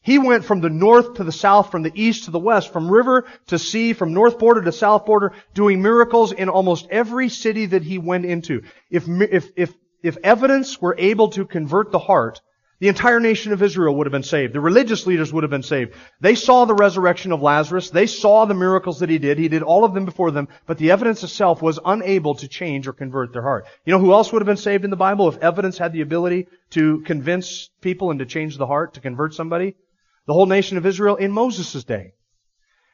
He 0.02 0.20
went 0.20 0.44
from 0.44 0.60
the 0.60 0.70
north 0.70 1.14
to 1.16 1.24
the 1.24 1.32
south, 1.32 1.72
from 1.72 1.84
the 1.84 1.92
east 1.96 2.26
to 2.26 2.32
the 2.32 2.40
west, 2.40 2.74
from 2.74 2.92
river 2.92 3.26
to 3.48 3.58
sea, 3.58 3.94
from 3.94 4.14
north 4.14 4.38
border 4.38 4.62
to 4.62 4.72
south 4.72 5.06
border, 5.06 5.32
doing 5.54 5.82
miracles 5.82 6.34
in 6.34 6.50
almost 6.50 6.88
every 6.92 7.30
city 7.30 7.68
that 7.68 7.84
he 7.84 7.98
went 7.98 8.26
into. 8.26 8.64
If, 8.90 9.08
if, 9.08 9.50
if, 9.56 9.74
if 10.02 10.18
evidence 10.24 10.82
were 10.82 10.96
able 10.98 11.30
to 11.30 11.46
convert 11.46 11.92
the 11.92 12.00
heart, 12.00 12.42
the 12.84 12.90
entire 12.90 13.22
nation 13.22 13.54
of 13.54 13.64
Israel 13.64 13.96
would 13.96 14.08
have 14.08 14.12
been 14.12 14.24
saved. 14.24 14.52
The 14.52 14.60
religious 14.60 15.08
leaders 15.08 15.32
would 15.32 15.46
have 15.46 15.50
been 15.50 15.64
saved. 15.64 15.94
They 16.20 16.36
saw 16.36 16.66
the 16.66 16.74
resurrection 16.74 17.32
of 17.32 17.42
Lazarus. 17.42 17.90
They 17.90 18.08
saw 18.08 18.44
the 18.44 18.54
miracles 18.54 19.00
that 19.00 19.10
he 19.10 19.20
did. 19.20 19.38
He 19.38 19.48
did 19.48 19.64
all 19.64 19.86
of 19.86 19.94
them 19.94 20.04
before 20.04 20.32
them, 20.32 20.50
but 20.66 20.78
the 20.78 20.92
evidence 20.92 21.24
itself 21.24 21.62
was 21.62 21.80
unable 21.86 22.36
to 22.36 22.48
change 22.50 22.86
or 22.86 22.92
convert 22.92 23.32
their 23.32 23.42
heart. 23.42 23.68
You 23.86 23.94
know 23.94 24.00
who 24.00 24.12
else 24.12 24.34
would 24.34 24.42
have 24.42 24.48
been 24.48 24.58
saved 24.58 24.84
in 24.84 24.90
the 24.90 24.98
Bible 24.98 25.30
if 25.30 25.38
evidence 25.38 25.78
had 25.78 25.94
the 25.94 26.02
ability 26.02 26.48
to 26.72 27.00
convince 27.06 27.70
people 27.80 28.12
and 28.12 28.20
to 28.20 28.26
change 28.26 28.58
the 28.58 28.68
heart, 28.68 28.96
to 28.96 29.00
convert 29.00 29.34
somebody? 29.34 29.78
The 30.28 30.34
whole 30.34 30.46
nation 30.46 30.78
of 30.78 30.86
Israel 30.86 31.16
in 31.16 31.32
Moses' 31.32 31.86
day. 31.86 32.16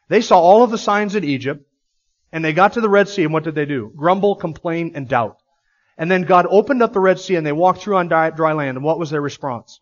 They 0.08 0.22
saw 0.22 0.40
all 0.40 0.62
of 0.62 0.70
the 0.70 0.78
signs 0.78 1.16
in 1.16 1.24
Egypt, 1.24 1.66
and 2.32 2.46
they 2.46 2.54
got 2.54 2.74
to 2.74 2.82
the 2.82 2.90
Red 2.90 3.10
Sea, 3.10 3.24
and 3.24 3.34
what 3.34 3.44
did 3.44 3.56
they 3.56 3.66
do? 3.66 3.92
Grumble, 3.96 4.36
complain, 4.36 4.92
and 4.94 5.08
doubt. 5.08 5.38
And 6.00 6.10
then 6.10 6.24
God 6.24 6.48
opened 6.50 6.82
up 6.82 6.94
the 6.94 7.00
Red 7.02 7.20
Sea 7.20 7.36
and 7.36 7.46
they 7.46 7.52
walked 7.52 7.82
through 7.82 7.98
on 7.98 8.08
dry 8.08 8.54
land. 8.54 8.78
And 8.78 8.84
what 8.84 8.98
was 8.98 9.10
their 9.10 9.22
response? 9.22 9.80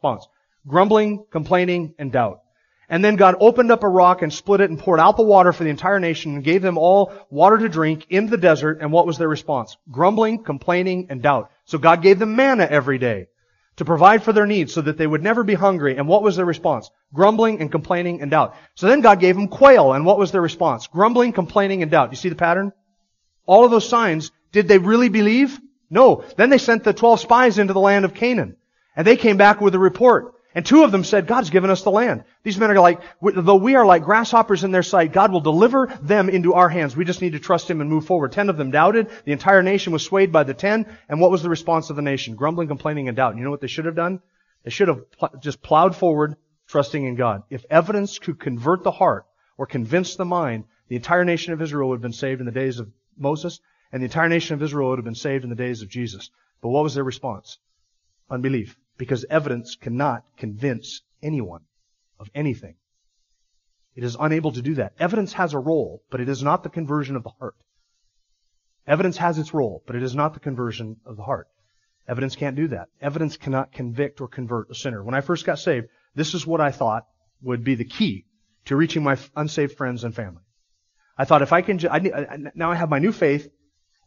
Grumbling, 0.67 1.23
complaining, 1.31 1.93
and 1.99 2.11
doubt. 2.11 2.41
And 2.89 3.05
then 3.05 3.17
God 3.17 3.35
opened 3.39 3.71
up 3.71 3.83
a 3.83 3.87
rock 3.87 4.23
and 4.23 4.33
split 4.33 4.61
it 4.61 4.71
and 4.71 4.79
poured 4.79 4.99
out 4.99 5.15
the 5.15 5.23
water 5.23 5.53
for 5.53 5.63
the 5.63 5.69
entire 5.69 5.99
nation 5.99 6.35
and 6.35 6.43
gave 6.43 6.61
them 6.63 6.77
all 6.77 7.13
water 7.29 7.59
to 7.59 7.69
drink 7.69 8.07
in 8.09 8.25
the 8.27 8.37
desert. 8.37 8.79
And 8.81 8.91
what 8.91 9.05
was 9.05 9.17
their 9.17 9.27
response? 9.27 9.77
Grumbling, 9.91 10.43
complaining, 10.43 11.07
and 11.09 11.21
doubt. 11.21 11.51
So 11.65 11.77
God 11.77 12.01
gave 12.01 12.17
them 12.17 12.35
manna 12.35 12.63
every 12.63 12.97
day 12.97 13.27
to 13.75 13.85
provide 13.85 14.23
for 14.23 14.33
their 14.33 14.47
needs 14.47 14.73
so 14.73 14.81
that 14.81 14.97
they 14.97 15.05
would 15.05 15.21
never 15.21 15.43
be 15.43 15.53
hungry. 15.53 15.97
And 15.97 16.07
what 16.07 16.23
was 16.23 16.35
their 16.35 16.45
response? 16.45 16.89
Grumbling 17.13 17.61
and 17.61 17.71
complaining 17.71 18.21
and 18.21 18.31
doubt. 18.31 18.55
So 18.73 18.87
then 18.87 19.01
God 19.01 19.19
gave 19.19 19.35
them 19.35 19.49
quail. 19.49 19.93
And 19.93 20.03
what 20.03 20.17
was 20.17 20.31
their 20.31 20.41
response? 20.41 20.87
Grumbling, 20.87 21.33
complaining, 21.33 21.83
and 21.83 21.91
doubt. 21.91 22.09
You 22.11 22.17
see 22.17 22.29
the 22.29 22.35
pattern? 22.35 22.71
All 23.45 23.65
of 23.65 23.71
those 23.71 23.87
signs, 23.87 24.31
did 24.51 24.67
they 24.67 24.79
really 24.79 25.09
believe? 25.09 25.59
No. 25.89 26.23
Then 26.35 26.49
they 26.49 26.57
sent 26.57 26.83
the 26.83 26.93
12 26.93 27.19
spies 27.19 27.59
into 27.59 27.73
the 27.73 27.79
land 27.79 28.05
of 28.05 28.13
Canaan. 28.13 28.57
And 28.95 29.05
they 29.05 29.15
came 29.15 29.37
back 29.37 29.61
with 29.61 29.75
a 29.75 29.79
report. 29.79 30.33
And 30.55 30.65
two 30.65 30.83
of 30.83 30.91
them 30.91 31.03
said, 31.03 31.27
God's 31.27 31.51
given 31.51 31.69
us 31.69 31.83
the 31.83 31.91
land. 31.91 32.23
These 32.41 32.57
men 32.57 32.71
are 32.71 32.79
like, 32.79 33.01
though 33.21 33.57
we 33.57 33.75
are 33.75 33.85
like 33.85 34.03
grasshoppers 34.03 34.63
in 34.63 34.71
their 34.71 34.81
sight, 34.81 35.13
God 35.13 35.31
will 35.31 35.39
deliver 35.39 35.85
them 36.01 36.29
into 36.29 36.55
our 36.55 36.67
hands. 36.67 36.95
We 36.95 37.05
just 37.05 37.21
need 37.21 37.33
to 37.33 37.39
trust 37.39 37.69
Him 37.69 37.79
and 37.79 37.89
move 37.89 38.07
forward. 38.07 38.31
Ten 38.31 38.49
of 38.49 38.57
them 38.57 38.71
doubted. 38.71 39.09
The 39.25 39.33
entire 39.33 39.61
nation 39.61 39.93
was 39.93 40.03
swayed 40.03 40.31
by 40.31 40.45
the 40.45 40.55
ten. 40.55 40.87
And 41.09 41.21
what 41.21 41.29
was 41.29 41.43
the 41.43 41.49
response 41.49 41.91
of 41.91 41.95
the 41.95 42.01
nation? 42.01 42.35
Grumbling, 42.35 42.69
complaining, 42.69 43.07
and 43.07 43.15
doubt. 43.15 43.31
And 43.31 43.37
you 43.37 43.45
know 43.45 43.51
what 43.51 43.61
they 43.61 43.67
should 43.67 43.85
have 43.85 43.95
done? 43.95 44.19
They 44.63 44.71
should 44.71 44.87
have 44.87 45.03
just 45.41 45.61
plowed 45.61 45.95
forward, 45.95 46.37
trusting 46.67 47.05
in 47.05 47.13
God. 47.13 47.43
If 47.51 47.63
evidence 47.69 48.17
could 48.17 48.39
convert 48.39 48.83
the 48.83 48.89
heart 48.89 49.27
or 49.59 49.67
convince 49.67 50.15
the 50.15 50.25
mind, 50.25 50.63
the 50.87 50.95
entire 50.95 51.23
nation 51.23 51.53
of 51.53 51.61
Israel 51.61 51.89
would 51.89 51.97
have 51.97 52.01
been 52.01 52.13
saved 52.13 52.39
in 52.39 52.47
the 52.47 52.51
days 52.51 52.79
of 52.79 52.89
Moses 53.15 53.59
and 53.91 54.01
the 54.01 54.05
entire 54.05 54.29
nation 54.29 54.53
of 54.53 54.63
Israel 54.63 54.89
would 54.89 54.99
have 54.99 55.05
been 55.05 55.15
saved 55.15 55.43
in 55.43 55.49
the 55.49 55.55
days 55.55 55.81
of 55.81 55.89
Jesus. 55.89 56.29
But 56.61 56.69
what 56.69 56.83
was 56.83 56.95
their 56.95 57.03
response? 57.03 57.57
Unbelief. 58.29 58.77
Because 58.97 59.25
evidence 59.29 59.75
cannot 59.75 60.23
convince 60.37 61.01
anyone 61.21 61.61
of 62.19 62.29
anything. 62.33 62.75
It 63.95 64.03
is 64.03 64.17
unable 64.19 64.51
to 64.51 64.61
do 64.61 64.75
that. 64.75 64.93
Evidence 64.99 65.33
has 65.33 65.53
a 65.53 65.59
role, 65.59 66.03
but 66.09 66.21
it 66.21 66.29
is 66.29 66.43
not 66.43 66.63
the 66.63 66.69
conversion 66.69 67.15
of 67.15 67.23
the 67.23 67.31
heart. 67.39 67.55
Evidence 68.85 69.17
has 69.17 69.37
its 69.37 69.53
role, 69.53 69.83
but 69.85 69.95
it 69.95 70.03
is 70.03 70.15
not 70.15 70.33
the 70.33 70.39
conversion 70.39 70.97
of 71.05 71.17
the 71.17 71.23
heart. 71.23 71.47
Evidence 72.07 72.35
can't 72.35 72.55
do 72.55 72.69
that. 72.69 72.87
Evidence 73.01 73.35
cannot 73.35 73.73
convict 73.73 74.21
or 74.21 74.27
convert 74.27 74.69
a 74.69 74.75
sinner. 74.75 75.03
When 75.03 75.15
I 75.15 75.21
first 75.21 75.45
got 75.45 75.59
saved, 75.59 75.87
this 76.15 76.33
is 76.33 76.47
what 76.47 76.61
I 76.61 76.71
thought 76.71 77.05
would 77.41 77.63
be 77.63 77.75
the 77.75 77.85
key 77.85 78.25
to 78.65 78.75
reaching 78.75 79.03
my 79.03 79.17
unsaved 79.35 79.75
friends 79.75 80.03
and 80.03 80.15
family. 80.15 80.43
I 81.17 81.25
thought 81.25 81.41
if 81.41 81.51
I 81.51 81.61
can, 81.61 81.79
I, 81.89 82.37
now 82.55 82.71
I 82.71 82.75
have 82.75 82.89
my 82.89 82.99
new 82.99 83.11
faith, 83.11 83.49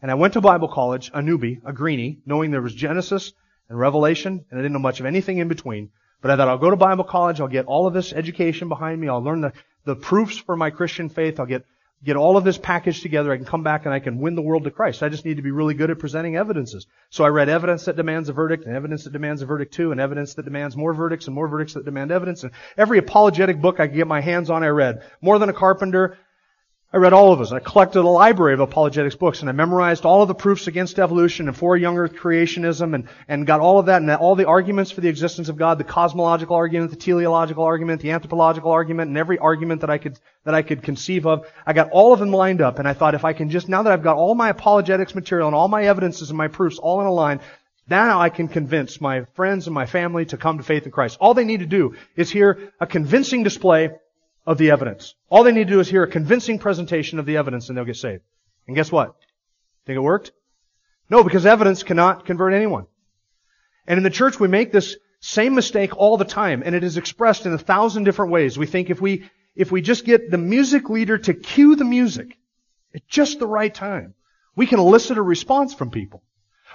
and 0.03 0.11
I 0.11 0.15
went 0.15 0.35
to 0.35 0.41
Bible 0.41 0.69
college, 0.69 1.11
a 1.13 1.21
newbie, 1.21 1.61
a 1.65 1.73
greenie, 1.73 2.19
knowing 2.25 2.51
there 2.51 2.63
was 2.63 2.75
Genesis 2.75 3.33
and 3.69 3.79
Revelation, 3.79 4.45
and 4.51 4.59
I 4.59 4.63
didn't 4.63 4.73
know 4.73 4.79
much 4.79 5.01
of 5.01 5.07
anything 5.07 5.39
in 5.39 5.49
between. 5.49 5.91
But 6.23 6.31
I 6.31 6.37
thought 6.37 6.49
I'll 6.49 6.59
go 6.59 6.71
to 6.71 6.77
Bible 6.77 7.05
college, 7.05 7.41
I'll 7.41 7.49
get 7.49 7.67
all 7.67 7.87
of 7.87 7.95
this 7.95 8.13
education 8.13 8.69
behind 8.69 9.01
me, 9.01 9.09
I'll 9.09 9.23
learn 9.23 9.41
the, 9.41 9.53
the 9.85 9.97
proofs 9.97 10.39
for 10.39 10.57
my 10.57 10.71
Christian 10.71 11.09
faith, 11.09 11.41
I'll 11.41 11.47
get, 11.47 11.65
get 12.05 12.17
all 12.17 12.37
of 12.37 12.45
this 12.45 12.59
packaged 12.59 13.03
together, 13.03 13.33
I 13.33 13.37
can 13.37 13.47
come 13.47 13.63
back 13.63 13.85
and 13.85 13.95
I 13.95 14.01
can 14.01 14.19
win 14.19 14.35
the 14.35 14.43
world 14.43 14.65
to 14.65 14.71
Christ. 14.71 15.03
I 15.03 15.09
just 15.09 15.25
need 15.25 15.37
to 15.37 15.43
be 15.43 15.51
really 15.51 15.75
good 15.75 15.91
at 15.91 15.99
presenting 15.99 16.37
evidences. 16.37 16.87
So 17.11 17.25
I 17.25 17.29
read 17.29 17.49
evidence 17.49 17.87
that 17.87 17.97
demands 17.97 18.29
a 18.29 18.33
verdict, 18.33 18.67
and 18.67 18.77
evidence 18.77 19.05
that 19.05 19.13
demands 19.13 19.41
a 19.43 19.47
verdict 19.47 19.73
too, 19.73 19.93
and 19.93 20.01
evidence 20.01 20.35
that 20.35 20.45
demands 20.45 20.77
more 20.77 20.93
verdicts, 20.93 21.27
and 21.27 21.35
more 21.35 21.49
verdicts 21.49 21.75
that 21.75 21.85
demand 21.85 22.11
evidence, 22.11 22.43
and 22.43 22.53
every 22.77 22.99
apologetic 22.99 23.61
book 23.61 23.81
I 23.81 23.87
could 23.87 23.97
get 23.97 24.07
my 24.07 24.21
hands 24.21 24.51
on 24.51 24.63
I 24.63 24.69
read. 24.69 25.03
More 25.23 25.39
than 25.39 25.49
a 25.49 25.55
carpenter, 25.55 26.19
I 26.93 26.97
read 26.97 27.13
all 27.13 27.33
of 27.33 27.39
those. 27.39 27.53
I 27.53 27.61
collected 27.61 28.01
a 28.01 28.09
library 28.09 28.53
of 28.53 28.59
apologetics 28.59 29.15
books 29.15 29.43
and 29.43 29.49
I 29.49 29.53
memorized 29.53 30.05
all 30.05 30.23
of 30.23 30.29
the 30.29 30.35
proofs 30.35 30.67
against 30.67 30.99
evolution 30.99 31.47
and 31.47 31.57
for 31.57 31.77
young 31.77 31.97
earth 31.97 32.15
creationism 32.15 32.97
and, 32.97 33.07
and 33.29 33.47
got 33.47 33.61
all 33.61 33.79
of 33.79 33.87
that 33.87 34.03
and 34.03 34.11
all 34.11 34.35
the 34.35 34.49
arguments 34.49 34.91
for 34.91 35.01
the 35.01 35.09
existence 35.09 35.49
of 35.49 35.57
God, 35.57 35.79
the 35.79 35.85
cosmological 35.85 36.57
argument, 36.57 36.91
the 36.91 36.97
teleological 36.97 37.63
argument, 37.63 38.03
the 38.03 38.11
anthropological 38.11 38.73
argument, 38.73 39.07
and 39.07 39.17
every 39.17 39.39
argument 39.39 39.83
that 39.83 39.91
I 39.91 39.99
could, 39.99 40.19
that 40.43 40.55
I 40.55 40.63
could 40.63 40.83
conceive 40.83 41.27
of. 41.27 41.47
I 41.65 41.75
got 41.75 41.91
all 41.91 42.13
of 42.13 42.19
them 42.19 42.33
lined 42.33 42.61
up 42.61 42.81
and 42.81 42.89
I 42.89 42.93
thought 42.93 43.15
if 43.15 43.25
I 43.25 43.35
can 43.35 43.51
just, 43.51 43.69
now 43.69 43.85
that 43.85 43.93
I've 43.93 44.03
got 44.03 44.17
all 44.17 44.35
my 44.35 44.49
apologetics 44.49 45.15
material 45.15 45.47
and 45.47 45.55
all 45.55 45.69
my 45.69 45.85
evidences 45.85 46.31
and 46.31 46.37
my 46.37 46.49
proofs 46.49 46.81
all 46.81 47.01
in 47.01 47.07
a 47.07 47.13
line, 47.13 47.39
now 47.89 48.21
I 48.21 48.31
can 48.31 48.49
convince 48.49 49.01
my 49.01 49.27
friends 49.35 49.69
and 49.69 49.75
my 49.75 49.87
family 49.87 50.25
to 50.27 50.37
come 50.37 50.59
to 50.59 50.65
faith 50.65 50.87
in 50.87 50.91
Christ. 50.91 51.19
All 51.21 51.35
they 51.35 51.45
need 51.45 51.61
to 51.61 51.67
do 51.67 51.95
is 52.17 52.33
hear 52.33 52.73
a 52.81 52.87
convincing 52.89 53.45
display 53.45 53.91
of 54.47 54.59
the 54.59 54.71
evidence. 54.71 55.15
All 55.29 55.45
they 55.45 55.53
need 55.53 55.69
to 55.69 55.75
do 55.75 55.81
is 55.81 55.89
hear 55.89 56.03
a 56.03 56.11
convincing 56.11 56.59
presentation 56.59 57.19
of 57.19 57.27
the 57.27 57.37
evidence 57.37 57.69
and 57.69 57.77
they'll 57.77 57.85
get 57.85 57.97
saved. 57.97 58.23
And 58.67 58.77
guess 58.77 58.91
what? 58.91 59.15
Think 59.87 59.97
it 59.97 60.01
worked? 60.01 60.33
No, 61.09 61.25
because 61.25 61.47
evidence 61.47 61.83
cannot 61.83 62.25
convert 62.25 62.53
anyone. 62.53 62.87
And 63.87 63.99
in 63.99 64.05
the 64.05 64.11
church 64.11 64.39
we 64.39 64.49
make 64.49 64.73
this 64.73 64.97
same 65.21 65.55
mistake 65.55 65.97
all 65.97 66.17
the 66.17 66.25
time 66.25 66.63
and 66.65 66.75
it 66.75 66.85
is 66.85 66.97
expressed 66.97 67.47
in 67.47 67.53
a 67.53 67.59
thousand 67.59 68.05
different 68.05 68.33
ways. 68.33 68.59
We 68.59 68.67
think 68.67 68.91
if 68.91 69.01
we, 69.01 69.29
if 69.55 69.71
we 69.71 69.83
just 69.83 70.05
get 70.05 70.31
the 70.31 70.39
music 70.39 70.89
leader 70.89 71.19
to 71.19 71.35
cue 71.35 71.77
the 71.77 71.85
music 71.85 72.39
at 72.95 73.07
just 73.07 73.39
the 73.39 73.47
right 73.47 73.73
time, 73.73 74.15
we 74.57 74.67
can 74.67 74.81
elicit 74.81 75.19
a 75.19 75.23
response 75.23 75.75
from 75.75 75.91
people. 75.91 76.23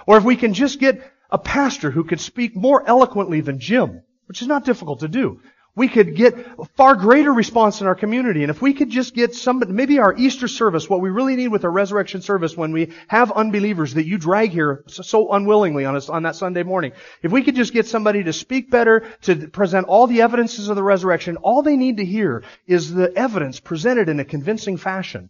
Or 0.06 0.16
if 0.16 0.24
we 0.24 0.36
can 0.36 0.54
just 0.54 0.78
get 0.78 1.00
a 1.30 1.38
pastor 1.38 1.90
who 1.90 2.04
could 2.04 2.20
speak 2.20 2.54
more 2.54 2.86
eloquently 2.86 3.40
than 3.40 3.58
Jim, 3.58 4.02
which 4.26 4.42
is 4.42 4.48
not 4.48 4.64
difficult 4.64 5.00
to 5.00 5.08
do, 5.08 5.40
we 5.76 5.88
could 5.88 6.16
get 6.16 6.34
a 6.58 6.64
far 6.74 6.96
greater 6.96 7.30
response 7.32 7.82
in 7.82 7.86
our 7.86 7.94
community. 7.94 8.42
And 8.42 8.50
if 8.50 8.62
we 8.62 8.72
could 8.72 8.88
just 8.88 9.14
get 9.14 9.34
somebody, 9.34 9.72
maybe 9.72 9.98
our 9.98 10.16
Easter 10.16 10.48
service, 10.48 10.88
what 10.88 11.02
we 11.02 11.10
really 11.10 11.36
need 11.36 11.48
with 11.48 11.64
our 11.64 11.70
resurrection 11.70 12.22
service 12.22 12.56
when 12.56 12.72
we 12.72 12.92
have 13.08 13.30
unbelievers 13.30 13.94
that 13.94 14.06
you 14.06 14.16
drag 14.16 14.50
here 14.50 14.82
so 14.86 15.32
unwillingly 15.32 15.84
on, 15.84 15.94
us, 15.94 16.08
on 16.08 16.22
that 16.22 16.34
Sunday 16.34 16.62
morning, 16.62 16.92
if 17.22 17.30
we 17.30 17.42
could 17.42 17.54
just 17.54 17.74
get 17.74 17.86
somebody 17.86 18.24
to 18.24 18.32
speak 18.32 18.70
better, 18.70 19.06
to 19.22 19.48
present 19.48 19.86
all 19.86 20.06
the 20.06 20.22
evidences 20.22 20.70
of 20.70 20.76
the 20.76 20.82
resurrection, 20.82 21.36
all 21.36 21.62
they 21.62 21.76
need 21.76 21.98
to 21.98 22.04
hear 22.06 22.42
is 22.66 22.92
the 22.92 23.12
evidence 23.14 23.60
presented 23.60 24.08
in 24.08 24.18
a 24.18 24.24
convincing 24.24 24.78
fashion. 24.78 25.28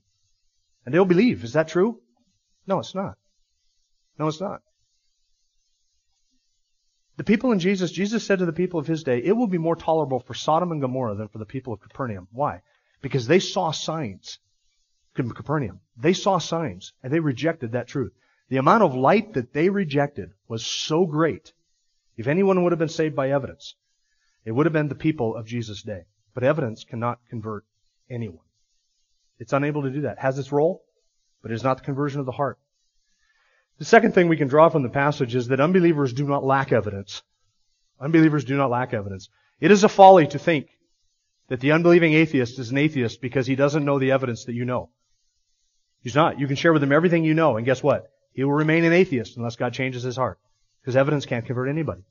And 0.84 0.94
they'll 0.94 1.04
believe. 1.04 1.42
Is 1.42 1.54
that 1.54 1.66
true? 1.66 2.00
No, 2.68 2.78
it's 2.78 2.94
not. 2.94 3.18
No, 4.16 4.28
it's 4.28 4.40
not. 4.40 4.62
The 7.16 7.24
people 7.24 7.52
in 7.52 7.58
Jesus, 7.58 7.90
Jesus 7.90 8.24
said 8.24 8.40
to 8.40 8.46
the 8.46 8.52
people 8.52 8.78
of 8.78 8.86
his 8.86 9.02
day, 9.02 9.22
it 9.22 9.32
will 9.32 9.46
be 9.46 9.58
more 9.58 9.76
tolerable 9.76 10.20
for 10.20 10.34
Sodom 10.34 10.70
and 10.70 10.80
Gomorrah 10.80 11.14
than 11.14 11.28
for 11.28 11.38
the 11.38 11.46
people 11.46 11.72
of 11.72 11.80
Capernaum. 11.80 12.28
Why? 12.30 12.62
Because 13.00 13.26
they 13.26 13.38
saw 13.38 13.70
signs. 13.70 14.38
Capernaum. 15.14 15.80
They 15.96 16.12
saw 16.12 16.36
signs 16.36 16.92
and 17.02 17.10
they 17.10 17.20
rejected 17.20 17.72
that 17.72 17.88
truth. 17.88 18.12
The 18.48 18.58
amount 18.58 18.82
of 18.82 18.94
light 18.94 19.32
that 19.32 19.54
they 19.54 19.70
rejected 19.70 20.30
was 20.46 20.64
so 20.64 21.06
great. 21.06 21.52
If 22.16 22.26
anyone 22.26 22.62
would 22.62 22.72
have 22.72 22.78
been 22.78 22.88
saved 22.88 23.16
by 23.16 23.30
evidence, 23.30 23.74
it 24.44 24.52
would 24.52 24.66
have 24.66 24.72
been 24.74 24.88
the 24.88 24.94
people 24.94 25.34
of 25.34 25.46
Jesus' 25.46 25.82
day. 25.82 26.04
But 26.34 26.44
evidence 26.44 26.84
cannot 26.84 27.18
convert 27.30 27.64
anyone. 28.10 28.44
It's 29.38 29.54
unable 29.54 29.82
to 29.82 29.90
do 29.90 30.02
that. 30.02 30.18
It 30.18 30.20
has 30.20 30.38
its 30.38 30.52
role, 30.52 30.84
but 31.42 31.50
it 31.50 31.54
is 31.54 31.64
not 31.64 31.78
the 31.78 31.84
conversion 31.84 32.20
of 32.20 32.26
the 32.26 32.32
heart. 32.32 32.58
The 33.78 33.84
second 33.84 34.12
thing 34.12 34.28
we 34.28 34.36
can 34.36 34.48
draw 34.48 34.68
from 34.68 34.82
the 34.82 34.88
passage 34.88 35.34
is 35.34 35.48
that 35.48 35.60
unbelievers 35.60 36.12
do 36.12 36.26
not 36.26 36.44
lack 36.44 36.72
evidence. 36.72 37.22
Unbelievers 38.00 38.44
do 38.44 38.56
not 38.56 38.70
lack 38.70 38.94
evidence. 38.94 39.28
It 39.60 39.70
is 39.70 39.84
a 39.84 39.88
folly 39.88 40.26
to 40.28 40.38
think 40.38 40.68
that 41.48 41.60
the 41.60 41.72
unbelieving 41.72 42.14
atheist 42.14 42.58
is 42.58 42.70
an 42.70 42.78
atheist 42.78 43.20
because 43.20 43.46
he 43.46 43.54
doesn't 43.54 43.84
know 43.84 43.98
the 43.98 44.12
evidence 44.12 44.44
that 44.44 44.54
you 44.54 44.64
know. 44.64 44.90
He's 46.00 46.14
not. 46.14 46.38
You 46.38 46.46
can 46.46 46.56
share 46.56 46.72
with 46.72 46.82
him 46.82 46.92
everything 46.92 47.24
you 47.24 47.34
know, 47.34 47.56
and 47.56 47.66
guess 47.66 47.82
what? 47.82 48.10
He 48.32 48.44
will 48.44 48.52
remain 48.52 48.84
an 48.84 48.92
atheist 48.92 49.36
unless 49.36 49.56
God 49.56 49.72
changes 49.72 50.02
his 50.02 50.16
heart. 50.16 50.38
Because 50.80 50.96
evidence 50.96 51.26
can't 51.26 51.44
convert 51.44 51.68
anybody. 51.68 52.02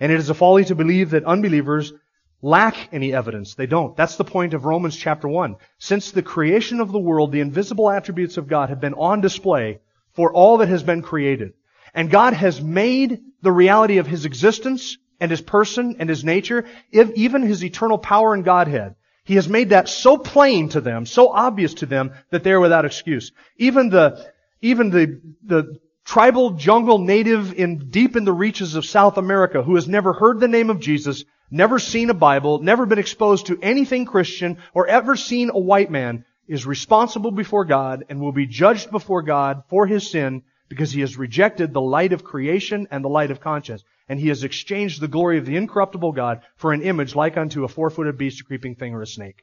And 0.00 0.10
it 0.10 0.18
is 0.18 0.30
a 0.30 0.34
folly 0.34 0.64
to 0.66 0.74
believe 0.74 1.10
that 1.10 1.24
unbelievers 1.24 1.92
lack 2.40 2.88
any 2.92 3.12
evidence. 3.12 3.54
They 3.54 3.66
don't. 3.66 3.96
That's 3.96 4.16
the 4.16 4.24
point 4.24 4.54
of 4.54 4.64
Romans 4.64 4.96
chapter 4.96 5.28
1. 5.28 5.56
Since 5.78 6.10
the 6.10 6.22
creation 6.22 6.80
of 6.80 6.92
the 6.92 6.98
world, 6.98 7.32
the 7.32 7.40
invisible 7.40 7.90
attributes 7.90 8.36
of 8.36 8.48
God 8.48 8.70
have 8.70 8.80
been 8.80 8.94
on 8.94 9.20
display 9.20 9.80
for 10.16 10.32
all 10.32 10.58
that 10.58 10.68
has 10.68 10.82
been 10.82 11.02
created. 11.02 11.52
And 11.94 12.10
God 12.10 12.32
has 12.32 12.60
made 12.60 13.20
the 13.42 13.52
reality 13.52 13.98
of 13.98 14.06
His 14.06 14.24
existence 14.24 14.98
and 15.20 15.30
His 15.30 15.40
person 15.40 15.96
and 15.98 16.08
His 16.08 16.24
nature, 16.24 16.64
even 16.90 17.42
His 17.42 17.62
eternal 17.62 17.98
power 17.98 18.34
and 18.34 18.44
Godhead. 18.44 18.96
He 19.24 19.34
has 19.34 19.48
made 19.48 19.70
that 19.70 19.88
so 19.88 20.16
plain 20.16 20.68
to 20.70 20.80
them, 20.80 21.04
so 21.04 21.28
obvious 21.28 21.74
to 21.74 21.86
them, 21.86 22.12
that 22.30 22.44
they 22.44 22.52
are 22.52 22.60
without 22.60 22.84
excuse. 22.84 23.32
Even 23.56 23.90
the, 23.90 24.30
even 24.60 24.90
the, 24.90 25.20
the 25.44 25.78
tribal 26.04 26.50
jungle 26.50 26.98
native 26.98 27.52
in 27.52 27.90
deep 27.90 28.16
in 28.16 28.24
the 28.24 28.32
reaches 28.32 28.76
of 28.76 28.86
South 28.86 29.18
America 29.18 29.62
who 29.62 29.74
has 29.74 29.88
never 29.88 30.12
heard 30.12 30.38
the 30.38 30.48
name 30.48 30.70
of 30.70 30.80
Jesus, 30.80 31.24
never 31.50 31.78
seen 31.78 32.08
a 32.08 32.14
Bible, 32.14 32.60
never 32.60 32.86
been 32.86 33.00
exposed 33.00 33.46
to 33.46 33.58
anything 33.60 34.06
Christian, 34.06 34.58
or 34.72 34.86
ever 34.86 35.16
seen 35.16 35.50
a 35.50 35.58
white 35.58 35.90
man, 35.90 36.24
is 36.48 36.66
responsible 36.66 37.30
before 37.30 37.64
God 37.64 38.04
and 38.08 38.20
will 38.20 38.32
be 38.32 38.46
judged 38.46 38.90
before 38.90 39.22
God 39.22 39.64
for 39.68 39.86
his 39.86 40.10
sin 40.10 40.42
because 40.68 40.92
he 40.92 41.00
has 41.00 41.16
rejected 41.16 41.72
the 41.72 41.80
light 41.80 42.12
of 42.12 42.24
creation 42.24 42.88
and 42.90 43.04
the 43.04 43.08
light 43.08 43.30
of 43.30 43.40
conscience. 43.40 43.84
And 44.08 44.20
he 44.20 44.28
has 44.28 44.44
exchanged 44.44 45.00
the 45.00 45.08
glory 45.08 45.38
of 45.38 45.46
the 45.46 45.56
incorruptible 45.56 46.12
God 46.12 46.42
for 46.56 46.72
an 46.72 46.82
image 46.82 47.14
like 47.14 47.36
unto 47.36 47.64
a 47.64 47.68
four-footed 47.68 48.16
beast, 48.16 48.40
a 48.40 48.44
creeping 48.44 48.74
thing, 48.74 48.94
or 48.94 49.02
a 49.02 49.06
snake. 49.06 49.42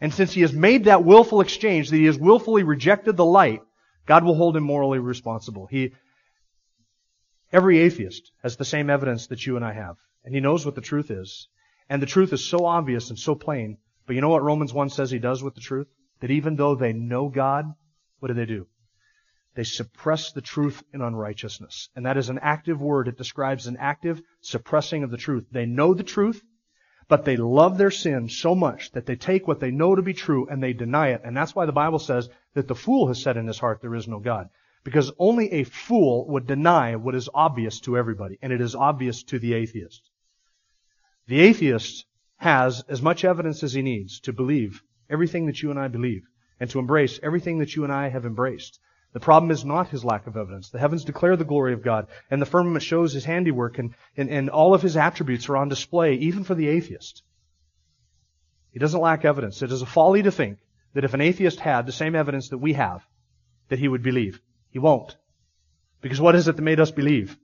And 0.00 0.12
since 0.12 0.32
he 0.32 0.40
has 0.42 0.52
made 0.52 0.84
that 0.84 1.04
willful 1.04 1.40
exchange, 1.40 1.90
that 1.90 1.96
he 1.96 2.06
has 2.06 2.18
willfully 2.18 2.64
rejected 2.64 3.16
the 3.16 3.24
light, 3.24 3.62
God 4.06 4.24
will 4.24 4.34
hold 4.34 4.56
him 4.56 4.64
morally 4.64 4.98
responsible. 4.98 5.66
He, 5.66 5.92
every 7.52 7.78
atheist 7.78 8.32
has 8.42 8.56
the 8.56 8.64
same 8.64 8.90
evidence 8.90 9.28
that 9.28 9.46
you 9.46 9.56
and 9.56 9.64
I 9.64 9.72
have. 9.72 9.96
And 10.24 10.34
he 10.34 10.40
knows 10.40 10.66
what 10.66 10.74
the 10.74 10.80
truth 10.80 11.10
is. 11.10 11.48
And 11.88 12.02
the 12.02 12.06
truth 12.06 12.32
is 12.32 12.44
so 12.44 12.64
obvious 12.64 13.10
and 13.10 13.18
so 13.18 13.34
plain. 13.34 13.78
But 14.06 14.16
you 14.16 14.20
know 14.20 14.28
what 14.28 14.42
Romans 14.42 14.72
1 14.72 14.90
says 14.90 15.10
he 15.10 15.18
does 15.18 15.42
with 15.42 15.54
the 15.54 15.60
truth? 15.60 15.88
That 16.24 16.30
even 16.30 16.56
though 16.56 16.74
they 16.74 16.94
know 16.94 17.28
God, 17.28 17.66
what 18.18 18.28
do 18.28 18.34
they 18.34 18.46
do? 18.46 18.66
They 19.56 19.64
suppress 19.64 20.32
the 20.32 20.40
truth 20.40 20.82
in 20.94 21.02
unrighteousness. 21.02 21.90
And 21.94 22.06
that 22.06 22.16
is 22.16 22.30
an 22.30 22.38
active 22.40 22.80
word. 22.80 23.08
It 23.08 23.18
describes 23.18 23.66
an 23.66 23.76
active 23.78 24.22
suppressing 24.40 25.02
of 25.02 25.10
the 25.10 25.18
truth. 25.18 25.44
They 25.52 25.66
know 25.66 25.92
the 25.92 26.02
truth, 26.02 26.42
but 27.08 27.26
they 27.26 27.36
love 27.36 27.76
their 27.76 27.90
sin 27.90 28.30
so 28.30 28.54
much 28.54 28.90
that 28.92 29.04
they 29.04 29.16
take 29.16 29.46
what 29.46 29.60
they 29.60 29.70
know 29.70 29.94
to 29.94 30.00
be 30.00 30.14
true 30.14 30.48
and 30.48 30.62
they 30.62 30.72
deny 30.72 31.08
it. 31.08 31.20
And 31.24 31.36
that's 31.36 31.54
why 31.54 31.66
the 31.66 31.72
Bible 31.72 31.98
says 31.98 32.30
that 32.54 32.68
the 32.68 32.74
fool 32.74 33.08
has 33.08 33.20
said 33.20 33.36
in 33.36 33.46
his 33.46 33.58
heart, 33.58 33.82
there 33.82 33.94
is 33.94 34.08
no 34.08 34.18
God. 34.18 34.48
Because 34.82 35.12
only 35.18 35.52
a 35.52 35.64
fool 35.64 36.26
would 36.28 36.46
deny 36.46 36.96
what 36.96 37.14
is 37.14 37.28
obvious 37.34 37.80
to 37.80 37.98
everybody, 37.98 38.38
and 38.40 38.50
it 38.50 38.62
is 38.62 38.74
obvious 38.74 39.24
to 39.24 39.38
the 39.38 39.52
atheist. 39.52 40.08
The 41.26 41.40
atheist 41.40 42.06
has 42.38 42.82
as 42.88 43.02
much 43.02 43.26
evidence 43.26 43.62
as 43.62 43.74
he 43.74 43.82
needs 43.82 44.20
to 44.20 44.32
believe 44.32 44.82
everything 45.10 45.46
that 45.46 45.62
you 45.62 45.70
and 45.70 45.78
I 45.78 45.88
believe 45.88 46.26
and 46.60 46.70
to 46.70 46.78
embrace 46.78 47.18
everything 47.22 47.58
that 47.58 47.74
you 47.74 47.84
and 47.84 47.92
I 47.92 48.08
have 48.08 48.24
embraced. 48.24 48.78
The 49.12 49.20
problem 49.20 49.50
is 49.50 49.64
not 49.64 49.88
his 49.88 50.04
lack 50.04 50.26
of 50.26 50.36
evidence. 50.36 50.70
The 50.70 50.78
heavens 50.78 51.04
declare 51.04 51.36
the 51.36 51.44
glory 51.44 51.72
of 51.72 51.84
God, 51.84 52.08
and 52.30 52.42
the 52.42 52.46
firmament 52.46 52.82
shows 52.82 53.12
his 53.12 53.24
handiwork, 53.24 53.78
and, 53.78 53.94
and, 54.16 54.28
and 54.28 54.50
all 54.50 54.74
of 54.74 54.82
his 54.82 54.96
attributes 54.96 55.48
are 55.48 55.56
on 55.56 55.68
display, 55.68 56.14
even 56.14 56.42
for 56.42 56.54
the 56.54 56.68
atheist. 56.68 57.22
He 58.72 58.80
doesn't 58.80 59.00
lack 59.00 59.24
evidence. 59.24 59.62
It 59.62 59.70
is 59.70 59.82
a 59.82 59.86
folly 59.86 60.22
to 60.22 60.32
think 60.32 60.58
that 60.94 61.04
if 61.04 61.14
an 61.14 61.20
atheist 61.20 61.60
had 61.60 61.86
the 61.86 61.92
same 61.92 62.16
evidence 62.16 62.48
that 62.48 62.58
we 62.58 62.72
have, 62.72 63.06
that 63.68 63.78
he 63.78 63.88
would 63.88 64.02
believe. 64.02 64.40
He 64.70 64.80
won't. 64.80 65.16
Because 66.00 66.20
what 66.20 66.34
is 66.34 66.48
it 66.48 66.56
that 66.56 66.62
made 66.62 66.80
us 66.80 66.90
believe? 66.90 67.36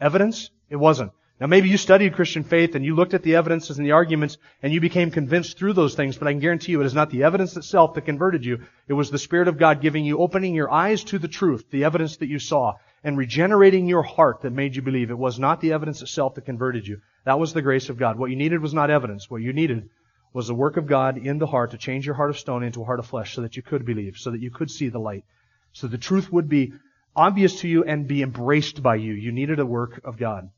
Evidence? 0.00 0.50
It 0.68 0.76
wasn't. 0.76 1.12
Now 1.40 1.48
maybe 1.48 1.68
you 1.68 1.76
studied 1.76 2.14
Christian 2.14 2.44
faith 2.44 2.76
and 2.76 2.84
you 2.84 2.94
looked 2.94 3.12
at 3.12 3.24
the 3.24 3.34
evidences 3.34 3.76
and 3.76 3.86
the 3.86 3.92
arguments 3.92 4.38
and 4.62 4.72
you 4.72 4.80
became 4.80 5.10
convinced 5.10 5.58
through 5.58 5.72
those 5.72 5.94
things, 5.96 6.16
but 6.16 6.28
I 6.28 6.32
can 6.32 6.40
guarantee 6.40 6.72
you 6.72 6.80
it 6.80 6.86
is 6.86 6.94
not 6.94 7.10
the 7.10 7.24
evidence 7.24 7.56
itself 7.56 7.94
that 7.94 8.02
converted 8.02 8.44
you. 8.44 8.60
It 8.86 8.92
was 8.92 9.10
the 9.10 9.18
Spirit 9.18 9.48
of 9.48 9.58
God 9.58 9.80
giving 9.80 10.04
you, 10.04 10.18
opening 10.18 10.54
your 10.54 10.70
eyes 10.70 11.02
to 11.04 11.18
the 11.18 11.26
truth, 11.26 11.64
the 11.70 11.84
evidence 11.84 12.18
that 12.18 12.28
you 12.28 12.38
saw, 12.38 12.74
and 13.02 13.18
regenerating 13.18 13.88
your 13.88 14.04
heart 14.04 14.42
that 14.42 14.52
made 14.52 14.76
you 14.76 14.82
believe. 14.82 15.10
It 15.10 15.18
was 15.18 15.38
not 15.40 15.60
the 15.60 15.72
evidence 15.72 16.02
itself 16.02 16.36
that 16.36 16.46
converted 16.46 16.86
you. 16.86 17.00
That 17.24 17.40
was 17.40 17.52
the 17.52 17.62
grace 17.62 17.88
of 17.88 17.98
God. 17.98 18.16
What 18.16 18.30
you 18.30 18.36
needed 18.36 18.62
was 18.62 18.72
not 18.72 18.90
evidence. 18.90 19.28
What 19.28 19.42
you 19.42 19.52
needed 19.52 19.90
was 20.32 20.46
the 20.46 20.54
work 20.54 20.76
of 20.76 20.86
God 20.86 21.18
in 21.18 21.38
the 21.38 21.46
heart 21.46 21.72
to 21.72 21.78
change 21.78 22.06
your 22.06 22.14
heart 22.14 22.30
of 22.30 22.38
stone 22.38 22.62
into 22.62 22.82
a 22.82 22.84
heart 22.84 23.00
of 23.00 23.06
flesh 23.06 23.34
so 23.34 23.42
that 23.42 23.56
you 23.56 23.62
could 23.62 23.84
believe, 23.84 24.18
so 24.18 24.30
that 24.30 24.40
you 24.40 24.52
could 24.52 24.70
see 24.70 24.88
the 24.88 25.00
light. 25.00 25.24
So 25.72 25.88
the 25.88 25.98
truth 25.98 26.32
would 26.32 26.48
be 26.48 26.74
obvious 27.16 27.60
to 27.60 27.68
you 27.68 27.82
and 27.82 28.06
be 28.06 28.22
embraced 28.22 28.82
by 28.82 28.96
you. 28.96 29.14
You 29.14 29.32
needed 29.32 29.58
a 29.58 29.66
work 29.66 30.00
of 30.04 30.16
God. 30.16 30.50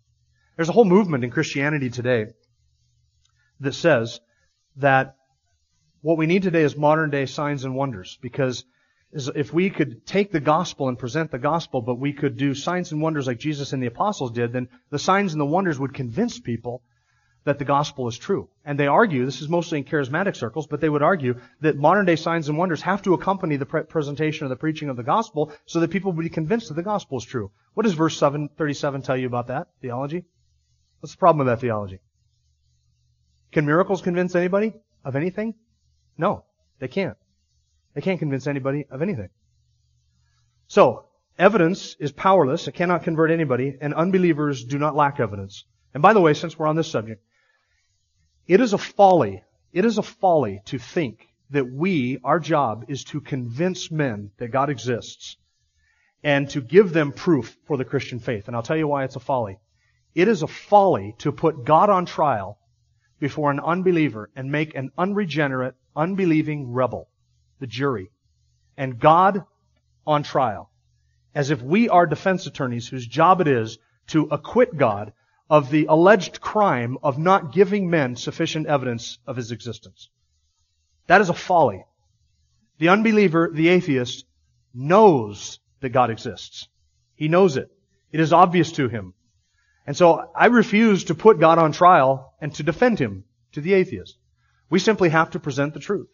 There's 0.57 0.71
a 0.71 0.73
whole 0.73 0.87
movement 0.87 1.23
in 1.23 1.31
Christianity 1.31 1.91
today 1.91 2.29
that 3.61 3.75
says 3.75 4.21
that 4.77 5.17
what 6.01 6.17
we 6.17 6.27
need 6.27 6.43
today 6.43 6.63
is 6.63 6.77
modern 6.77 7.11
day 7.11 7.27
signs 7.27 7.65
and 7.65 7.75
wonders 7.75 8.19
because 8.23 8.65
if 9.13 9.53
we 9.53 9.69
could 9.69 10.07
take 10.07 10.33
the 10.33 10.41
gospel 10.41 10.89
and 10.89 10.99
present 10.99 11.31
the 11.31 11.39
gospel, 11.39 11.83
but 11.83 11.97
we 11.99 12.15
could 12.15 12.39
do 12.39 12.55
signs 12.55 12.91
and 12.91 13.03
wonders 13.03 13.27
like 13.27 13.39
Jesus 13.39 13.73
and 13.73 13.83
the 13.83 13.87
apostles 13.87 14.33
did, 14.33 14.53
then 14.53 14.69
the 14.91 14.99
signs 14.99 15.33
and 15.33 15.41
the 15.41 15.47
wonders 15.47 15.79
would 15.79 15.93
convince 15.93 16.41
people 16.41 16.83
that 17.45 17.59
the 17.59 17.65
gospel 17.65 18.09
is 18.09 18.17
true. 18.17 18.49
And 18.65 18.79
they 18.79 18.87
argue, 18.87 19.25
this 19.25 19.43
is 19.43 19.49
mostly 19.49 19.79
in 19.79 19.85
charismatic 19.85 20.37
circles, 20.37 20.67
but 20.67 20.81
they 20.81 20.89
would 20.89 21.03
argue 21.03 21.39
that 21.61 21.77
modern 21.77 22.07
day 22.07 22.17
signs 22.17 22.49
and 22.49 22.59
wonders 22.59 22.83
have 22.83 23.03
to 23.03 23.15
accompany 23.15 23.57
the 23.57 23.67
pre- 23.67 23.83
presentation 23.83 24.47
or 24.47 24.49
the 24.49 24.57
preaching 24.57 24.89
of 24.89 24.97
the 24.97 25.03
gospel 25.03 25.53
so 25.67 25.81
that 25.81 25.91
people 25.91 26.13
would 26.13 26.23
be 26.23 26.31
convinced 26.31 26.69
that 26.69 26.75
the 26.75 26.83
gospel 26.83 27.19
is 27.19 27.25
true. 27.25 27.51
What 27.75 27.85
does 27.85 27.93
verse 27.93 28.17
7, 28.17 28.49
37 28.57 29.03
tell 29.03 29.17
you 29.17 29.27
about 29.27 29.49
that 29.49 29.69
theology? 29.81 30.25
What's 31.01 31.15
the 31.15 31.19
problem 31.19 31.47
with 31.47 31.53
that 31.53 31.61
theology? 31.61 32.01
Can 33.53 33.67
miracles 33.67 34.03
convince 34.03 34.35
anybody 34.35 34.75
of 35.05 35.17
anything? 35.17 35.55
No, 36.19 36.45
they 36.79 36.89
can't. 36.89 37.17
They 37.95 38.01
can't 38.01 38.19
convince 38.19 38.47
anybody 38.47 38.87
of 38.91 39.03
anything. 39.03 39.31
So, 40.69 41.07
evidence 41.39 41.97
is 42.01 42.13
powerless. 42.13 42.69
It 42.69 42.73
cannot 42.73 43.05
convert 43.05 43.31
anybody, 43.31 43.77
and 43.81 43.95
unbelievers 43.95 44.65
do 44.65 44.79
not 44.79 44.97
lack 44.97 45.21
evidence. 45.21 45.65
And 45.95 46.03
by 46.03 46.13
the 46.13 46.21
way, 46.21 46.35
since 46.35 46.59
we're 46.59 46.67
on 46.67 46.77
this 46.77 46.91
subject, 46.91 47.23
it 48.47 48.61
is 48.61 48.73
a 48.73 48.79
folly, 48.79 49.43
it 49.73 49.85
is 49.85 49.99
a 49.99 50.03
folly 50.03 50.61
to 50.67 50.79
think 50.79 51.27
that 51.51 51.71
we, 51.71 52.19
our 52.25 52.41
job 52.41 52.87
is 52.89 53.05
to 53.05 53.21
convince 53.21 53.91
men 53.91 54.31
that 54.39 54.49
God 54.49 54.71
exists 54.71 55.37
and 56.23 56.51
to 56.51 56.61
give 56.61 56.93
them 56.93 57.13
proof 57.13 57.57
for 57.67 57.77
the 57.77 57.85
Christian 57.85 58.19
faith. 58.19 58.49
And 58.49 58.57
I'll 58.57 58.63
tell 58.63 58.77
you 58.77 58.89
why 58.89 59.05
it's 59.05 59.17
a 59.17 59.21
folly. 59.21 59.59
It 60.17 60.29
is 60.29 60.43
a 60.43 60.47
folly 60.47 61.15
to 61.19 61.31
put 61.31 61.67
God 61.67 61.91
on 61.91 62.07
trial 62.07 62.59
before 63.21 63.51
an 63.51 63.61
unbeliever 63.61 64.31
and 64.35 64.51
make 64.51 64.75
an 64.75 64.91
unregenerate, 64.97 65.75
unbelieving 65.95 66.73
rebel 66.73 67.09
the 67.61 67.67
jury 67.67 68.11
and 68.79 68.99
God 68.99 69.45
on 70.07 70.23
trial 70.23 70.71
as 71.35 71.51
if 71.51 71.61
we 71.61 71.91
are 71.91 72.07
defense 72.07 72.47
attorneys 72.47 72.89
whose 72.89 73.07
job 73.07 73.43
it 73.43 73.47
is 73.47 73.79
to 74.07 74.23
acquit 74.31 74.75
God 74.79 75.13
of 75.51 75.71
the 75.71 75.85
alleged 75.85 76.41
crime 76.41 76.97
of 77.03 77.19
not 77.19 77.53
giving 77.53 77.91
men 77.91 78.17
sufficient 78.17 78.67
evidence 78.67 79.19
of 79.27 79.37
his 79.37 79.53
existence. 79.53 80.09
That 81.09 81.21
is 81.21 81.29
a 81.29 81.35
folly. 81.35 81.85
The 82.79 82.89
unbeliever, 82.89 83.51
the 83.53 83.69
atheist, 83.69 84.25
knows 84.73 85.61
that 85.81 85.91
God 85.91 86.09
exists. 86.09 86.69
He 87.17 87.29
knows 87.29 87.59
it. 87.59 87.71
It 88.13 88.21
is 88.21 88.33
obvious 88.33 88.73
to 88.73 88.89
him. 88.89 89.13
And 89.87 89.97
so 89.97 90.31
I 90.35 90.47
refuse 90.47 91.05
to 91.05 91.15
put 91.15 91.39
God 91.39 91.59
on 91.59 91.73
trial 91.73 92.35
and 92.41 92.53
to 92.57 92.63
defend 92.63 92.99
him 92.99 93.25
to 93.53 93.61
the 93.61 93.75
atheist. 93.75 94.19
We 94.69 94.81
simply 94.81 95.11
have 95.11 95.31
to 95.31 95.39
present 95.39 95.75
the 95.75 95.81
truth. 95.81 96.09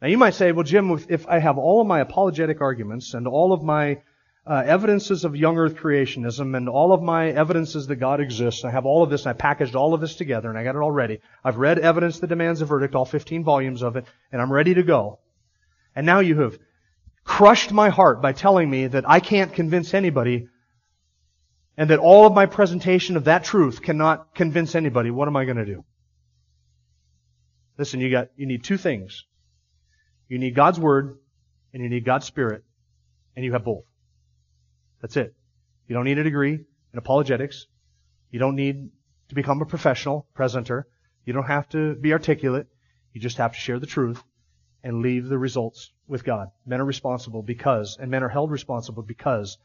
Now 0.00 0.08
you 0.08 0.18
might 0.18 0.34
say, 0.34 0.52
well 0.52 0.64
Jim, 0.64 0.98
if 1.08 1.26
I 1.26 1.38
have 1.38 1.58
all 1.58 1.80
of 1.80 1.86
my 1.86 2.00
apologetic 2.00 2.60
arguments 2.60 3.14
and 3.14 3.26
all 3.26 3.52
of 3.52 3.62
my 3.62 4.02
uh, 4.46 4.62
evidences 4.64 5.24
of 5.24 5.34
young 5.34 5.58
earth 5.58 5.74
creationism 5.74 6.56
and 6.56 6.68
all 6.68 6.92
of 6.92 7.02
my 7.02 7.30
evidences 7.30 7.88
that 7.88 7.96
God 7.96 8.20
exists, 8.20 8.64
I 8.64 8.70
have 8.70 8.86
all 8.86 9.02
of 9.02 9.10
this 9.10 9.26
and 9.26 9.30
I 9.30 9.32
packaged 9.32 9.74
all 9.74 9.92
of 9.92 10.00
this 10.00 10.14
together 10.14 10.48
and 10.48 10.56
I 10.56 10.62
got 10.62 10.76
it 10.76 10.80
all 10.80 10.92
ready. 10.92 11.20
I've 11.42 11.56
read 11.56 11.80
Evidence 11.80 12.20
That 12.20 12.28
Demands 12.28 12.60
a 12.60 12.64
Verdict, 12.64 12.94
all 12.94 13.04
15 13.04 13.42
volumes 13.42 13.82
of 13.82 13.96
it, 13.96 14.04
and 14.30 14.40
I'm 14.40 14.52
ready 14.52 14.74
to 14.74 14.84
go. 14.84 15.18
And 15.96 16.06
now 16.06 16.20
you 16.20 16.40
have 16.42 16.58
crushed 17.24 17.72
my 17.72 17.88
heart 17.88 18.22
by 18.22 18.32
telling 18.32 18.70
me 18.70 18.86
that 18.86 19.08
I 19.08 19.18
can't 19.18 19.52
convince 19.52 19.94
anybody 19.94 20.48
and 21.76 21.90
that 21.90 21.98
all 21.98 22.26
of 22.26 22.32
my 22.32 22.46
presentation 22.46 23.16
of 23.16 23.24
that 23.24 23.44
truth 23.44 23.82
cannot 23.82 24.34
convince 24.34 24.74
anybody, 24.74 25.10
what 25.10 25.28
am 25.28 25.36
I 25.36 25.44
going 25.44 25.58
to 25.58 25.66
do? 25.66 25.84
Listen, 27.78 28.00
you 28.00 28.10
got, 28.10 28.28
you 28.36 28.46
need 28.46 28.64
two 28.64 28.78
things. 28.78 29.24
You 30.28 30.38
need 30.38 30.54
God's 30.54 30.80
Word 30.80 31.18
and 31.72 31.82
you 31.82 31.88
need 31.88 32.04
God's 32.04 32.26
Spirit 32.26 32.64
and 33.34 33.44
you 33.44 33.52
have 33.52 33.64
both. 33.64 33.84
That's 35.02 35.16
it. 35.16 35.34
You 35.86 35.94
don't 35.94 36.04
need 36.04 36.18
a 36.18 36.24
degree 36.24 36.54
in 36.54 36.98
apologetics. 36.98 37.66
You 38.30 38.38
don't 38.38 38.56
need 38.56 38.90
to 39.28 39.34
become 39.34 39.60
a 39.60 39.66
professional 39.66 40.26
presenter. 40.34 40.86
You 41.24 41.32
don't 41.32 41.46
have 41.46 41.68
to 41.70 41.94
be 41.94 42.12
articulate. 42.12 42.66
You 43.12 43.20
just 43.20 43.36
have 43.36 43.52
to 43.52 43.58
share 43.58 43.78
the 43.78 43.86
truth 43.86 44.22
and 44.82 45.02
leave 45.02 45.28
the 45.28 45.38
results 45.38 45.92
with 46.06 46.24
God. 46.24 46.48
Men 46.64 46.80
are 46.80 46.84
responsible 46.84 47.42
because, 47.42 47.98
and 48.00 48.10
men 48.10 48.22
are 48.22 48.28
held 48.28 48.50
responsible 48.50 49.02
because 49.02 49.58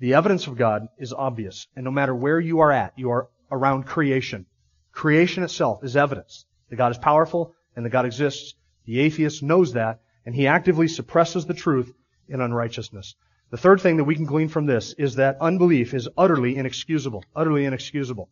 the 0.00 0.14
evidence 0.14 0.46
of 0.46 0.56
God 0.56 0.88
is 0.98 1.12
obvious. 1.12 1.66
And 1.74 1.84
no 1.84 1.90
matter 1.90 2.14
where 2.14 2.38
you 2.38 2.60
are 2.60 2.72
at, 2.72 2.92
you 2.96 3.10
are 3.10 3.28
around 3.50 3.84
creation. 3.84 4.46
Creation 4.92 5.42
itself 5.42 5.82
is 5.82 5.96
evidence 5.96 6.44
that 6.70 6.76
God 6.76 6.92
is 6.92 6.98
powerful 6.98 7.54
and 7.74 7.84
that 7.84 7.90
God 7.90 8.06
exists. 8.06 8.54
The 8.84 9.00
atheist 9.00 9.42
knows 9.42 9.72
that, 9.74 10.00
and 10.24 10.34
he 10.34 10.46
actively 10.46 10.88
suppresses 10.88 11.46
the 11.46 11.54
truth 11.54 11.92
in 12.28 12.40
unrighteousness. 12.40 13.14
The 13.50 13.56
third 13.56 13.80
thing 13.80 13.96
that 13.96 14.04
we 14.04 14.14
can 14.14 14.26
glean 14.26 14.48
from 14.48 14.66
this 14.66 14.92
is 14.98 15.16
that 15.16 15.38
unbelief 15.40 15.94
is 15.94 16.08
utterly 16.16 16.56
inexcusable. 16.56 17.24
Utterly 17.34 17.64
inexcusable. 17.64 18.28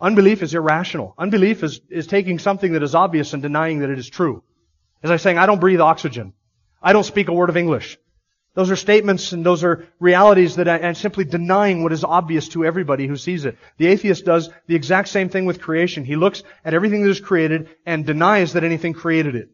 Unbelief 0.00 0.42
is 0.42 0.54
irrational. 0.54 1.14
Unbelief 1.16 1.62
is, 1.62 1.80
is 1.88 2.06
taking 2.06 2.38
something 2.38 2.72
that 2.72 2.82
is 2.82 2.94
obvious 2.94 3.32
and 3.32 3.42
denying 3.42 3.78
that 3.78 3.90
it 3.90 3.98
is 3.98 4.08
true. 4.08 4.42
As 5.02 5.10
I 5.10 5.16
saying, 5.16 5.38
I 5.38 5.46
don't 5.46 5.60
breathe 5.60 5.80
oxygen. 5.80 6.34
I 6.82 6.92
don't 6.92 7.04
speak 7.04 7.28
a 7.28 7.32
word 7.32 7.48
of 7.48 7.56
English. 7.56 7.98
Those 8.54 8.70
are 8.70 8.76
statements 8.76 9.32
and 9.32 9.44
those 9.44 9.64
are 9.64 9.84
realities 9.98 10.56
that 10.56 10.68
uh, 10.68 10.78
I'm 10.80 10.94
simply 10.94 11.24
denying 11.24 11.82
what 11.82 11.92
is 11.92 12.04
obvious 12.04 12.48
to 12.50 12.64
everybody 12.64 13.08
who 13.08 13.16
sees 13.16 13.44
it. 13.44 13.58
The 13.78 13.88
atheist 13.88 14.24
does 14.24 14.48
the 14.68 14.76
exact 14.76 15.08
same 15.08 15.28
thing 15.28 15.44
with 15.44 15.60
creation. 15.60 16.04
He 16.04 16.14
looks 16.14 16.44
at 16.64 16.72
everything 16.72 17.02
that 17.02 17.10
is 17.10 17.20
created 17.20 17.68
and 17.84 18.06
denies 18.06 18.52
that 18.52 18.62
anything 18.62 18.92
created 18.92 19.34
it. 19.34 19.50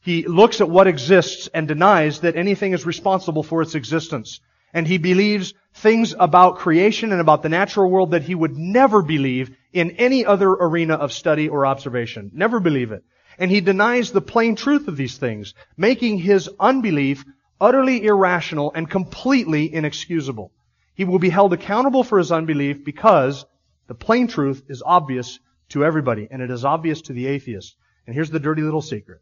He 0.00 0.26
looks 0.26 0.60
at 0.60 0.68
what 0.68 0.86
exists 0.86 1.48
and 1.54 1.66
denies 1.66 2.20
that 2.20 2.36
anything 2.36 2.74
is 2.74 2.84
responsible 2.84 3.42
for 3.42 3.62
its 3.62 3.74
existence. 3.74 4.40
And 4.74 4.86
he 4.86 4.98
believes 4.98 5.54
things 5.72 6.14
about 6.18 6.58
creation 6.58 7.12
and 7.12 7.22
about 7.22 7.42
the 7.42 7.48
natural 7.48 7.90
world 7.90 8.10
that 8.10 8.24
he 8.24 8.34
would 8.34 8.58
never 8.58 9.00
believe 9.00 9.56
in 9.72 9.92
any 9.92 10.26
other 10.26 10.50
arena 10.50 10.94
of 10.94 11.14
study 11.14 11.48
or 11.48 11.64
observation. 11.64 12.30
Never 12.34 12.60
believe 12.60 12.92
it. 12.92 13.04
And 13.38 13.50
he 13.50 13.62
denies 13.62 14.12
the 14.12 14.20
plain 14.20 14.56
truth 14.56 14.86
of 14.86 14.98
these 14.98 15.16
things, 15.16 15.54
making 15.76 16.18
his 16.18 16.50
unbelief 16.60 17.24
utterly 17.60 18.04
irrational 18.04 18.72
and 18.74 18.88
completely 18.88 19.72
inexcusable. 19.72 20.52
He 20.94 21.04
will 21.04 21.18
be 21.18 21.30
held 21.30 21.52
accountable 21.52 22.04
for 22.04 22.18
his 22.18 22.32
unbelief 22.32 22.84
because 22.84 23.44
the 23.86 23.94
plain 23.94 24.28
truth 24.28 24.62
is 24.68 24.82
obvious 24.84 25.38
to 25.70 25.84
everybody, 25.84 26.28
and 26.30 26.40
it 26.40 26.50
is 26.50 26.64
obvious 26.64 27.02
to 27.02 27.12
the 27.12 27.26
atheist. 27.26 27.76
And 28.06 28.14
here's 28.14 28.30
the 28.30 28.40
dirty 28.40 28.62
little 28.62 28.82
secret. 28.82 29.20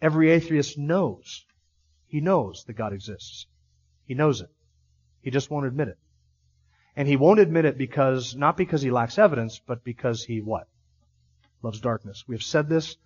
Every 0.00 0.30
atheist 0.30 0.78
knows. 0.78 1.44
He 2.06 2.20
knows 2.20 2.64
that 2.64 2.74
God 2.74 2.92
exists. 2.92 3.46
He 4.06 4.14
knows 4.14 4.40
it. 4.40 4.50
He 5.20 5.30
just 5.30 5.50
won't 5.50 5.66
admit 5.66 5.88
it. 5.88 5.98
And 6.96 7.06
he 7.06 7.16
won't 7.16 7.40
admit 7.40 7.64
it 7.64 7.78
because, 7.78 8.34
not 8.34 8.56
because 8.56 8.82
he 8.82 8.90
lacks 8.90 9.18
evidence, 9.18 9.60
but 9.64 9.84
because 9.84 10.24
he 10.24 10.40
what? 10.40 10.68
Loves 11.62 11.80
darkness. 11.80 12.24
We 12.26 12.34
have 12.34 12.42
said 12.42 12.68
this 12.68 12.96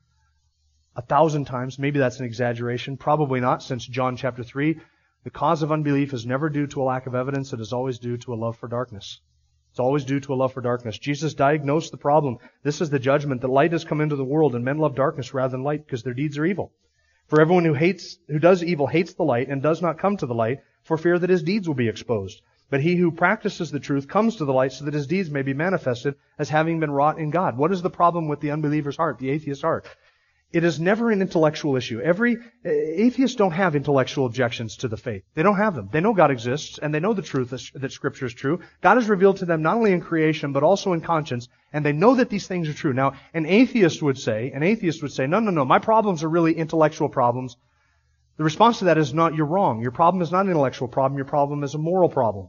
a 0.94 1.02
thousand 1.02 1.46
times. 1.46 1.78
Maybe 1.78 1.98
that's 1.98 2.20
an 2.20 2.26
exaggeration. 2.26 2.96
Probably 2.96 3.40
not, 3.40 3.62
since 3.62 3.86
John 3.86 4.16
chapter 4.16 4.42
3. 4.42 4.78
The 5.24 5.30
cause 5.30 5.62
of 5.62 5.72
unbelief 5.72 6.12
is 6.12 6.26
never 6.26 6.48
due 6.48 6.66
to 6.68 6.82
a 6.82 6.84
lack 6.84 7.06
of 7.06 7.14
evidence. 7.14 7.52
It 7.52 7.60
is 7.60 7.72
always 7.72 7.98
due 7.98 8.16
to 8.18 8.34
a 8.34 8.36
love 8.36 8.56
for 8.56 8.68
darkness. 8.68 9.20
It's 9.70 9.80
always 9.80 10.04
due 10.04 10.20
to 10.20 10.34
a 10.34 10.36
love 10.36 10.52
for 10.52 10.60
darkness. 10.60 10.98
Jesus 10.98 11.32
diagnosed 11.32 11.92
the 11.92 11.96
problem. 11.96 12.38
This 12.62 12.80
is 12.80 12.90
the 12.90 12.98
judgment 12.98 13.40
that 13.40 13.48
light 13.48 13.72
has 13.72 13.84
come 13.84 14.00
into 14.00 14.16
the 14.16 14.24
world 14.24 14.54
and 14.54 14.64
men 14.64 14.78
love 14.78 14.94
darkness 14.94 15.32
rather 15.32 15.52
than 15.52 15.62
light 15.62 15.86
because 15.86 16.02
their 16.02 16.12
deeds 16.12 16.36
are 16.36 16.44
evil. 16.44 16.72
For 17.28 17.40
everyone 17.40 17.64
who 17.64 17.72
hates, 17.72 18.18
who 18.28 18.38
does 18.38 18.62
evil 18.62 18.86
hates 18.86 19.14
the 19.14 19.22
light 19.22 19.48
and 19.48 19.62
does 19.62 19.80
not 19.80 19.98
come 19.98 20.18
to 20.18 20.26
the 20.26 20.34
light 20.34 20.58
for 20.82 20.98
fear 20.98 21.18
that 21.18 21.30
his 21.30 21.42
deeds 21.42 21.66
will 21.66 21.74
be 21.74 21.88
exposed. 21.88 22.42
But 22.68 22.82
he 22.82 22.96
who 22.96 23.12
practices 23.12 23.70
the 23.70 23.80
truth 23.80 24.08
comes 24.08 24.36
to 24.36 24.44
the 24.44 24.52
light 24.52 24.72
so 24.72 24.84
that 24.84 24.94
his 24.94 25.06
deeds 25.06 25.30
may 25.30 25.42
be 25.42 25.54
manifested 25.54 26.16
as 26.38 26.50
having 26.50 26.80
been 26.80 26.90
wrought 26.90 27.18
in 27.18 27.30
God. 27.30 27.56
What 27.56 27.72
is 27.72 27.80
the 27.80 27.88
problem 27.88 28.28
with 28.28 28.40
the 28.40 28.50
unbeliever's 28.50 28.96
heart, 28.96 29.18
the 29.18 29.30
atheist's 29.30 29.62
heart? 29.62 29.86
It 30.52 30.64
is 30.64 30.78
never 30.78 31.10
an 31.10 31.22
intellectual 31.22 31.76
issue. 31.76 32.00
Every 32.00 32.36
eh, 32.64 32.70
atheists 32.70 33.36
don't 33.36 33.52
have 33.52 33.74
intellectual 33.74 34.26
objections 34.26 34.76
to 34.78 34.88
the 34.88 34.98
faith. 34.98 35.22
They 35.34 35.42
don't 35.42 35.56
have 35.56 35.74
them. 35.74 35.88
They 35.90 36.00
know 36.00 36.12
God 36.12 36.30
exists 36.30 36.78
and 36.78 36.94
they 36.94 37.00
know 37.00 37.14
the 37.14 37.22
truth 37.22 37.50
that 37.74 37.92
Scripture 37.92 38.26
is 38.26 38.34
true. 38.34 38.60
God 38.82 38.98
is 38.98 39.08
revealed 39.08 39.38
to 39.38 39.46
them 39.46 39.62
not 39.62 39.76
only 39.76 39.92
in 39.92 40.02
creation 40.02 40.52
but 40.52 40.62
also 40.62 40.92
in 40.92 41.00
conscience, 41.00 41.48
and 41.72 41.86
they 41.86 41.92
know 41.92 42.16
that 42.16 42.28
these 42.28 42.46
things 42.46 42.68
are 42.68 42.74
true. 42.74 42.92
Now, 42.92 43.14
an 43.32 43.46
atheist 43.46 44.02
would 44.02 44.18
say, 44.18 44.50
an 44.54 44.62
atheist 44.62 45.00
would 45.00 45.12
say, 45.12 45.26
no, 45.26 45.40
no, 45.40 45.50
no, 45.50 45.64
my 45.64 45.78
problems 45.78 46.22
are 46.22 46.28
really 46.28 46.52
intellectual 46.52 47.08
problems. 47.08 47.56
The 48.36 48.44
response 48.44 48.80
to 48.80 48.86
that 48.86 48.98
is 48.98 49.14
not, 49.14 49.34
you're 49.34 49.46
wrong. 49.46 49.80
Your 49.80 49.90
problem 49.90 50.22
is 50.22 50.32
not 50.32 50.44
an 50.44 50.50
intellectual 50.50 50.88
problem. 50.88 51.16
Your 51.16 51.26
problem 51.26 51.64
is 51.64 51.74
a 51.74 51.78
moral 51.78 52.10
problem. 52.10 52.48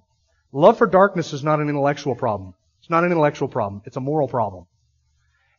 Love 0.51 0.77
for 0.77 0.87
darkness 0.87 1.31
is 1.31 1.43
not 1.43 1.59
an 1.59 1.69
intellectual 1.69 2.15
problem. 2.15 2.53
It's 2.79 2.89
not 2.89 3.05
an 3.05 3.11
intellectual 3.11 3.47
problem. 3.47 3.81
It's 3.85 3.95
a 3.95 4.01
moral 4.01 4.27
problem. 4.27 4.65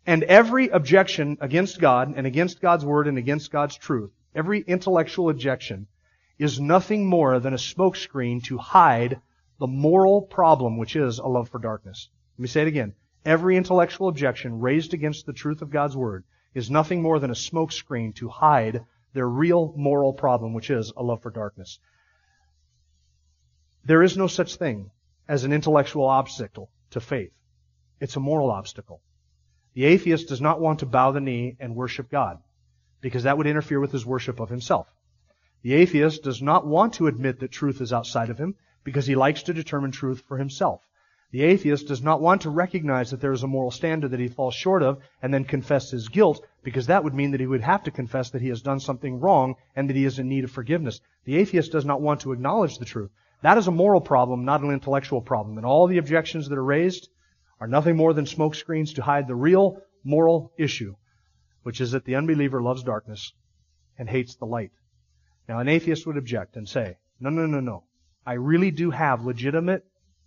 And 0.06 0.22
every 0.24 0.68
objection 0.68 1.38
against 1.40 1.80
God 1.80 2.12
and 2.16 2.26
against 2.26 2.60
God's 2.60 2.84
Word 2.84 3.08
and 3.08 3.16
against 3.16 3.50
God's 3.50 3.76
truth, 3.76 4.10
every 4.34 4.60
intellectual 4.60 5.30
objection, 5.30 5.86
is 6.38 6.60
nothing 6.60 7.06
more 7.06 7.40
than 7.40 7.54
a 7.54 7.58
smokescreen 7.58 8.42
to 8.44 8.58
hide 8.58 9.20
the 9.58 9.66
moral 9.66 10.20
problem 10.20 10.76
which 10.76 10.96
is 10.96 11.18
a 11.18 11.26
love 11.26 11.48
for 11.48 11.58
darkness. 11.58 12.10
Let 12.36 12.42
me 12.42 12.48
say 12.48 12.62
it 12.62 12.68
again. 12.68 12.94
Every 13.24 13.56
intellectual 13.56 14.08
objection 14.08 14.60
raised 14.60 14.92
against 14.92 15.24
the 15.24 15.32
truth 15.32 15.62
of 15.62 15.70
God's 15.70 15.96
Word 15.96 16.24
is 16.52 16.70
nothing 16.70 17.00
more 17.00 17.18
than 17.18 17.30
a 17.30 17.34
smokescreen 17.34 18.14
to 18.16 18.28
hide 18.28 18.84
their 19.14 19.28
real 19.28 19.72
moral 19.76 20.12
problem, 20.12 20.52
which 20.52 20.70
is 20.70 20.92
a 20.96 21.02
love 21.02 21.22
for 21.22 21.30
darkness. 21.30 21.78
There 23.84 24.02
is 24.02 24.16
no 24.16 24.26
such 24.26 24.56
thing 24.56 24.90
as 25.28 25.44
an 25.44 25.52
intellectual 25.52 26.06
obstacle 26.06 26.68
to 26.90 27.00
faith. 27.00 27.32
It's 28.00 28.16
a 28.16 28.20
moral 28.20 28.50
obstacle. 28.50 29.00
The 29.74 29.84
atheist 29.84 30.28
does 30.28 30.40
not 30.40 30.60
want 30.60 30.78
to 30.78 30.86
bow 30.86 31.10
the 31.10 31.20
knee 31.20 31.56
and 31.58 31.74
worship 31.74 32.10
God 32.10 32.38
because 33.00 33.24
that 33.24 33.36
would 33.36 33.46
interfere 33.46 33.80
with 33.80 33.92
his 33.92 34.06
worship 34.06 34.40
of 34.40 34.48
himself. 34.48 34.86
The 35.62 35.74
atheist 35.74 36.22
does 36.22 36.40
not 36.40 36.66
want 36.66 36.94
to 36.94 37.06
admit 37.06 37.40
that 37.40 37.50
truth 37.50 37.80
is 37.80 37.92
outside 37.92 38.30
of 38.30 38.38
him 38.38 38.54
because 38.84 39.06
he 39.06 39.16
likes 39.16 39.42
to 39.44 39.52
determine 39.52 39.90
truth 39.90 40.22
for 40.28 40.38
himself. 40.38 40.86
The 41.32 41.42
atheist 41.42 41.88
does 41.88 42.00
not 42.00 42.20
want 42.20 42.42
to 42.42 42.50
recognize 42.50 43.10
that 43.10 43.20
there 43.20 43.32
is 43.32 43.42
a 43.42 43.48
moral 43.48 43.72
standard 43.72 44.12
that 44.12 44.20
he 44.20 44.28
falls 44.28 44.54
short 44.54 44.84
of 44.84 45.02
and 45.20 45.34
then 45.34 45.44
confess 45.44 45.90
his 45.90 46.08
guilt 46.08 46.46
because 46.62 46.86
that 46.86 47.02
would 47.02 47.14
mean 47.14 47.32
that 47.32 47.40
he 47.40 47.46
would 47.48 47.62
have 47.62 47.82
to 47.82 47.90
confess 47.90 48.30
that 48.30 48.42
he 48.42 48.50
has 48.50 48.62
done 48.62 48.78
something 48.78 49.18
wrong 49.18 49.56
and 49.74 49.90
that 49.90 49.96
he 49.96 50.04
is 50.04 50.20
in 50.20 50.28
need 50.28 50.44
of 50.44 50.52
forgiveness. 50.52 51.00
The 51.24 51.36
atheist 51.36 51.72
does 51.72 51.84
not 51.84 52.00
want 52.00 52.20
to 52.20 52.30
acknowledge 52.30 52.78
the 52.78 52.84
truth. 52.84 53.10
That 53.42 53.58
is 53.58 53.66
a 53.66 53.72
moral 53.72 54.00
problem, 54.00 54.44
not 54.44 54.60
an 54.60 54.70
intellectual 54.70 55.20
problem. 55.20 55.56
And 55.56 55.66
all 55.66 55.88
the 55.88 55.98
objections 55.98 56.48
that 56.48 56.58
are 56.58 56.64
raised 56.64 57.08
are 57.64 57.66
nothing 57.66 57.96
more 57.96 58.12
than 58.12 58.26
smokescreens 58.26 58.94
to 58.94 59.02
hide 59.02 59.26
the 59.26 59.34
real 59.34 59.78
moral 60.04 60.52
issue, 60.58 60.94
which 61.62 61.80
is 61.80 61.92
that 61.92 62.04
the 62.04 62.14
unbeliever 62.14 62.60
loves 62.62 62.82
darkness 62.82 63.32
and 63.96 64.06
hates 64.06 64.34
the 64.34 64.44
light. 64.44 64.70
Now, 65.48 65.60
an 65.60 65.68
atheist 65.68 66.06
would 66.06 66.18
object 66.18 66.56
and 66.56 66.68
say, 66.68 66.98
no, 67.18 67.30
no, 67.30 67.46
no, 67.46 67.60
no. 67.60 67.84
I 68.26 68.34
really 68.34 68.70
do 68.70 68.90
have 68.90 69.24
legitimate 69.24 69.82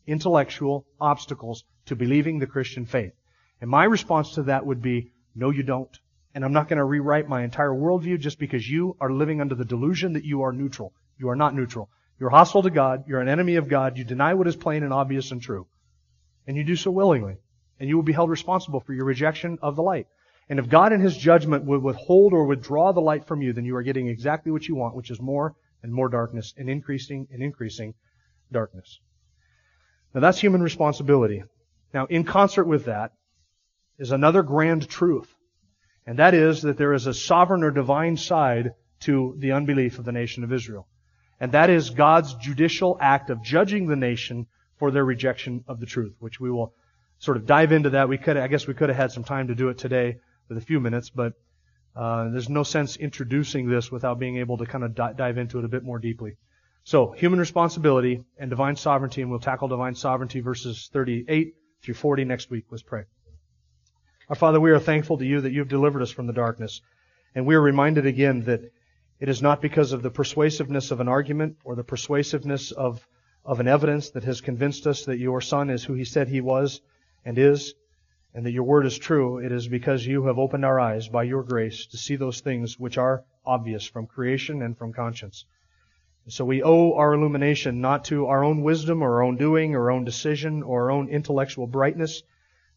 intellectual 0.08 0.88
obstacles 1.00 1.64
to 1.86 1.96
believing 1.96 2.40
the 2.40 2.48
Christian 2.48 2.88
faith. 2.88 3.14
And 3.62 3.70
my 3.70 3.84
response 3.84 4.34
to 4.34 4.44
that 4.44 4.66
would 4.66 4.82
be, 4.82 5.12
no, 5.36 5.52
you 5.52 5.62
don't. 5.62 5.96
And 6.34 6.44
I'm 6.44 6.54
not 6.54 6.68
going 6.68 6.78
to 6.78 6.86
rewrite 6.86 7.30
my 7.30 7.44
entire 7.44 7.70
worldview 7.70 8.20
just 8.20 8.40
because 8.40 8.68
you 8.68 8.98
are 9.00 9.12
living 9.12 9.42
under 9.42 9.54
the 9.54 9.64
delusion 9.64 10.14
that 10.14 10.26
you 10.26 10.42
are 10.42 10.54
neutral. 10.54 10.92
You 11.20 11.30
are 11.30 11.36
not 11.36 11.54
neutral. 11.54 11.92
You're 12.20 12.32
hostile 12.32 12.64
to 12.64 12.72
God. 12.72 13.04
You're 13.08 13.22
an 13.22 13.30
enemy 13.30 13.58
of 13.58 13.70
God. 13.70 13.96
You 13.96 14.06
deny 14.06 14.34
what 14.34 14.48
is 14.48 14.56
plain 14.56 14.82
and 14.82 14.92
obvious 14.92 15.30
and 15.30 15.40
true. 15.40 15.68
And 16.48 16.58
you 16.58 16.64
do 16.64 16.76
so 16.76 16.90
willingly. 16.90 17.38
and 17.80 17.90
you 17.90 17.96
will 17.96 18.04
be 18.04 18.14
held 18.14 18.30
responsible 18.30 18.80
for 18.80 18.94
your 18.94 19.06
rejection 19.06 19.60
of 19.62 19.76
the 19.76 19.84
light. 19.84 20.08
And 20.50 20.60
if 20.60 20.70
God 20.70 20.94
in 20.94 21.02
His 21.02 21.18
judgment 21.18 21.66
would 21.66 21.84
withhold 21.84 22.34
or 22.34 22.46
withdraw 22.46 22.92
the 22.92 23.02
light 23.02 23.28
from 23.28 23.42
you, 23.42 23.54
then 23.54 23.66
you 23.66 23.76
are 23.76 23.84
getting 23.84 24.08
exactly 24.08 24.52
what 24.52 24.68
you 24.68 24.76
want, 24.76 24.96
which 24.96 25.12
is 25.12 25.22
more 25.22 25.56
and 25.84 25.94
more 25.94 26.10
darkness 26.10 26.54
and 26.58 26.70
increasing 26.70 27.28
and 27.32 27.44
increasing 27.44 27.94
darkness. 28.52 29.00
Now 30.14 30.22
that's 30.22 30.40
human 30.40 30.62
responsibility. 30.62 31.44
Now 31.94 32.06
in 32.06 32.24
concert 32.24 32.66
with 32.66 32.86
that 32.86 33.12
is 34.00 34.12
another 34.12 34.42
grand 34.42 34.88
truth. 34.90 35.34
And 36.06 36.20
that 36.20 36.34
is 36.34 36.62
that 36.62 36.78
there 36.78 36.94
is 36.94 37.06
a 37.06 37.14
sovereign 37.14 37.64
or 37.64 37.72
divine 37.72 38.16
side 38.16 38.72
to 39.02 39.36
the 39.38 39.52
unbelief 39.52 40.00
of 40.00 40.06
the 40.06 40.14
nation 40.14 40.44
of 40.44 40.54
Israel. 40.54 40.88
And 41.40 41.52
that 41.52 41.70
is 41.70 41.90
God's 41.90 42.34
judicial 42.36 42.98
act 43.00 43.30
of 43.30 43.44
judging 43.44 43.88
the 43.88 43.96
nation 43.96 44.48
for 44.78 44.92
their 44.92 45.06
rejection 45.06 45.64
of 45.68 45.80
the 45.80 45.86
truth, 45.86 46.16
which 46.20 46.40
we 46.40 46.52
will 46.52 46.74
sort 47.20 47.38
of 47.38 47.46
dive 47.46 47.72
into 47.72 47.92
that. 47.92 48.10
We 48.10 48.18
could, 48.18 48.38
I 48.38 48.48
guess 48.48 48.68
we 48.68 48.74
could 48.74 48.90
have 48.90 48.98
had 48.98 49.12
some 49.12 49.24
time 49.24 49.48
to 49.48 49.56
do 49.56 49.70
it 49.70 49.78
today 49.78 50.18
with 50.50 50.58
a 50.58 50.62
few 50.62 50.80
minutes, 50.80 51.10
but 51.10 51.34
uh, 51.96 52.30
there's 52.30 52.50
no 52.50 52.64
sense 52.64 52.96
introducing 52.96 53.68
this 53.68 53.92
without 53.92 54.20
being 54.20 54.38
able 54.38 54.58
to 54.58 54.66
kind 54.66 54.84
of 54.84 54.94
di- 54.94 55.14
dive 55.14 55.38
into 55.38 55.60
it 55.60 55.66
a 55.66 55.68
bit 55.68 55.84
more 55.84 55.98
deeply. 56.00 56.38
So, 56.84 57.12
human 57.12 57.40
responsibility 57.40 58.24
and 58.38 58.50
divine 58.50 58.76
sovereignty, 58.76 59.22
and 59.22 59.30
we'll 59.30 59.40
tackle 59.40 59.68
divine 59.68 59.96
sovereignty 59.96 60.40
verses 60.40 60.90
38 60.94 61.54
through 61.82 61.96
40 61.96 62.26
next 62.26 62.50
week. 62.50 62.66
Let's 62.70 62.84
pray. 62.84 63.04
Our 64.30 64.36
Father, 64.36 64.60
we 64.60 64.72
are 64.72 64.80
thankful 64.80 65.18
to 65.18 65.26
you 65.26 65.42
that 65.42 65.52
you've 65.52 65.70
delivered 65.70 66.02
us 66.02 66.12
from 66.12 66.28
the 66.28 66.34
darkness. 66.34 66.82
And 67.34 67.46
we 67.46 67.56
are 67.56 67.62
reminded 67.62 68.06
again 68.06 68.42
that 68.46 68.62
it 69.20 69.30
is 69.30 69.42
not 69.42 69.62
because 69.62 69.94
of 69.94 70.02
the 70.02 70.10
persuasiveness 70.10 70.92
of 70.92 71.00
an 71.00 71.08
argument 71.08 71.58
or 71.64 71.76
the 71.76 71.84
persuasiveness 71.84 72.72
of, 72.72 73.08
of 73.48 73.62
an 73.62 73.68
evidence 73.68 74.10
that 74.10 74.26
has 74.26 74.42
convinced 74.42 74.86
us 74.86 75.06
that 75.06 75.18
your 75.18 75.40
Son 75.40 75.70
is 75.70 75.86
who 75.86 75.94
he 75.94 76.04
said 76.04 76.28
he 76.28 76.42
was 76.42 76.82
and 77.24 77.38
is, 77.38 77.74
and 78.34 78.46
that 78.46 78.52
your 78.52 78.66
word 78.66 78.86
is 78.86 78.98
true, 78.98 79.40
it 79.40 79.54
is 79.54 79.70
because 79.70 80.06
you 80.06 80.26
have 80.26 80.38
opened 80.38 80.66
our 80.66 80.78
eyes 80.78 81.08
by 81.08 81.24
your 81.24 81.44
grace 81.44 81.86
to 81.88 81.98
see 81.98 82.18
those 82.18 82.42
things 82.42 82.78
which 82.78 82.98
are 82.98 83.24
obvious 83.46 83.86
from 83.86 84.06
creation 84.06 84.62
and 84.62 84.78
from 84.78 84.92
conscience. 84.92 85.46
So 86.28 86.44
we 86.44 86.62
owe 86.62 86.94
our 86.96 87.14
illumination 87.14 87.80
not 87.80 88.04
to 88.06 88.26
our 88.26 88.44
own 88.44 88.64
wisdom 88.64 89.02
or 89.02 89.16
our 89.16 89.24
own 89.24 89.38
doing 89.38 89.76
or 89.76 89.84
our 89.84 89.92
own 89.92 90.04
decision 90.04 90.62
or 90.62 90.84
our 90.84 90.92
own 90.92 91.08
intellectual 91.08 91.68
brightness, 91.68 92.24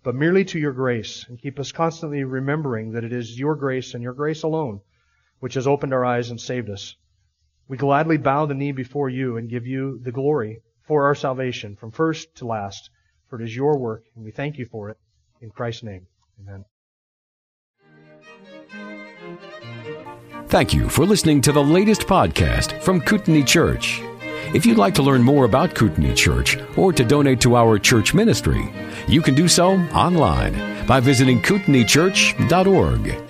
but 0.04 0.14
merely 0.14 0.44
to 0.46 0.58
your 0.60 0.72
grace 0.72 1.26
and 1.28 1.36
keep 1.36 1.58
us 1.58 1.72
constantly 1.72 2.22
remembering 2.22 2.92
that 2.92 3.02
it 3.02 3.12
is 3.12 3.36
your 3.36 3.56
grace 3.56 3.94
and 3.94 4.04
your 4.04 4.14
grace 4.14 4.44
alone 4.44 4.80
which 5.40 5.54
has 5.54 5.66
opened 5.66 5.92
our 5.92 6.04
eyes 6.04 6.30
and 6.30 6.40
saved 6.40 6.70
us. 6.70 6.94
We 7.70 7.76
gladly 7.76 8.16
bow 8.16 8.46
the 8.46 8.54
knee 8.54 8.72
before 8.72 9.08
you 9.08 9.36
and 9.36 9.48
give 9.48 9.64
you 9.64 10.00
the 10.02 10.10
glory 10.10 10.60
for 10.88 11.04
our 11.04 11.14
salvation 11.14 11.76
from 11.76 11.92
first 11.92 12.34
to 12.38 12.44
last, 12.44 12.90
for 13.28 13.40
it 13.40 13.44
is 13.44 13.54
your 13.54 13.78
work 13.78 14.02
and 14.16 14.24
we 14.24 14.32
thank 14.32 14.58
you 14.58 14.66
for 14.66 14.90
it. 14.90 14.96
In 15.40 15.50
Christ's 15.50 15.84
name, 15.84 16.08
amen. 16.40 16.64
Thank 20.48 20.74
you 20.74 20.88
for 20.88 21.06
listening 21.06 21.40
to 21.42 21.52
the 21.52 21.62
latest 21.62 22.08
podcast 22.08 22.82
from 22.82 23.00
Kootenai 23.00 23.42
Church. 23.42 24.00
If 24.52 24.66
you'd 24.66 24.76
like 24.76 24.96
to 24.96 25.02
learn 25.04 25.22
more 25.22 25.44
about 25.44 25.76
Kootenai 25.76 26.14
Church 26.14 26.58
or 26.76 26.92
to 26.92 27.04
donate 27.04 27.40
to 27.42 27.54
our 27.54 27.78
church 27.78 28.14
ministry, 28.14 28.74
you 29.06 29.22
can 29.22 29.36
do 29.36 29.46
so 29.46 29.74
online 29.94 30.86
by 30.88 30.98
visiting 30.98 31.40
kootenaichurch.org. 31.40 33.29